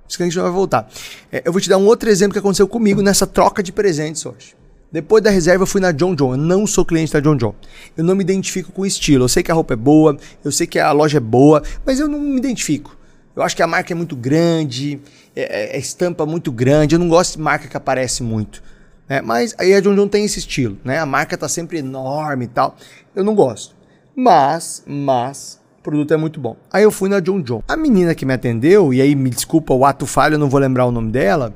Esse 0.08 0.16
cliente 0.16 0.36
não 0.36 0.44
vai 0.44 0.52
voltar. 0.52 0.88
É, 1.32 1.42
eu 1.44 1.52
vou 1.52 1.60
te 1.60 1.68
dar 1.68 1.78
um 1.78 1.86
outro 1.86 2.08
exemplo 2.08 2.32
que 2.32 2.38
aconteceu 2.38 2.68
comigo 2.68 3.02
nessa 3.02 3.26
troca 3.26 3.62
de 3.62 3.72
presentes 3.72 4.24
hoje. 4.24 4.54
Depois 4.90 5.22
da 5.22 5.30
reserva, 5.30 5.64
eu 5.64 5.66
fui 5.66 5.80
na 5.80 5.92
John 5.92 6.14
John. 6.14 6.32
Eu 6.32 6.38
não 6.38 6.66
sou 6.66 6.84
cliente 6.84 7.12
da 7.12 7.20
John 7.20 7.36
John. 7.36 7.54
Eu 7.96 8.04
não 8.04 8.14
me 8.14 8.22
identifico 8.22 8.72
com 8.72 8.82
o 8.82 8.86
estilo. 8.86 9.24
Eu 9.24 9.28
sei 9.28 9.42
que 9.42 9.50
a 9.50 9.54
roupa 9.54 9.74
é 9.74 9.76
boa, 9.76 10.16
eu 10.44 10.52
sei 10.52 10.66
que 10.66 10.78
a 10.78 10.92
loja 10.92 11.18
é 11.18 11.20
boa, 11.20 11.62
mas 11.84 12.00
eu 12.00 12.08
não 12.08 12.20
me 12.20 12.38
identifico. 12.38 12.96
Eu 13.34 13.42
acho 13.42 13.54
que 13.54 13.62
a 13.62 13.66
marca 13.66 13.92
é 13.92 13.94
muito 13.94 14.16
grande, 14.16 14.98
é, 15.34 15.74
é, 15.74 15.76
é 15.76 15.78
estampa 15.78 16.24
muito 16.24 16.50
grande. 16.50 16.94
Eu 16.94 16.98
não 16.98 17.08
gosto 17.08 17.36
de 17.36 17.42
marca 17.42 17.68
que 17.68 17.76
aparece 17.76 18.22
muito. 18.22 18.62
Né? 19.08 19.20
Mas 19.20 19.54
aí 19.58 19.74
a 19.74 19.80
John 19.80 19.94
John 19.94 20.08
tem 20.08 20.24
esse 20.24 20.38
estilo, 20.38 20.78
né? 20.84 20.98
A 20.98 21.06
marca 21.06 21.36
tá 21.36 21.48
sempre 21.48 21.78
enorme 21.78 22.46
e 22.46 22.48
tal. 22.48 22.76
Eu 23.14 23.24
não 23.24 23.34
gosto. 23.34 23.74
Mas, 24.14 24.82
mas, 24.86 25.60
produto 25.86 26.12
é 26.12 26.16
muito 26.16 26.40
bom. 26.40 26.56
Aí 26.72 26.82
eu 26.82 26.90
fui 26.90 27.08
na 27.08 27.20
John 27.20 27.40
John. 27.40 27.62
A 27.68 27.76
menina 27.76 28.12
que 28.12 28.26
me 28.26 28.34
atendeu, 28.34 28.92
e 28.92 29.00
aí 29.00 29.14
me 29.14 29.30
desculpa 29.30 29.72
o 29.72 29.84
ato 29.84 30.04
falho, 30.04 30.34
eu 30.34 30.38
não 30.38 30.50
vou 30.50 30.58
lembrar 30.58 30.84
o 30.84 30.90
nome 30.90 31.12
dela, 31.12 31.54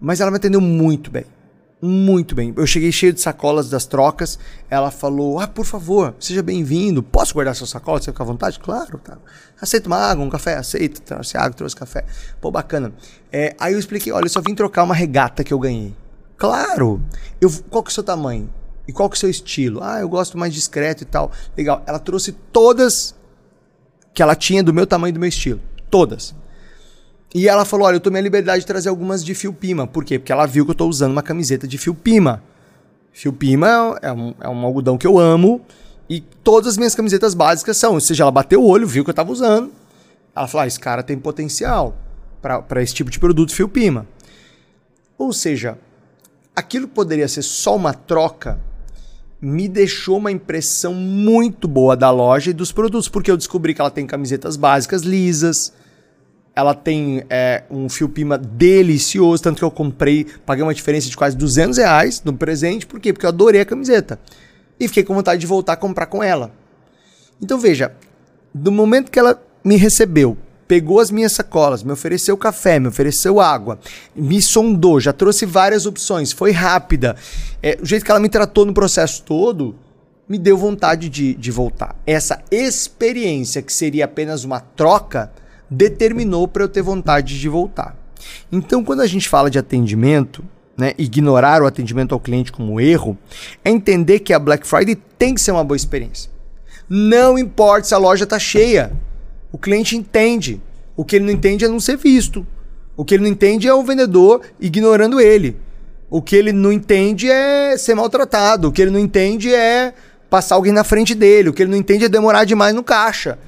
mas 0.00 0.20
ela 0.20 0.32
me 0.32 0.36
atendeu 0.36 0.60
muito 0.60 1.10
bem 1.10 1.24
muito 1.80 2.34
bem. 2.34 2.52
Eu 2.56 2.66
cheguei 2.66 2.90
cheio 2.90 3.12
de 3.12 3.20
sacolas 3.20 3.70
das 3.70 3.86
trocas. 3.86 4.36
Ela 4.68 4.90
falou: 4.90 5.38
Ah, 5.38 5.46
por 5.46 5.64
favor, 5.64 6.12
seja 6.18 6.42
bem-vindo. 6.42 7.04
Posso 7.04 7.32
guardar 7.32 7.54
sua 7.54 7.68
sacola? 7.68 8.00
Você 8.00 8.10
fica 8.10 8.22
à 8.22 8.26
vontade? 8.26 8.58
Claro, 8.58 8.98
tá. 8.98 9.16
Aceita 9.60 9.86
uma 9.86 9.96
água, 9.96 10.24
um 10.24 10.28
café? 10.28 10.56
Aceita. 10.56 11.00
Trouxe 11.00 11.36
água, 11.36 11.52
trouxe 11.52 11.76
café. 11.76 12.04
Pô, 12.40 12.50
bacana. 12.50 12.92
É, 13.30 13.54
aí 13.60 13.74
eu 13.74 13.78
expliquei: 13.78 14.12
Olha, 14.12 14.24
eu 14.24 14.30
só 14.30 14.40
vim 14.40 14.56
trocar 14.56 14.82
uma 14.82 14.94
regata 14.94 15.44
que 15.44 15.54
eu 15.54 15.58
ganhei. 15.58 15.94
Claro. 16.36 17.00
Eu, 17.40 17.48
qual 17.70 17.82
que 17.82 17.90
é 17.90 17.92
o 17.92 17.94
seu 17.94 18.02
tamanho? 18.02 18.52
E 18.88 18.92
qual 18.92 19.08
que 19.08 19.14
é 19.14 19.18
o 19.18 19.20
seu 19.20 19.30
estilo? 19.30 19.80
Ah, 19.82 20.00
eu 20.00 20.08
gosto 20.08 20.36
mais 20.36 20.52
discreto 20.52 21.02
e 21.02 21.06
tal. 21.06 21.30
Legal. 21.56 21.82
Ela 21.86 21.98
trouxe 21.98 22.32
todas 22.32 23.14
que 24.18 24.22
ela 24.22 24.34
tinha 24.34 24.64
do 24.64 24.74
meu 24.74 24.84
tamanho 24.84 25.10
e 25.10 25.12
do 25.12 25.20
meu 25.20 25.28
estilo. 25.28 25.60
Todas. 25.88 26.34
E 27.32 27.46
ela 27.46 27.64
falou: 27.64 27.86
Olha, 27.86 27.94
eu 27.94 28.00
tomei 28.00 28.18
a 28.18 28.22
liberdade 28.24 28.62
de 28.62 28.66
trazer 28.66 28.88
algumas 28.88 29.24
de 29.24 29.32
fio 29.32 29.52
pima. 29.52 29.86
Por 29.86 30.04
quê? 30.04 30.18
Porque 30.18 30.32
ela 30.32 30.44
viu 30.44 30.64
que 30.64 30.72
eu 30.72 30.72
estou 30.72 30.88
usando 30.88 31.12
uma 31.12 31.22
camiseta 31.22 31.68
de 31.68 31.78
fio 31.78 31.94
pima. 31.94 32.42
Fio 33.12 33.32
pima 33.32 33.96
é 34.02 34.10
um, 34.10 34.34
é 34.40 34.48
um 34.48 34.66
algodão 34.66 34.98
que 34.98 35.06
eu 35.06 35.20
amo. 35.20 35.60
E 36.10 36.20
todas 36.20 36.70
as 36.70 36.76
minhas 36.76 36.96
camisetas 36.96 37.32
básicas 37.32 37.76
são. 37.76 37.94
Ou 37.94 38.00
seja, 38.00 38.24
ela 38.24 38.32
bateu 38.32 38.60
o 38.60 38.66
olho, 38.66 38.88
viu 38.88 39.04
que 39.04 39.10
eu 39.10 39.12
estava 39.12 39.30
usando. 39.30 39.70
Ela 40.34 40.48
falou: 40.48 40.64
ah, 40.64 40.66
esse 40.66 40.80
cara 40.80 41.04
tem 41.04 41.16
potencial 41.16 41.96
para 42.42 42.82
esse 42.82 42.94
tipo 42.94 43.12
de 43.12 43.20
produto 43.20 43.54
fio 43.54 43.68
pima. 43.68 44.04
Ou 45.16 45.32
seja, 45.32 45.78
aquilo 46.56 46.88
que 46.88 46.94
poderia 46.94 47.28
ser 47.28 47.42
só 47.42 47.76
uma 47.76 47.94
troca 47.94 48.58
me 49.40 49.68
deixou 49.68 50.18
uma 50.18 50.32
impressão 50.32 50.94
muito 50.94 51.68
boa 51.68 51.96
da 51.96 52.10
loja 52.10 52.50
e 52.50 52.54
dos 52.54 52.72
produtos, 52.72 53.08
porque 53.08 53.30
eu 53.30 53.36
descobri 53.36 53.74
que 53.74 53.80
ela 53.80 53.90
tem 53.90 54.06
camisetas 54.06 54.56
básicas 54.56 55.02
lisas 55.02 55.72
ela 56.58 56.74
tem 56.74 57.22
é, 57.30 57.62
um 57.70 57.88
fio 57.88 58.08
pima 58.08 58.36
delicioso, 58.36 59.40
tanto 59.40 59.58
que 59.58 59.64
eu 59.64 59.70
comprei, 59.70 60.26
paguei 60.44 60.64
uma 60.64 60.74
diferença 60.74 61.08
de 61.08 61.16
quase 61.16 61.36
200 61.36 61.78
reais 61.78 62.20
no 62.24 62.32
presente. 62.32 62.84
Por 62.84 62.98
quê? 62.98 63.12
Porque 63.12 63.24
eu 63.24 63.28
adorei 63.28 63.60
a 63.60 63.64
camiseta. 63.64 64.18
E 64.80 64.88
fiquei 64.88 65.04
com 65.04 65.14
vontade 65.14 65.40
de 65.40 65.46
voltar 65.46 65.74
a 65.74 65.76
comprar 65.76 66.06
com 66.06 66.20
ela. 66.20 66.50
Então 67.40 67.60
veja, 67.60 67.92
do 68.52 68.72
momento 68.72 69.08
que 69.08 69.20
ela 69.20 69.40
me 69.62 69.76
recebeu, 69.76 70.36
pegou 70.68 71.00
as 71.00 71.10
minhas 71.10 71.32
sacolas, 71.32 71.82
me 71.82 71.90
ofereceu 71.90 72.36
café, 72.36 72.78
me 72.78 72.88
ofereceu 72.88 73.40
água, 73.40 73.80
me 74.14 74.40
sondou, 74.42 75.00
já 75.00 75.14
trouxe 75.14 75.46
várias 75.46 75.86
opções, 75.86 76.30
foi 76.30 76.52
rápida. 76.52 77.16
É, 77.62 77.78
o 77.82 77.86
jeito 77.86 78.04
que 78.04 78.10
ela 78.10 78.20
me 78.20 78.28
tratou 78.28 78.66
no 78.66 78.74
processo 78.74 79.22
todo 79.22 79.74
me 80.28 80.38
deu 80.38 80.58
vontade 80.58 81.08
de, 81.08 81.34
de 81.34 81.50
voltar. 81.50 81.96
Essa 82.06 82.42
experiência, 82.50 83.62
que 83.62 83.72
seria 83.72 84.04
apenas 84.04 84.44
uma 84.44 84.60
troca, 84.60 85.32
determinou 85.70 86.46
para 86.46 86.62
eu 86.62 86.68
ter 86.68 86.82
vontade 86.82 87.40
de 87.40 87.48
voltar. 87.48 87.96
Então, 88.52 88.84
quando 88.84 89.00
a 89.00 89.06
gente 89.06 89.26
fala 89.26 89.50
de 89.50 89.58
atendimento, 89.58 90.44
né, 90.76 90.92
ignorar 90.98 91.62
o 91.62 91.66
atendimento 91.66 92.14
ao 92.14 92.20
cliente 92.20 92.52
como 92.52 92.78
erro, 92.78 93.16
é 93.64 93.70
entender 93.70 94.20
que 94.20 94.34
a 94.34 94.38
Black 94.38 94.66
Friday 94.66 94.96
tem 95.18 95.34
que 95.34 95.40
ser 95.40 95.50
uma 95.50 95.64
boa 95.64 95.76
experiência. 95.76 96.30
Não 96.88 97.38
importa 97.38 97.88
se 97.88 97.94
a 97.94 97.98
loja 97.98 98.24
está 98.24 98.38
cheia, 98.38 98.92
o 99.52 99.58
cliente 99.58 99.96
entende. 99.96 100.60
O 100.96 101.04
que 101.04 101.16
ele 101.16 101.24
não 101.24 101.32
entende 101.32 101.64
é 101.64 101.68
não 101.68 101.80
ser 101.80 101.96
visto. 101.96 102.46
O 102.96 103.04
que 103.04 103.14
ele 103.14 103.22
não 103.22 103.30
entende 103.30 103.68
é 103.68 103.74
o 103.74 103.82
vendedor 103.82 104.42
ignorando 104.60 105.20
ele. 105.20 105.56
O 106.10 106.20
que 106.20 106.34
ele 106.34 106.52
não 106.52 106.72
entende 106.72 107.30
é 107.30 107.76
ser 107.76 107.94
maltratado. 107.94 108.68
O 108.68 108.72
que 108.72 108.82
ele 108.82 108.90
não 108.90 108.98
entende 108.98 109.54
é 109.54 109.94
passar 110.28 110.56
alguém 110.56 110.72
na 110.72 110.84
frente 110.84 111.14
dele. 111.14 111.48
O 111.48 111.52
que 111.52 111.62
ele 111.62 111.70
não 111.70 111.78
entende 111.78 112.04
é 112.04 112.08
demorar 112.08 112.44
demais 112.44 112.74
no 112.74 112.82
caixa 112.82 113.38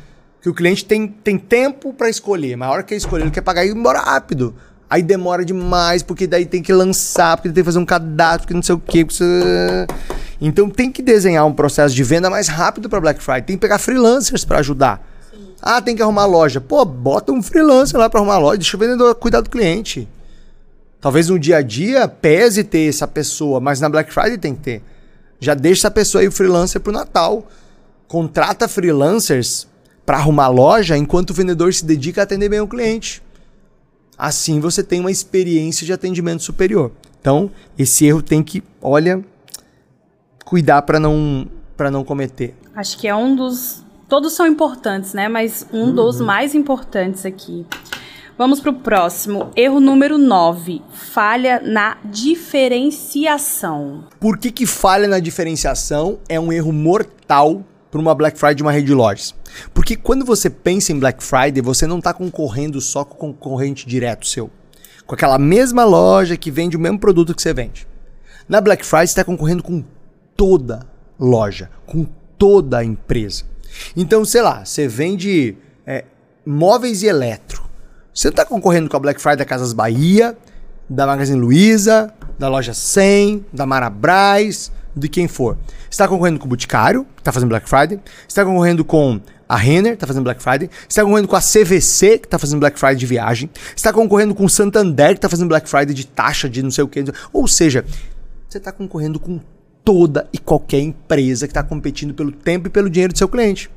que 0.40 0.48
o 0.48 0.54
cliente 0.54 0.84
tem, 0.84 1.06
tem 1.06 1.36
tempo 1.38 1.92
para 1.92 2.08
escolher, 2.08 2.56
mas 2.56 2.68
a 2.68 2.72
hora 2.72 2.82
que 2.82 2.94
ele 2.94 2.98
escolher, 2.98 3.24
ele 3.24 3.30
quer 3.30 3.42
pagar 3.42 3.64
e 3.64 3.68
ir 3.68 3.76
embora 3.76 4.00
rápido. 4.00 4.54
Aí 4.88 5.02
demora 5.02 5.44
demais, 5.44 6.02
porque 6.02 6.26
daí 6.26 6.46
tem 6.46 6.62
que 6.62 6.72
lançar, 6.72 7.36
porque 7.36 7.50
tem 7.50 7.62
que 7.62 7.64
fazer 7.64 7.78
um 7.78 7.84
cadastro, 7.84 8.40
porque 8.40 8.54
não 8.54 8.62
sei 8.62 8.74
o 8.74 8.78
quê. 8.78 9.06
Então 10.40 10.68
tem 10.68 10.90
que 10.90 11.02
desenhar 11.02 11.46
um 11.46 11.52
processo 11.52 11.94
de 11.94 12.02
venda 12.02 12.28
mais 12.28 12.48
rápido 12.48 12.88
para 12.88 13.00
Black 13.00 13.22
Friday. 13.22 13.42
Tem 13.42 13.56
que 13.56 13.60
pegar 13.60 13.78
freelancers 13.78 14.44
para 14.44 14.58
ajudar. 14.58 15.06
Ah, 15.62 15.80
tem 15.80 15.94
que 15.94 16.02
arrumar 16.02 16.26
loja. 16.26 16.60
Pô, 16.60 16.84
bota 16.84 17.32
um 17.32 17.42
freelancer 17.42 17.98
lá 17.98 18.08
para 18.08 18.20
arrumar 18.20 18.38
loja, 18.38 18.58
deixa 18.58 18.76
o 18.76 18.80
vendedor 18.80 19.14
cuidar 19.14 19.40
do 19.40 19.50
cliente. 19.50 20.08
Talvez 21.00 21.28
no 21.28 21.38
dia 21.38 21.58
a 21.58 21.62
dia 21.62 22.06
pese 22.06 22.62
ter 22.62 22.88
essa 22.88 23.06
pessoa, 23.06 23.60
mas 23.60 23.80
na 23.80 23.88
Black 23.88 24.12
Friday 24.12 24.38
tem 24.38 24.54
que 24.54 24.60
ter. 24.60 24.82
Já 25.38 25.54
deixa 25.54 25.80
essa 25.80 25.90
pessoa 25.90 26.20
aí 26.20 26.28
o 26.28 26.32
freelancer 26.32 26.80
pro 26.80 26.92
Natal. 26.92 27.46
Contrata 28.06 28.68
freelancers 28.68 29.66
para 30.04 30.18
arrumar 30.18 30.48
loja 30.48 30.96
enquanto 30.96 31.30
o 31.30 31.34
vendedor 31.34 31.72
se 31.72 31.84
dedica 31.84 32.20
a 32.20 32.24
atender 32.24 32.48
bem 32.48 32.60
o 32.60 32.68
cliente. 32.68 33.22
Assim 34.18 34.60
você 34.60 34.82
tem 34.82 35.00
uma 35.00 35.10
experiência 35.10 35.86
de 35.86 35.92
atendimento 35.92 36.42
superior. 36.42 36.92
Então, 37.20 37.50
esse 37.78 38.04
erro 38.04 38.20
tem 38.20 38.42
que, 38.42 38.62
olha, 38.82 39.24
cuidar 40.44 40.82
para 40.82 41.00
não 41.00 41.46
para 41.76 41.90
não 41.90 42.04
cometer. 42.04 42.54
Acho 42.74 42.98
que 42.98 43.08
é 43.08 43.14
um 43.14 43.34
dos 43.34 43.82
todos 44.10 44.32
são 44.32 44.46
importantes, 44.46 45.14
né? 45.14 45.28
Mas 45.28 45.64
um 45.72 45.84
uhum. 45.84 45.94
dos 45.94 46.20
mais 46.20 46.54
importantes 46.54 47.24
aqui. 47.24 47.64
Vamos 48.36 48.60
para 48.60 48.70
o 48.70 48.74
próximo. 48.74 49.50
Erro 49.54 49.78
número 49.78 50.18
9. 50.18 50.82
Falha 50.90 51.62
na 51.64 51.96
diferenciação. 52.04 54.04
Por 54.18 54.36
que, 54.36 54.50
que 54.50 54.66
falha 54.66 55.06
na 55.06 55.20
diferenciação 55.20 56.18
é 56.28 56.40
um 56.40 56.52
erro 56.52 56.72
mortal 56.72 57.62
para 57.90 58.00
uma 58.00 58.14
Black 58.14 58.38
Friday 58.38 58.56
de 58.56 58.62
uma 58.62 58.72
rede 58.72 58.88
de 58.88 58.94
lojas? 58.94 59.34
Porque 59.72 59.94
quando 59.94 60.24
você 60.24 60.50
pensa 60.50 60.90
em 60.90 60.98
Black 60.98 61.22
Friday, 61.22 61.62
você 61.62 61.86
não 61.86 61.98
está 61.98 62.12
concorrendo 62.12 62.80
só 62.80 63.04
com 63.04 63.30
o 63.30 63.34
concorrente 63.34 63.86
direto 63.86 64.26
seu. 64.26 64.50
Com 65.06 65.14
aquela 65.14 65.38
mesma 65.38 65.84
loja 65.84 66.36
que 66.36 66.50
vende 66.50 66.76
o 66.76 66.80
mesmo 66.80 66.98
produto 66.98 67.34
que 67.34 67.42
você 67.42 67.52
vende. 67.52 67.86
Na 68.48 68.60
Black 68.60 68.84
Friday, 68.84 69.06
você 69.06 69.12
está 69.12 69.24
concorrendo 69.24 69.62
com 69.62 69.84
toda 70.36 70.86
loja, 71.18 71.70
com 71.86 72.06
toda 72.36 72.78
a 72.78 72.84
empresa. 72.84 73.49
Então, 73.96 74.24
sei 74.24 74.42
lá, 74.42 74.64
você 74.64 74.86
vende 74.88 75.56
é, 75.86 76.04
móveis 76.44 77.02
e 77.02 77.06
eletro. 77.06 77.62
Você 78.12 78.28
está 78.28 78.44
concorrendo 78.44 78.88
com 78.88 78.96
a 78.96 79.00
Black 79.00 79.20
Friday 79.20 79.38
da 79.38 79.44
Casas 79.44 79.72
Bahia, 79.72 80.36
da 80.88 81.06
Magazine 81.06 81.38
Luiza, 81.38 82.12
da 82.38 82.48
Loja 82.48 82.74
100, 82.74 83.46
da 83.52 83.64
Marabras, 83.64 84.72
de 84.94 85.08
quem 85.08 85.28
for. 85.28 85.56
Está 85.88 86.08
concorrendo 86.08 86.38
com 86.38 86.46
o 86.46 86.48
Boticário, 86.48 87.04
que 87.14 87.20
está 87.20 87.32
fazendo 87.32 87.48
Black 87.48 87.68
Friday. 87.68 88.00
Está 88.26 88.44
concorrendo 88.44 88.84
com 88.84 89.20
a 89.48 89.56
Renner, 89.56 89.94
está 89.94 90.06
fazendo 90.06 90.24
Black 90.24 90.42
Friday. 90.42 90.70
Está 90.88 91.02
concorrendo 91.02 91.28
com 91.28 91.36
a 91.36 91.40
CVC, 91.40 92.18
que 92.18 92.26
está 92.26 92.38
fazendo 92.38 92.60
Black 92.60 92.78
Friday 92.78 92.96
de 92.96 93.06
viagem. 93.06 93.50
Está 93.74 93.92
concorrendo 93.92 94.34
com 94.34 94.44
o 94.44 94.50
Santander, 94.50 95.10
que 95.10 95.18
está 95.18 95.28
fazendo 95.28 95.48
Black 95.48 95.68
Friday 95.68 95.94
de 95.94 96.06
taxa, 96.06 96.48
de 96.48 96.62
não 96.62 96.70
sei 96.70 96.84
o 96.84 96.88
que. 96.88 97.04
Ou 97.32 97.46
seja, 97.46 97.84
você 98.48 98.58
está 98.58 98.72
concorrendo 98.72 99.20
com 99.20 99.40
toda 99.90 100.28
e 100.32 100.38
qualquer 100.38 100.78
empresa 100.78 101.48
que 101.48 101.50
está 101.50 101.64
competindo 101.64 102.14
pelo 102.14 102.30
tempo 102.30 102.68
e 102.68 102.70
pelo 102.70 102.88
dinheiro 102.88 103.12
do 103.12 103.18
seu 103.18 103.28
cliente. 103.28 103.68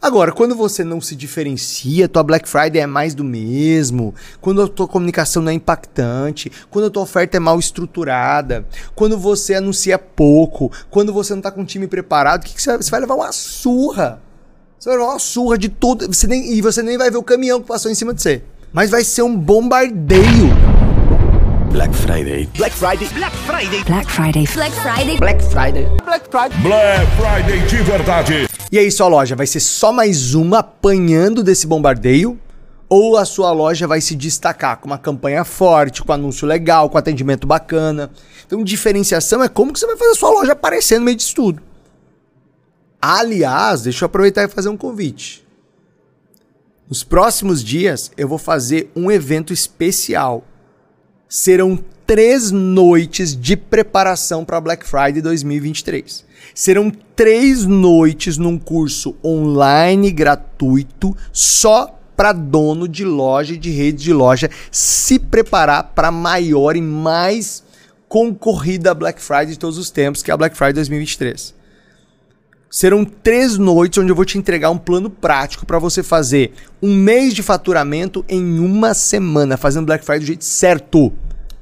Agora, 0.00 0.32
quando 0.32 0.56
você 0.56 0.82
não 0.82 1.02
se 1.02 1.14
diferencia, 1.14 2.08
tua 2.08 2.22
Black 2.22 2.48
Friday 2.48 2.80
é 2.80 2.86
mais 2.86 3.14
do 3.14 3.22
mesmo, 3.22 4.14
quando 4.40 4.62
a 4.62 4.66
tua 4.66 4.88
comunicação 4.88 5.42
não 5.42 5.52
é 5.52 5.54
impactante, 5.54 6.50
quando 6.70 6.86
a 6.86 6.90
tua 6.90 7.02
oferta 7.02 7.36
é 7.36 7.40
mal 7.40 7.58
estruturada, 7.58 8.66
quando 8.94 9.18
você 9.18 9.54
anuncia 9.54 9.98
pouco, 9.98 10.72
quando 10.88 11.12
você 11.12 11.34
não 11.34 11.40
está 11.40 11.50
com 11.50 11.60
o 11.60 11.66
time 11.66 11.86
preparado, 11.86 12.44
que, 12.44 12.54
que 12.54 12.62
você, 12.62 12.70
vai, 12.70 12.78
você 12.78 12.90
vai 12.90 13.00
levar 13.00 13.14
uma 13.14 13.30
surra. 13.30 14.22
Você 14.78 14.88
vai 14.88 14.98
levar 14.98 15.10
uma 15.10 15.18
surra 15.18 15.58
de 15.58 15.68
todo. 15.68 16.06
Você 16.06 16.26
nem, 16.26 16.54
e 16.54 16.62
você 16.62 16.82
nem 16.82 16.96
vai 16.96 17.10
ver 17.10 17.18
o 17.18 17.22
caminhão 17.22 17.60
que 17.60 17.68
passou 17.68 17.90
em 17.90 17.94
cima 17.94 18.14
de 18.14 18.22
você. 18.22 18.42
Mas 18.72 18.88
vai 18.88 19.04
ser 19.04 19.20
um 19.20 19.36
bombardeio. 19.36 20.77
Black 21.70 21.94
Friday. 21.94 22.48
Black 22.56 22.74
Friday. 22.74 23.08
Black 23.14 23.36
Friday. 23.36 23.84
Black 23.84 24.10
Friday. 24.10 24.46
Black 24.54 24.72
Friday. 24.72 25.16
Black 25.18 25.42
Friday. 25.42 25.86
Black 26.02 26.30
Friday. 26.30 26.62
Black 26.62 27.06
Friday 27.16 27.66
de 27.66 27.82
verdade. 27.82 28.48
E 28.72 28.78
aí, 28.78 28.90
sua 28.90 29.06
loja 29.06 29.36
vai 29.36 29.46
ser 29.46 29.60
só 29.60 29.92
mais 29.92 30.34
uma 30.34 30.60
apanhando 30.60 31.42
desse 31.42 31.66
bombardeio? 31.66 32.38
Ou 32.88 33.18
a 33.18 33.26
sua 33.26 33.52
loja 33.52 33.86
vai 33.86 34.00
se 34.00 34.16
destacar 34.16 34.78
com 34.78 34.86
uma 34.86 34.96
campanha 34.96 35.44
forte, 35.44 36.02
com 36.02 36.10
anúncio 36.10 36.46
legal, 36.46 36.88
com 36.88 36.96
atendimento 36.96 37.46
bacana? 37.46 38.10
Então, 38.46 38.64
diferenciação 38.64 39.42
é 39.42 39.48
como 39.48 39.72
que 39.72 39.78
você 39.78 39.86
vai 39.86 39.96
fazer 39.96 40.12
a 40.12 40.14
sua 40.14 40.30
loja 40.30 40.52
aparecer 40.52 40.98
no 40.98 41.04
meio 41.04 41.18
disso 41.18 41.34
tudo. 41.34 41.62
Aliás, 43.00 43.82
deixa 43.82 44.04
eu 44.04 44.06
aproveitar 44.06 44.44
e 44.44 44.48
fazer 44.48 44.70
um 44.70 44.76
convite. 44.76 45.46
Nos 46.88 47.04
próximos 47.04 47.62
dias, 47.62 48.10
eu 48.16 48.26
vou 48.26 48.38
fazer 48.38 48.90
um 48.96 49.10
evento 49.10 49.52
especial 49.52 50.42
serão 51.28 51.78
três 52.06 52.50
noites 52.50 53.36
de 53.36 53.56
preparação 53.56 54.44
para 54.44 54.60
Black 54.60 54.86
Friday 54.86 55.20
2023. 55.20 56.24
Serão 56.54 56.90
três 57.14 57.66
noites 57.66 58.38
num 58.38 58.58
curso 58.58 59.14
online 59.22 60.10
gratuito 60.10 61.14
só 61.32 61.94
para 62.16 62.32
dono 62.32 62.88
de 62.88 63.04
loja 63.04 63.54
e 63.54 63.58
de 63.58 63.70
rede 63.70 64.04
de 64.04 64.12
loja 64.12 64.50
se 64.72 65.18
preparar 65.18 65.92
para 65.94 66.08
a 66.08 66.12
maior 66.12 66.74
e 66.76 66.80
mais 66.80 67.62
concorrida 68.08 68.94
Black 68.94 69.20
Friday 69.20 69.48
de 69.48 69.58
todos 69.58 69.76
os 69.76 69.90
tempos, 69.90 70.22
que 70.22 70.30
é 70.30 70.34
a 70.34 70.36
Black 70.36 70.56
Friday 70.56 70.72
2023. 70.72 71.57
Serão 72.70 73.02
três 73.02 73.56
noites 73.56 73.98
onde 73.98 74.10
eu 74.10 74.16
vou 74.16 74.26
te 74.26 74.36
entregar 74.36 74.70
um 74.70 74.76
plano 74.76 75.08
prático 75.08 75.64
para 75.64 75.78
você 75.78 76.02
fazer 76.02 76.52
um 76.82 76.94
mês 76.94 77.32
de 77.32 77.42
faturamento 77.42 78.22
em 78.28 78.58
uma 78.58 78.92
semana, 78.92 79.56
fazendo 79.56 79.86
Black 79.86 80.04
Friday 80.04 80.20
do 80.20 80.26
jeito 80.26 80.44
certo. 80.44 81.10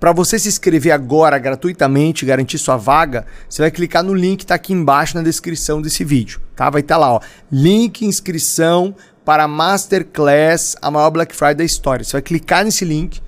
Para 0.01 0.13
você 0.13 0.37
se 0.39 0.49
inscrever 0.49 0.93
agora 0.93 1.39
gratuitamente, 1.39 2.27
garantir 2.27 2.59
sua 2.59 2.77
vaga, 2.77 3.25
você 3.49 3.63
vai 3.63 3.71
clicar 3.71 4.03
no 4.03 4.13
link 4.13 4.39
que 4.39 4.45
está 4.45 4.57
aqui 4.57 4.73
embaixo 4.73 5.17
na 5.17 5.23
descrição 5.23 5.81
desse 5.81 6.05
vídeo, 6.05 6.41
tá? 6.57 6.69
Vai 6.69 6.81
estar 6.81 6.97
tá 6.97 7.01
lá, 7.01 7.13
ó, 7.15 7.21
link 7.53 8.05
inscrição 8.05 8.95
para 9.25 9.49
Masterclass, 9.49 10.77
a 10.83 10.91
maior 10.91 11.11
Black 11.11 11.35
Friday 11.35 11.55
da 11.55 11.65
história. 11.65 12.05
Você 12.05 12.13
vai 12.13 12.23
clicar 12.23 12.65
nesse 12.65 12.85
link 12.85 13.21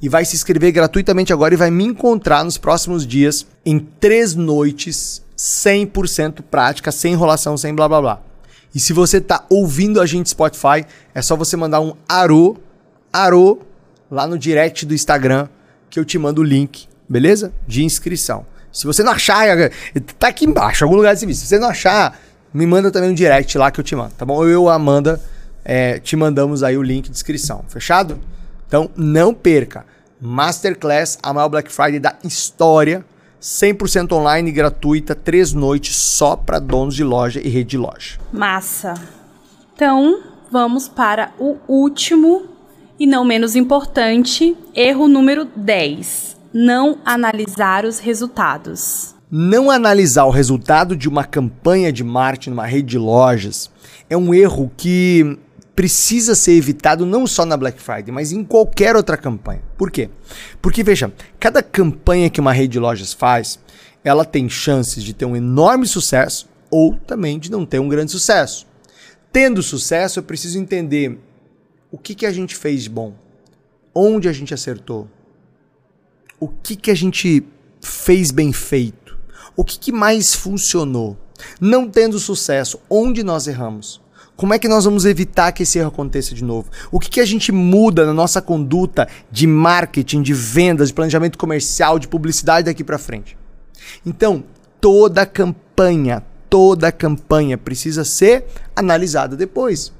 e 0.00 0.08
vai 0.08 0.24
se 0.24 0.34
inscrever 0.34 0.72
gratuitamente 0.72 1.32
agora 1.32 1.52
e 1.52 1.56
vai 1.56 1.70
me 1.70 1.84
encontrar 1.84 2.44
nos 2.44 2.56
próximos 2.56 3.06
dias 3.06 3.46
em 3.64 3.78
três 3.78 4.34
noites 4.34 5.22
100% 5.40 6.42
prática, 6.50 6.92
sem 6.92 7.14
enrolação, 7.14 7.56
sem 7.56 7.74
blá 7.74 7.88
blá 7.88 8.00
blá. 8.02 8.20
E 8.74 8.78
se 8.78 8.92
você 8.92 9.16
está 9.16 9.46
ouvindo 9.48 9.98
a 9.98 10.04
gente 10.04 10.28
Spotify, 10.28 10.84
é 11.14 11.22
só 11.22 11.34
você 11.34 11.56
mandar 11.56 11.80
um 11.80 11.94
arô, 12.06 12.58
arô 13.10 13.60
lá 14.10 14.26
no 14.26 14.38
direct 14.38 14.84
do 14.84 14.92
Instagram 14.92 15.48
que 15.88 15.98
eu 15.98 16.04
te 16.04 16.18
mando 16.18 16.42
o 16.42 16.44
link, 16.44 16.86
beleza? 17.08 17.52
De 17.66 17.82
inscrição. 17.82 18.44
Se 18.70 18.86
você 18.86 19.02
não 19.02 19.12
achar, 19.12 19.46
tá 20.18 20.28
aqui 20.28 20.44
embaixo, 20.44 20.84
algum 20.84 20.94
lugar 20.94 21.14
desse 21.14 21.24
vídeo. 21.24 21.40
Se 21.40 21.46
você 21.46 21.58
não 21.58 21.70
achar, 21.70 22.20
me 22.52 22.66
manda 22.66 22.90
também 22.90 23.10
um 23.10 23.14
direct 23.14 23.56
lá 23.56 23.70
que 23.70 23.80
eu 23.80 23.84
te 23.84 23.96
mando, 23.96 24.12
tá 24.18 24.26
bom? 24.26 24.44
Eu, 24.44 24.68
Amanda, 24.68 25.20
é, 25.64 25.98
te 25.98 26.16
mandamos 26.16 26.62
aí 26.62 26.76
o 26.76 26.82
link 26.82 27.06
de 27.06 27.12
inscrição, 27.12 27.64
fechado? 27.66 28.20
Então 28.68 28.90
não 28.94 29.32
perca. 29.32 29.86
Masterclass, 30.20 31.18
a 31.22 31.32
maior 31.32 31.48
Black 31.48 31.72
Friday 31.72 31.98
da 31.98 32.14
história, 32.22 33.02
100% 33.40 34.12
online, 34.12 34.52
gratuita, 34.52 35.14
três 35.14 35.52
noites 35.52 35.96
só 35.96 36.36
para 36.36 36.58
donos 36.58 36.94
de 36.94 37.02
loja 37.02 37.40
e 37.42 37.48
rede 37.48 37.70
de 37.70 37.78
loja. 37.78 38.18
Massa. 38.32 38.94
Então, 39.74 40.20
vamos 40.50 40.88
para 40.88 41.32
o 41.38 41.56
último 41.66 42.42
e 42.98 43.06
não 43.06 43.24
menos 43.24 43.56
importante, 43.56 44.54
erro 44.74 45.08
número 45.08 45.46
10: 45.56 46.36
não 46.52 46.98
analisar 47.04 47.84
os 47.86 47.98
resultados. 47.98 49.14
Não 49.30 49.70
analisar 49.70 50.24
o 50.24 50.30
resultado 50.30 50.96
de 50.96 51.08
uma 51.08 51.24
campanha 51.24 51.92
de 51.92 52.02
marketing 52.02 52.50
numa 52.50 52.66
rede 52.66 52.88
de 52.88 52.98
lojas 52.98 53.70
é 54.10 54.16
um 54.16 54.34
erro 54.34 54.70
que 54.76 55.38
precisa 55.80 56.34
ser 56.34 56.52
evitado 56.52 57.06
não 57.06 57.26
só 57.26 57.46
na 57.46 57.56
Black 57.56 57.80
Friday, 57.80 58.12
mas 58.12 58.32
em 58.32 58.44
qualquer 58.44 58.96
outra 58.96 59.16
campanha. 59.16 59.62
Por 59.78 59.90
quê? 59.90 60.10
Porque 60.60 60.82
veja, 60.82 61.10
cada 61.38 61.62
campanha 61.62 62.28
que 62.28 62.38
uma 62.38 62.52
rede 62.52 62.72
de 62.72 62.78
lojas 62.78 63.14
faz, 63.14 63.58
ela 64.04 64.22
tem 64.26 64.46
chances 64.46 65.02
de 65.02 65.14
ter 65.14 65.24
um 65.24 65.34
enorme 65.34 65.86
sucesso 65.86 66.50
ou 66.70 66.98
também 67.06 67.38
de 67.38 67.50
não 67.50 67.64
ter 67.64 67.78
um 67.78 67.88
grande 67.88 68.12
sucesso. 68.12 68.66
Tendo 69.32 69.62
sucesso, 69.62 70.18
eu 70.18 70.22
preciso 70.22 70.58
entender 70.58 71.18
o 71.90 71.96
que, 71.96 72.14
que 72.14 72.26
a 72.26 72.30
gente 72.30 72.56
fez 72.56 72.82
de 72.82 72.90
bom? 72.90 73.14
Onde 73.94 74.28
a 74.28 74.34
gente 74.34 74.52
acertou? 74.52 75.08
O 76.38 76.46
que, 76.46 76.76
que 76.76 76.90
a 76.90 76.94
gente 76.94 77.42
fez 77.80 78.30
bem 78.30 78.52
feito? 78.52 79.18
O 79.56 79.64
que, 79.64 79.78
que 79.78 79.92
mais 79.92 80.34
funcionou? 80.34 81.16
Não 81.58 81.88
tendo 81.88 82.18
sucesso, 82.18 82.78
onde 82.90 83.24
nós 83.24 83.46
erramos? 83.46 84.02
Como 84.40 84.54
é 84.54 84.58
que 84.58 84.68
nós 84.68 84.86
vamos 84.86 85.04
evitar 85.04 85.52
que 85.52 85.64
esse 85.64 85.78
erro 85.78 85.88
aconteça 85.88 86.34
de 86.34 86.42
novo? 86.42 86.70
O 86.90 86.98
que, 86.98 87.10
que 87.10 87.20
a 87.20 87.26
gente 87.26 87.52
muda 87.52 88.06
na 88.06 88.14
nossa 88.14 88.40
conduta 88.40 89.06
de 89.30 89.46
marketing, 89.46 90.22
de 90.22 90.32
vendas, 90.32 90.88
de 90.88 90.94
planejamento 90.94 91.36
comercial, 91.36 91.98
de 91.98 92.08
publicidade 92.08 92.64
daqui 92.64 92.82
para 92.82 92.96
frente? 92.96 93.36
Então, 94.04 94.42
toda 94.80 95.26
campanha, 95.26 96.24
toda 96.48 96.90
campanha 96.90 97.58
precisa 97.58 98.02
ser 98.02 98.46
analisada 98.74 99.36
depois. 99.36 99.92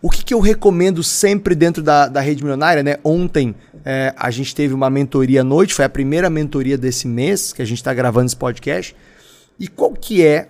O 0.00 0.08
que, 0.08 0.24
que 0.24 0.32
eu 0.32 0.40
recomendo 0.40 1.02
sempre 1.02 1.54
dentro 1.54 1.82
da, 1.82 2.08
da 2.08 2.22
rede 2.22 2.42
milionária, 2.42 2.82
né? 2.82 2.96
Ontem 3.04 3.54
é, 3.84 4.14
a 4.16 4.30
gente 4.30 4.54
teve 4.54 4.72
uma 4.72 4.88
mentoria 4.88 5.42
à 5.42 5.44
noite, 5.44 5.74
foi 5.74 5.84
a 5.84 5.90
primeira 5.90 6.30
mentoria 6.30 6.78
desse 6.78 7.06
mês 7.06 7.52
que 7.52 7.60
a 7.60 7.66
gente 7.66 7.76
está 7.76 7.92
gravando 7.92 8.24
esse 8.24 8.36
podcast. 8.36 8.96
E 9.60 9.68
qual 9.68 9.92
que 9.92 10.24
é 10.24 10.48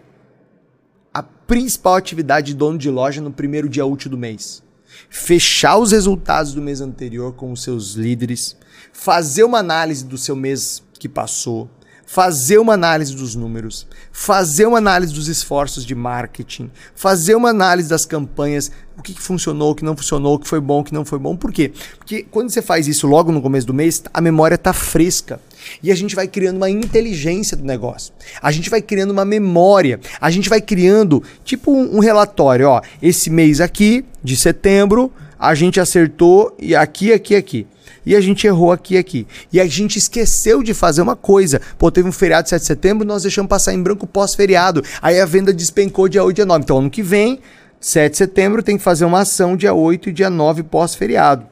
principal 1.47 1.95
atividade 1.95 2.49
de 2.49 2.55
dono 2.55 2.79
de 2.79 2.91
loja 2.91 3.21
no 3.21 3.31
primeiro 3.31 3.69
dia 3.69 3.85
útil 3.85 4.11
do 4.11 4.19
mês? 4.19 4.63
Fechar 5.11 5.79
os 5.79 5.93
resultados 5.93 6.53
do 6.53 6.63
mês 6.63 6.81
anterior 6.81 7.33
com 7.33 7.53
os 7.53 7.63
seus 7.63 7.95
líderes, 7.95 8.57
fazer 8.93 9.45
uma 9.45 9.59
análise 9.59 10.05
do 10.05 10.17
seu 10.17 10.37
mês 10.37 10.83
que 10.99 11.09
passou, 11.09 11.69
fazer 12.07 12.59
uma 12.59 12.75
análise 12.75 13.15
dos 13.15 13.35
números, 13.35 13.87
fazer 14.13 14.67
uma 14.67 14.79
análise 14.79 15.13
dos 15.13 15.29
esforços 15.29 15.85
de 15.85 15.95
marketing, 15.95 16.71
fazer 16.95 17.35
uma 17.35 17.51
análise 17.51 17.89
das 17.89 18.07
campanhas, 18.07 18.71
o 18.97 19.03
que, 19.03 19.15
funcionou, 19.15 19.73
o 19.73 19.75
que 19.75 19.85
não 19.85 19.97
funcionou, 19.97 20.35
o 20.35 20.39
que 20.39 20.49
foi 20.49 20.61
bom, 20.61 20.81
o 20.81 20.85
que 20.85 20.95
não 20.95 21.05
foi 21.05 21.19
bom. 21.19 21.37
Por 21.37 21.53
quê? 21.53 21.73
Porque 21.99 22.23
quando 22.31 22.51
você 22.51 22.63
faz 22.63 22.87
isso 22.87 23.07
logo 23.07 23.33
no 23.33 23.43
começo 23.43 23.67
do 23.67 23.75
mês, 23.75 24.03
a 24.13 24.21
memória 24.21 24.55
está 24.55 24.73
fresca. 24.73 25.41
E 25.83 25.91
a 25.91 25.95
gente 25.95 26.15
vai 26.15 26.27
criando 26.27 26.57
uma 26.57 26.71
inteligência 26.71 27.57
do 27.57 27.65
negócio. 27.65 28.13
A 28.41 28.51
gente 28.51 28.71
vai 28.71 28.83
criando 28.83 29.11
uma 29.11 29.25
memória. 29.25 30.01
A 30.21 30.31
gente 30.31 30.49
vai 30.49 30.61
criando 30.61 31.23
tipo 31.45 31.73
um, 31.73 31.97
um 31.97 31.99
relatório. 32.01 32.69
Ó, 32.69 32.81
esse 33.03 33.31
mês 33.31 33.61
aqui, 33.61 34.05
de 34.23 34.37
setembro, 34.37 35.13
a 35.39 35.55
gente 35.55 35.81
acertou 35.81 36.55
e 36.59 36.75
aqui, 36.75 37.13
aqui, 37.13 37.35
aqui 37.35 37.67
e 38.07 38.15
a 38.15 38.21
gente 38.21 38.47
errou 38.47 38.73
aqui 38.73 38.97
aqui. 38.97 39.27
E 39.53 39.61
a 39.61 39.67
gente 39.67 39.99
esqueceu 39.99 40.63
de 40.63 40.75
fazer 40.75 41.03
uma 41.03 41.17
coisa. 41.17 41.61
Pô, 41.79 41.91
teve 41.91 42.09
um 42.09 42.13
feriado 42.13 42.49
7 42.49 42.61
de 42.61 42.67
setembro, 42.67 43.07
nós 43.07 43.23
deixamos 43.23 43.49
passar 43.49 43.73
em 43.73 43.83
branco 43.83 44.07
pós-feriado. 44.07 44.83
Aí 45.01 45.19
a 45.21 45.27
venda 45.27 45.53
despencou 45.53 46.09
dia 46.09 46.23
8 46.23 46.37
dia 46.37 46.47
9. 46.47 46.63
Então 46.63 46.79
ano 46.79 46.91
que 46.91 47.03
vem, 47.03 47.41
7 47.81 48.13
de 48.13 48.19
setembro, 48.19 48.63
tem 48.63 48.77
que 48.77 48.83
fazer 48.83 49.05
uma 49.05 49.21
ação 49.21 49.57
dia 49.57 49.73
8 49.73 50.11
e 50.11 50.13
dia 50.13 50.31
9 50.31 50.65
pós-feriado. 50.65 51.47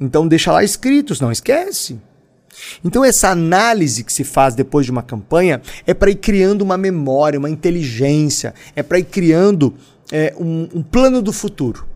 Então 0.00 0.26
deixa 0.26 0.52
lá 0.52 0.62
escritos, 0.62 1.20
não 1.20 1.32
esquece. 1.32 1.98
Então 2.84 3.04
essa 3.04 3.28
análise 3.28 4.04
que 4.04 4.12
se 4.12 4.24
faz 4.24 4.54
depois 4.54 4.84
de 4.86 4.92
uma 4.92 5.02
campanha 5.02 5.60
é 5.86 5.94
para 5.94 6.10
ir 6.10 6.16
criando 6.16 6.62
uma 6.62 6.76
memória, 6.76 7.38
uma 7.38 7.50
inteligência, 7.50 8.54
é 8.76 8.82
para 8.82 8.98
ir 8.98 9.04
criando 9.04 9.74
é, 10.10 10.34
um, 10.38 10.68
um 10.74 10.82
plano 10.82 11.22
do 11.22 11.32
futuro. 11.32 11.86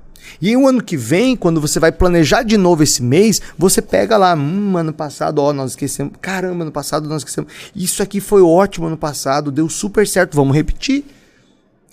E 0.40 0.56
o 0.56 0.66
ano 0.66 0.82
que 0.82 0.96
vem, 0.96 1.36
quando 1.36 1.60
você 1.60 1.78
vai 1.78 1.92
planejar 1.92 2.42
de 2.42 2.56
novo 2.56 2.82
esse 2.82 3.02
mês, 3.02 3.40
você 3.56 3.80
pega 3.80 4.16
lá, 4.16 4.34
hum, 4.34 4.76
ano 4.76 4.92
passado, 4.92 5.38
ó, 5.40 5.52
nós 5.52 5.70
esquecemos. 5.70 6.14
Caramba, 6.20 6.64
ano 6.64 6.72
passado 6.72 7.08
nós 7.08 7.18
esquecemos. 7.22 7.52
Isso 7.74 8.02
aqui 8.02 8.20
foi 8.20 8.42
ótimo 8.42 8.86
ano 8.86 8.96
passado, 8.96 9.50
deu 9.50 9.68
super 9.68 10.06
certo, 10.06 10.34
vamos 10.34 10.54
repetir. 10.54 11.04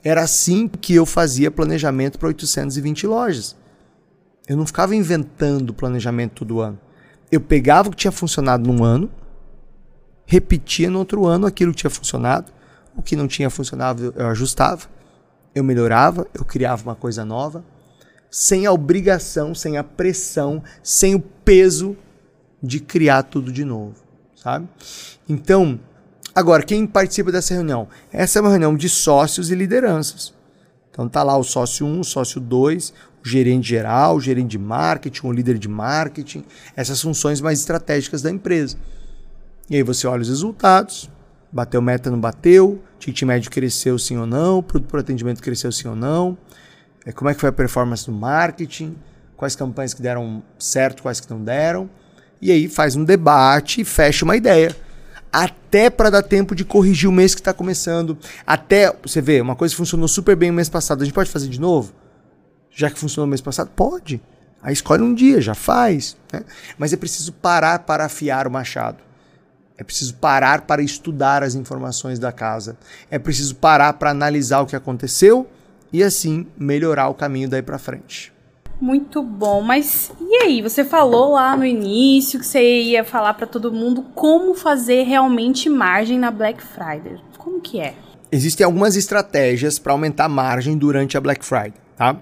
Era 0.03 0.21
assim 0.21 0.67
que 0.67 0.93
eu 0.93 1.05
fazia 1.05 1.49
planejamento 1.49 2.19
para 2.19 2.27
820 2.27 3.07
lojas. 3.07 3.55
Eu 4.47 4.57
não 4.57 4.65
ficava 4.65 4.93
inventando 4.93 5.73
planejamento 5.73 6.33
todo 6.33 6.59
ano. 6.59 6.77
Eu 7.33 7.41
pegava 7.41 7.87
o 7.89 7.91
que 7.91 7.97
tinha 7.97 8.11
funcionado 8.11 8.71
num 8.71 8.83
ano 8.83 9.09
repetia 10.25 10.89
no 10.89 10.99
outro 10.99 11.25
ano 11.25 11.45
aquilo 11.45 11.71
que 11.71 11.79
tinha 11.79 11.89
funcionado, 11.89 12.51
o 12.95 13.01
que 13.01 13.15
não 13.15 13.27
tinha 13.27 13.49
funcionado 13.49 14.13
eu 14.15 14.27
ajustava, 14.27 14.87
eu 15.53 15.63
melhorava, 15.63 16.27
eu 16.33 16.43
criava 16.43 16.83
uma 16.83 16.95
coisa 16.95 17.23
nova, 17.25 17.63
sem 18.29 18.65
a 18.65 18.71
obrigação, 18.71 19.53
sem 19.53 19.77
a 19.77 19.83
pressão, 19.83 20.63
sem 20.81 21.13
o 21.13 21.19
peso 21.19 21.95
de 22.61 22.79
criar 22.79 23.23
tudo 23.23 23.51
de 23.51 23.63
novo, 23.63 23.95
sabe? 24.35 24.67
Então, 25.29 25.79
agora 26.33 26.63
quem 26.63 26.87
participa 26.87 27.31
dessa 27.31 27.53
reunião? 27.53 27.87
Essa 28.11 28.39
é 28.39 28.41
uma 28.41 28.49
reunião 28.49 28.75
de 28.75 28.89
sócios 28.89 29.51
e 29.51 29.55
lideranças. 29.55 30.33
Então 30.89 31.07
tá 31.07 31.21
lá 31.23 31.37
o 31.37 31.43
sócio 31.43 31.85
1, 31.85 31.99
o 31.99 32.03
sócio 32.03 32.39
2, 32.39 32.93
o 33.12 33.12
gerente 33.23 33.67
geral, 33.67 34.17
o 34.17 34.21
gerente 34.21 34.51
de 34.51 34.59
marketing, 34.59 35.27
o 35.27 35.31
líder 35.31 35.57
de 35.57 35.69
marketing, 35.69 36.43
essas 36.75 37.01
funções 37.01 37.39
mais 37.39 37.59
estratégicas 37.59 38.21
da 38.21 38.29
empresa. 38.29 38.77
E 39.69 39.75
aí 39.75 39.83
você 39.83 40.05
olha 40.05 40.21
os 40.21 40.29
resultados, 40.29 41.09
bateu 41.51 41.81
meta, 41.81 42.11
não 42.11 42.19
bateu, 42.19 42.83
ticket 42.99 43.23
médio 43.23 43.49
cresceu 43.49 43.97
sim 43.97 44.17
ou 44.17 44.25
não, 44.25 44.61
produto 44.61 44.89
por 44.89 44.99
atendimento 44.99 45.41
cresceu 45.41 45.71
sim 45.71 45.87
ou 45.87 45.95
não, 45.95 46.37
é, 47.05 47.11
como 47.11 47.29
é 47.29 47.33
que 47.33 47.39
foi 47.39 47.49
a 47.49 47.53
performance 47.53 48.05
do 48.05 48.11
marketing, 48.11 48.95
quais 49.37 49.55
campanhas 49.55 49.93
que 49.93 50.01
deram 50.01 50.43
certo, 50.59 51.03
quais 51.03 51.19
que 51.19 51.29
não 51.29 51.41
deram, 51.41 51.89
e 52.41 52.51
aí 52.51 52.67
faz 52.67 52.95
um 52.95 53.05
debate 53.05 53.81
e 53.81 53.85
fecha 53.85 54.25
uma 54.25 54.35
ideia. 54.35 54.75
Até 55.31 55.89
para 55.89 56.09
dar 56.09 56.21
tempo 56.21 56.53
de 56.53 56.63
corrigir 56.63 57.09
o 57.09 57.11
mês 57.11 57.33
que 57.33 57.41
está 57.41 57.51
começando. 57.53 58.15
Até, 58.45 58.93
você 59.01 59.19
vê, 59.19 59.41
uma 59.41 59.55
coisa 59.55 59.75
funcionou 59.75 60.07
super 60.07 60.35
bem 60.35 60.51
no 60.51 60.57
mês 60.57 60.69
passado, 60.69 61.01
a 61.01 61.05
gente 61.05 61.13
pode 61.13 61.29
fazer 61.29 61.47
de 61.47 61.59
novo? 61.59 61.91
Já 62.73 62.89
que 62.89 62.99
funcionou 62.99 63.27
no 63.27 63.31
mês 63.31 63.41
passado? 63.41 63.69
Pode. 63.75 64.21
Aí 64.61 64.73
escolhe 64.73 65.03
um 65.03 65.13
dia, 65.13 65.41
já 65.41 65.53
faz. 65.53 66.17
Né? 66.31 66.41
Mas 66.77 66.93
é 66.93 66.97
preciso 66.97 67.33
parar 67.33 67.79
para 67.79 68.05
afiar 68.05 68.47
o 68.47 68.51
machado. 68.51 69.03
É 69.77 69.83
preciso 69.83 70.15
parar 70.15 70.61
para 70.61 70.81
estudar 70.81 71.43
as 71.43 71.55
informações 71.55 72.19
da 72.19 72.31
casa. 72.31 72.77
É 73.09 73.19
preciso 73.19 73.55
parar 73.55 73.93
para 73.93 74.11
analisar 74.11 74.61
o 74.61 74.65
que 74.65 74.75
aconteceu 74.75 75.47
e 75.91 76.03
assim 76.03 76.47
melhorar 76.57 77.09
o 77.09 77.13
caminho 77.13 77.49
daí 77.49 77.61
para 77.61 77.77
frente. 77.77 78.31
Muito 78.79 79.21
bom, 79.21 79.61
mas 79.61 80.11
e 80.19 80.43
aí? 80.43 80.61
Você 80.61 80.83
falou 80.83 81.33
lá 81.33 81.55
no 81.55 81.65
início 81.65 82.39
que 82.39 82.45
você 82.45 82.81
ia 82.81 83.03
falar 83.03 83.33
para 83.35 83.47
todo 83.47 83.71
mundo 83.71 84.03
como 84.15 84.55
fazer 84.55 85.03
realmente 85.03 85.69
margem 85.69 86.19
na 86.19 86.31
Black 86.31 86.61
Friday. 86.61 87.19
Como 87.37 87.61
que 87.61 87.79
é? 87.79 87.95
Existem 88.31 88.65
algumas 88.65 88.95
estratégias 88.95 89.77
para 89.77 89.93
aumentar 89.93 90.25
a 90.25 90.29
margem 90.29 90.77
durante 90.77 91.15
a 91.17 91.21
Black 91.21 91.45
Friday, 91.45 91.73
tá? 91.95 92.17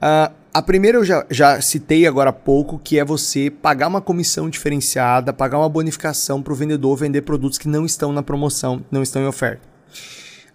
Uh, 0.00 0.32
a 0.52 0.62
primeira 0.62 0.98
eu 0.98 1.04
já, 1.04 1.24
já 1.30 1.60
citei 1.60 2.06
agora 2.06 2.30
há 2.30 2.32
pouco, 2.32 2.78
que 2.82 2.98
é 2.98 3.04
você 3.04 3.50
pagar 3.50 3.86
uma 3.86 4.00
comissão 4.00 4.50
diferenciada, 4.50 5.32
pagar 5.32 5.58
uma 5.58 5.68
bonificação 5.68 6.42
para 6.42 6.52
o 6.52 6.56
vendedor 6.56 6.96
vender 6.96 7.22
produtos 7.22 7.58
que 7.58 7.68
não 7.68 7.86
estão 7.86 8.12
na 8.12 8.22
promoção, 8.22 8.84
não 8.90 9.02
estão 9.02 9.22
em 9.22 9.26
oferta. 9.26 9.62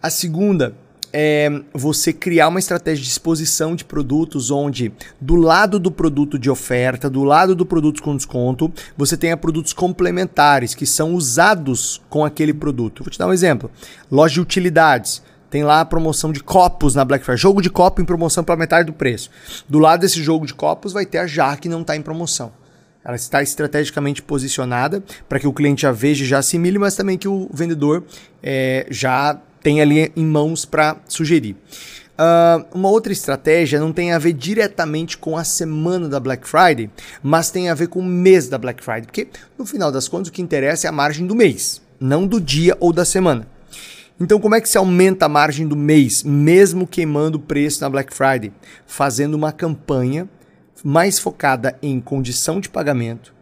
A 0.01 0.09
segunda 0.09 0.75
é 1.13 1.49
você 1.73 2.11
criar 2.11 2.49
uma 2.49 2.59
estratégia 2.59 3.01
de 3.01 3.09
exposição 3.09 3.73
de 3.73 3.85
produtos 3.85 4.51
onde, 4.51 4.91
do 5.21 5.35
lado 5.35 5.79
do 5.79 5.89
produto 5.89 6.37
de 6.37 6.49
oferta, 6.49 7.09
do 7.09 7.23
lado 7.23 7.55
do 7.55 7.65
produto 7.65 8.03
com 8.03 8.17
desconto, 8.17 8.69
você 8.97 9.15
tenha 9.15 9.37
produtos 9.37 9.71
complementares 9.71 10.75
que 10.75 10.85
são 10.85 11.13
usados 11.13 12.01
com 12.09 12.25
aquele 12.25 12.53
produto. 12.53 13.01
Vou 13.01 13.09
te 13.09 13.17
dar 13.17 13.27
um 13.27 13.33
exemplo: 13.33 13.71
loja 14.11 14.33
de 14.33 14.41
utilidades. 14.41 15.23
Tem 15.49 15.63
lá 15.63 15.81
a 15.81 15.85
promoção 15.85 16.31
de 16.31 16.41
copos 16.41 16.95
na 16.95 17.05
Black 17.05 17.23
Friday. 17.23 17.41
Jogo 17.41 17.61
de 17.61 17.69
copo 17.69 18.01
em 18.01 18.05
promoção 18.05 18.43
pela 18.43 18.57
metade 18.57 18.87
do 18.87 18.93
preço. 18.93 19.29
Do 19.67 19.79
lado 19.79 20.01
desse 20.01 20.21
jogo 20.21 20.45
de 20.45 20.53
copos 20.53 20.93
vai 20.93 21.05
ter 21.05 21.19
a 21.19 21.27
jarra 21.27 21.57
que 21.57 21.69
não 21.69 21.81
está 21.81 21.95
em 21.95 22.01
promoção. 22.01 22.51
Ela 23.03 23.15
está 23.15 23.43
estrategicamente 23.43 24.21
posicionada 24.21 25.03
para 25.29 25.39
que 25.39 25.47
o 25.47 25.53
cliente 25.53 25.83
já 25.83 25.91
veja 25.91 26.23
e 26.23 26.27
já 26.27 26.39
assimile, 26.39 26.79
mas 26.79 26.95
também 26.95 27.17
que 27.17 27.27
o 27.27 27.47
vendedor 27.53 28.03
é, 28.41 28.87
já 28.89 29.39
tem 29.61 29.79
ali 29.79 30.11
em 30.15 30.25
mãos 30.25 30.65
para 30.65 30.97
sugerir. 31.07 31.55
Uh, 32.15 32.65
uma 32.73 32.89
outra 32.89 33.11
estratégia 33.11 33.79
não 33.79 33.91
tem 33.91 34.13
a 34.13 34.17
ver 34.17 34.31
diretamente 34.33 35.17
com 35.17 35.37
a 35.37 35.43
semana 35.43 36.07
da 36.07 36.19
Black 36.19 36.47
Friday, 36.47 36.89
mas 37.21 37.51
tem 37.51 37.69
a 37.69 37.73
ver 37.73 37.87
com 37.87 37.99
o 37.99 38.03
mês 38.03 38.47
da 38.47 38.57
Black 38.57 38.83
Friday, 38.83 39.03
porque 39.03 39.27
no 39.57 39.65
final 39.65 39.91
das 39.91 40.07
contas 40.07 40.29
o 40.29 40.31
que 40.31 40.41
interessa 40.41 40.87
é 40.87 40.89
a 40.89 40.93
margem 40.93 41.27
do 41.27 41.35
mês, 41.35 41.81
não 41.99 42.25
do 42.25 42.39
dia 42.39 42.77
ou 42.79 42.93
da 42.93 43.03
semana. 43.03 43.45
Então, 44.17 44.39
como 44.39 44.55
é 44.55 44.61
que 44.61 44.69
se 44.69 44.77
aumenta 44.77 45.25
a 45.25 45.29
margem 45.29 45.67
do 45.67 45.75
mês, 45.75 46.23
mesmo 46.23 46.87
queimando 46.87 47.37
o 47.37 47.41
preço 47.41 47.81
na 47.81 47.89
Black 47.89 48.15
Friday? 48.15 48.53
Fazendo 48.87 49.33
uma 49.33 49.51
campanha 49.51 50.29
mais 50.85 51.19
focada 51.19 51.77
em 51.81 51.99
condição 51.99 52.61
de 52.61 52.69
pagamento, 52.69 53.33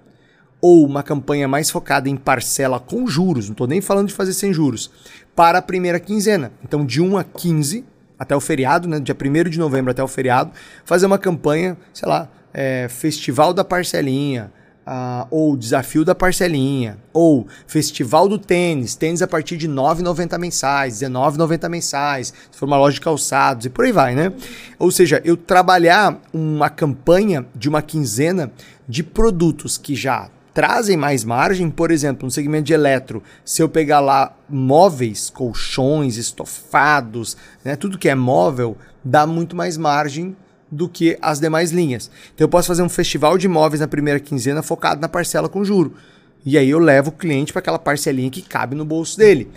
ou 0.59 0.83
uma 0.83 1.03
campanha 1.03 1.47
mais 1.47 1.69
focada 1.69 2.09
em 2.09 2.15
parcela 2.15 2.79
com 2.79 3.05
juros, 3.05 3.45
não 3.45 3.51
estou 3.51 3.67
nem 3.67 3.81
falando 3.81 4.07
de 4.07 4.15
fazer 4.15 4.33
sem 4.33 4.51
juros, 4.51 4.89
para 5.35 5.59
a 5.59 5.61
primeira 5.61 5.99
quinzena. 5.99 6.51
Então, 6.63 6.83
de 6.83 6.99
1 6.99 7.17
a 7.17 7.23
15, 7.23 7.85
até 8.17 8.35
o 8.35 8.39
feriado, 8.39 8.87
né, 8.87 8.99
dia 8.99 9.15
1 9.15 9.49
de 9.51 9.59
novembro 9.59 9.91
até 9.91 10.03
o 10.03 10.07
feriado, 10.07 10.51
fazer 10.85 11.05
uma 11.05 11.19
campanha, 11.19 11.77
sei 11.93 12.09
lá, 12.09 12.27
é, 12.51 12.87
Festival 12.89 13.53
da 13.53 13.63
Parcelinha, 13.63 14.51
uh, 14.87 15.27
ou 15.29 15.57
Desafio 15.57 16.05
da 16.05 16.13
Parcelinha, 16.13 16.97
ou 17.11 17.47
Festival 17.67 18.27
do 18.27 18.37
Tênis, 18.37 18.95
tênis 18.95 19.21
a 19.21 19.27
partir 19.27 19.57
de 19.57 19.67
R$ 19.67 19.73
9,90 19.73 20.37
mensais, 20.37 21.01
R$ 21.01 21.07
19,90 21.07 21.69
mensais, 21.69 22.33
se 22.51 22.57
for 22.57 22.65
uma 22.65 22.77
loja 22.77 22.95
de 22.95 23.01
calçados 23.01 23.65
e 23.65 23.69
por 23.69 23.85
aí 23.85 23.91
vai, 23.91 24.15
né? 24.15 24.31
Ou 24.77 24.91
seja, 24.91 25.21
eu 25.23 25.35
trabalhar 25.37 26.21
uma 26.33 26.69
campanha 26.69 27.45
de 27.55 27.69
uma 27.69 27.81
quinzena 27.81 28.51
de 28.87 29.03
produtos 29.03 29.77
que 29.77 29.95
já 29.95 30.29
trazem 30.53 30.95
mais 30.95 31.23
margem, 31.23 31.69
por 31.69 31.89
exemplo, 31.89 32.25
no 32.25 32.31
segmento 32.31 32.65
de 32.65 32.73
eletro, 32.73 33.23
se 33.43 33.61
eu 33.61 33.67
pegar 33.67 33.99
lá 33.99 34.35
móveis, 34.47 35.29
colchões, 35.29 36.15
estofados, 36.15 37.35
né, 37.65 37.75
tudo 37.75 37.97
que 37.97 38.07
é 38.07 38.13
móvel, 38.13 38.77
dá 39.03 39.25
muito 39.25 39.55
mais 39.55 39.77
margem 39.77 40.35
do 40.73 40.89
que 40.89 41.17
as 41.21 41.39
demais 41.39 41.71
linhas. 41.71 42.09
Então 42.33 42.45
eu 42.45 42.49
posso 42.49 42.67
fazer 42.67 42.81
um 42.81 42.89
festival 42.89 43.37
de 43.37 43.45
imóveis 43.45 43.79
na 43.79 43.87
primeira 43.87 44.19
quinzena 44.19 44.63
focado 44.63 44.99
na 44.99 45.07
parcela 45.07 45.47
com 45.47 45.63
juro. 45.63 45.93
E 46.45 46.57
aí 46.57 46.69
eu 46.69 46.79
levo 46.79 47.09
o 47.09 47.13
cliente 47.13 47.53
para 47.53 47.59
aquela 47.59 47.79
parcelinha 47.79 48.29
que 48.29 48.41
cabe 48.41 48.75
no 48.75 48.83
bolso 48.83 49.17
dele, 49.17 49.49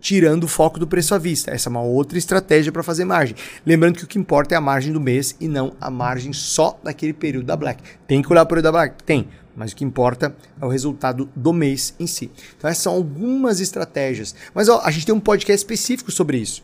tirando 0.00 0.44
o 0.44 0.48
foco 0.48 0.78
do 0.78 0.86
preço 0.86 1.14
à 1.14 1.18
vista. 1.18 1.52
Essa 1.52 1.68
é 1.68 1.70
uma 1.70 1.82
outra 1.82 2.18
estratégia 2.18 2.72
para 2.72 2.82
fazer 2.82 3.04
margem. 3.04 3.36
Lembrando 3.64 3.98
que 3.98 4.04
o 4.04 4.08
que 4.08 4.18
importa 4.18 4.54
é 4.54 4.58
a 4.58 4.60
margem 4.60 4.92
do 4.92 5.00
mês 5.00 5.36
e 5.38 5.46
não 5.46 5.74
a 5.80 5.88
margem 5.90 6.32
só 6.32 6.78
daquele 6.82 7.12
período 7.12 7.46
da 7.46 7.56
Black. 7.56 7.82
Tem 8.08 8.20
que 8.20 8.32
olhar 8.32 8.42
o 8.42 8.46
período 8.46 8.64
da 8.64 8.72
Black? 8.72 9.02
Tem 9.04 9.28
mas 9.54 9.72
o 9.72 9.76
que 9.76 9.84
importa 9.84 10.34
é 10.60 10.64
o 10.64 10.68
resultado 10.68 11.28
do 11.36 11.52
mês 11.52 11.94
em 11.98 12.06
si. 12.06 12.30
Então 12.56 12.70
essas 12.70 12.82
são 12.82 12.94
algumas 12.94 13.60
estratégias. 13.60 14.34
Mas 14.54 14.68
ó, 14.68 14.80
a 14.82 14.90
gente 14.90 15.06
tem 15.06 15.14
um 15.14 15.20
podcast 15.20 15.58
específico 15.58 16.10
sobre 16.10 16.38
isso. 16.38 16.62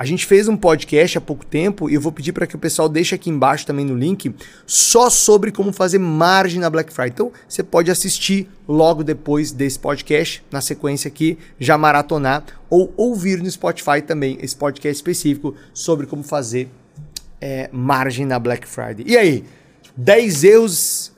A 0.00 0.06
gente 0.06 0.24
fez 0.24 0.48
um 0.48 0.56
podcast 0.56 1.18
há 1.18 1.20
pouco 1.20 1.44
tempo 1.44 1.90
e 1.90 1.92
eu 1.92 2.00
vou 2.00 2.10
pedir 2.10 2.32
para 2.32 2.46
que 2.46 2.56
o 2.56 2.58
pessoal 2.58 2.88
deixe 2.88 3.14
aqui 3.14 3.28
embaixo 3.28 3.66
também 3.66 3.84
no 3.84 3.94
link 3.94 4.34
só 4.66 5.10
sobre 5.10 5.52
como 5.52 5.74
fazer 5.74 5.98
margem 5.98 6.58
na 6.58 6.70
Black 6.70 6.90
Friday. 6.90 7.10
Então 7.12 7.30
você 7.46 7.62
pode 7.62 7.90
assistir 7.90 8.48
logo 8.66 9.04
depois 9.04 9.52
desse 9.52 9.78
podcast, 9.78 10.42
na 10.50 10.62
sequência 10.62 11.06
aqui, 11.06 11.36
já 11.58 11.76
maratonar 11.76 12.46
ou 12.70 12.94
ouvir 12.96 13.42
no 13.42 13.50
Spotify 13.50 14.00
também 14.00 14.38
esse 14.40 14.56
podcast 14.56 14.96
específico 14.96 15.54
sobre 15.74 16.06
como 16.06 16.22
fazer 16.22 16.70
é, 17.38 17.68
margem 17.70 18.24
na 18.24 18.38
Black 18.38 18.66
Friday. 18.66 19.04
E 19.06 19.18
aí? 19.18 19.44
10 19.98 20.44
erros 20.44 21.09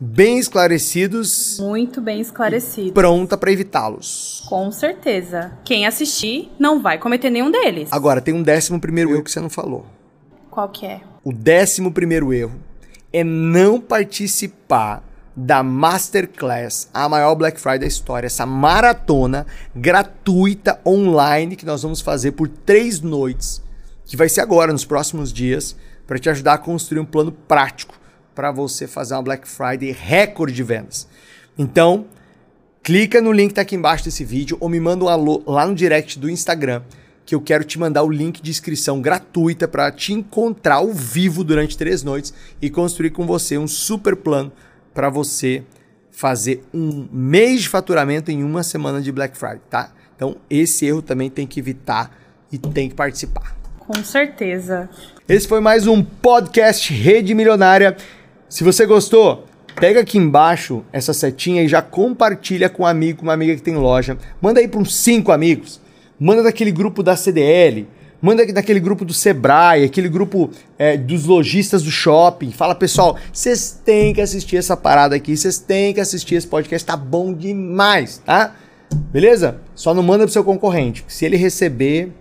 bem 0.00 0.38
esclarecidos. 0.38 1.58
Muito 1.60 2.00
bem 2.00 2.20
esclarecidos. 2.20 2.92
Pronta 2.92 3.36
para 3.36 3.52
evitá-los. 3.52 4.42
Com 4.48 4.72
certeza. 4.72 5.52
Quem 5.62 5.86
assistir 5.86 6.50
não 6.58 6.80
vai 6.80 6.98
cometer 6.98 7.28
nenhum 7.28 7.50
deles. 7.50 7.90
Agora, 7.92 8.22
tem 8.22 8.32
um 8.32 8.42
décimo 8.42 8.80
primeiro 8.80 9.10
erro 9.12 9.22
que 9.22 9.30
você 9.30 9.40
não 9.40 9.50
falou. 9.50 9.84
Qual 10.50 10.68
que 10.70 10.86
é? 10.86 11.02
O 11.22 11.32
décimo 11.32 11.92
primeiro 11.92 12.32
erro 12.32 12.58
é 13.12 13.22
não 13.22 13.78
participar 13.78 15.04
da 15.36 15.62
Masterclass, 15.62 16.88
a 16.92 17.08
maior 17.08 17.34
Black 17.34 17.60
Friday 17.60 17.80
da 17.80 17.86
história, 17.86 18.26
essa 18.26 18.44
maratona 18.44 19.46
gratuita 19.74 20.80
online 20.84 21.56
que 21.56 21.64
nós 21.64 21.82
vamos 21.82 22.00
fazer 22.00 22.32
por 22.32 22.48
três 22.48 23.00
noites, 23.00 23.62
que 24.04 24.16
vai 24.16 24.28
ser 24.28 24.40
agora, 24.40 24.72
nos 24.72 24.84
próximos 24.84 25.32
dias, 25.32 25.76
para 26.06 26.18
te 26.18 26.28
ajudar 26.28 26.54
a 26.54 26.58
construir 26.58 26.98
um 26.98 27.04
plano 27.04 27.30
prático 27.30 27.99
para 28.34 28.50
você 28.50 28.86
fazer 28.86 29.14
uma 29.14 29.22
Black 29.22 29.46
Friday 29.46 29.92
recorde 29.92 30.52
de 30.52 30.62
vendas. 30.62 31.06
Então, 31.58 32.06
clica 32.82 33.20
no 33.20 33.32
link 33.32 33.48
que 33.48 33.52
está 33.52 33.62
aqui 33.62 33.76
embaixo 33.76 34.04
desse 34.04 34.24
vídeo 34.24 34.56
ou 34.60 34.68
me 34.68 34.80
manda 34.80 35.04
um 35.04 35.08
alô 35.08 35.42
lá 35.46 35.66
no 35.66 35.74
direct 35.74 36.18
do 36.18 36.30
Instagram 36.30 36.82
que 37.30 37.34
eu 37.36 37.40
quero 37.40 37.62
te 37.62 37.78
mandar 37.78 38.02
o 38.02 38.10
link 38.10 38.42
de 38.42 38.50
inscrição 38.50 39.00
gratuita 39.00 39.68
para 39.68 39.88
te 39.92 40.12
encontrar 40.12 40.76
ao 40.76 40.92
vivo 40.92 41.44
durante 41.44 41.78
três 41.78 42.02
noites 42.02 42.34
e 42.60 42.68
construir 42.68 43.10
com 43.10 43.24
você 43.24 43.56
um 43.56 43.68
super 43.68 44.16
plano 44.16 44.50
para 44.92 45.08
você 45.08 45.62
fazer 46.10 46.64
um 46.74 47.08
mês 47.12 47.62
de 47.62 47.68
faturamento 47.68 48.32
em 48.32 48.42
uma 48.42 48.64
semana 48.64 49.00
de 49.00 49.12
Black 49.12 49.38
Friday, 49.38 49.60
tá? 49.70 49.92
Então, 50.16 50.38
esse 50.50 50.84
erro 50.86 51.02
também 51.02 51.30
tem 51.30 51.46
que 51.46 51.60
evitar 51.60 52.18
e 52.50 52.58
tem 52.58 52.88
que 52.88 52.96
participar. 52.96 53.56
Com 53.78 54.02
certeza. 54.02 54.90
Esse 55.28 55.46
foi 55.46 55.60
mais 55.60 55.86
um 55.86 56.02
podcast 56.02 56.92
Rede 56.92 57.32
Milionária. 57.32 57.96
Se 58.50 58.62
você 58.62 58.84
gostou, 58.84 59.46
Pega 59.76 60.00
aqui 60.00 60.18
embaixo 60.18 60.84
essa 60.92 61.14
setinha 61.14 61.62
e 61.62 61.68
já 61.68 61.80
compartilha 61.80 62.68
com 62.68 62.82
um 62.82 62.86
amigo, 62.86 63.22
uma 63.22 63.32
amiga 63.32 63.54
que 63.54 63.62
tem 63.62 63.76
loja. 63.76 64.18
Manda 64.40 64.60
aí 64.60 64.68
para 64.68 64.80
uns 64.80 64.94
cinco 64.94 65.32
amigos. 65.32 65.80
Manda 66.18 66.42
daquele 66.42 66.70
grupo 66.70 67.02
da 67.02 67.16
CDL. 67.16 67.86
Manda 68.20 68.44
daquele 68.52 68.78
grupo 68.78 69.06
do 69.06 69.14
Sebrae, 69.14 69.84
aquele 69.84 70.10
grupo 70.10 70.50
é, 70.78 70.98
dos 70.98 71.24
lojistas 71.24 71.82
do 71.82 71.90
shopping. 71.90 72.50
Fala, 72.50 72.74
pessoal, 72.74 73.16
vocês 73.32 73.80
têm 73.82 74.12
que 74.12 74.20
assistir 74.20 74.58
essa 74.58 74.76
parada 74.76 75.16
aqui, 75.16 75.34
vocês 75.34 75.56
têm 75.56 75.94
que 75.94 76.00
assistir 76.00 76.34
esse 76.34 76.46
podcast, 76.46 76.86
tá 76.86 76.98
bom 76.98 77.32
demais, 77.32 78.18
tá? 78.18 78.54
Beleza? 79.10 79.56
Só 79.74 79.94
não 79.94 80.02
manda 80.02 80.24
pro 80.24 80.32
seu 80.32 80.44
concorrente. 80.44 81.02
Se 81.08 81.24
ele 81.24 81.38
receber, 81.38 82.12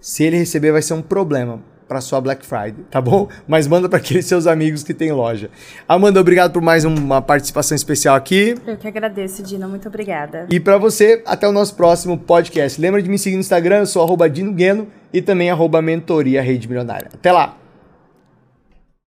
se 0.00 0.24
ele 0.24 0.38
receber 0.38 0.72
vai 0.72 0.80
ser 0.80 0.94
um 0.94 1.02
problema 1.02 1.60
para 1.92 2.00
sua 2.00 2.22
Black 2.22 2.46
Friday, 2.46 2.86
tá 2.90 3.02
bom? 3.02 3.28
Mas 3.46 3.66
manda 3.66 3.86
para 3.86 3.98
aqueles 3.98 4.24
seus 4.24 4.46
amigos 4.46 4.82
que 4.82 4.94
têm 4.94 5.12
loja. 5.12 5.50
Amanda, 5.86 6.18
obrigado 6.18 6.50
por 6.50 6.62
mais 6.62 6.86
uma 6.86 7.20
participação 7.20 7.76
especial 7.76 8.16
aqui. 8.16 8.54
Eu 8.66 8.78
que 8.78 8.88
agradeço, 8.88 9.42
Dina. 9.42 9.68
Muito 9.68 9.88
obrigada. 9.88 10.46
E 10.50 10.58
para 10.58 10.78
você, 10.78 11.22
até 11.26 11.46
o 11.46 11.52
nosso 11.52 11.74
próximo 11.74 12.16
podcast. 12.16 12.80
Lembra 12.80 13.02
de 13.02 13.10
me 13.10 13.18
seguir 13.18 13.36
no 13.36 13.40
Instagram, 13.40 13.80
eu 13.80 13.86
sou 13.86 14.02
arroba 14.02 14.30
Dino 14.30 14.52
Gueno 14.52 14.88
e 15.12 15.20
também 15.20 15.50
arroba 15.50 15.82
Mentoria 15.82 16.40
Rede 16.40 16.66
Milionária. 16.66 17.10
Até 17.12 17.30
lá! 17.30 17.61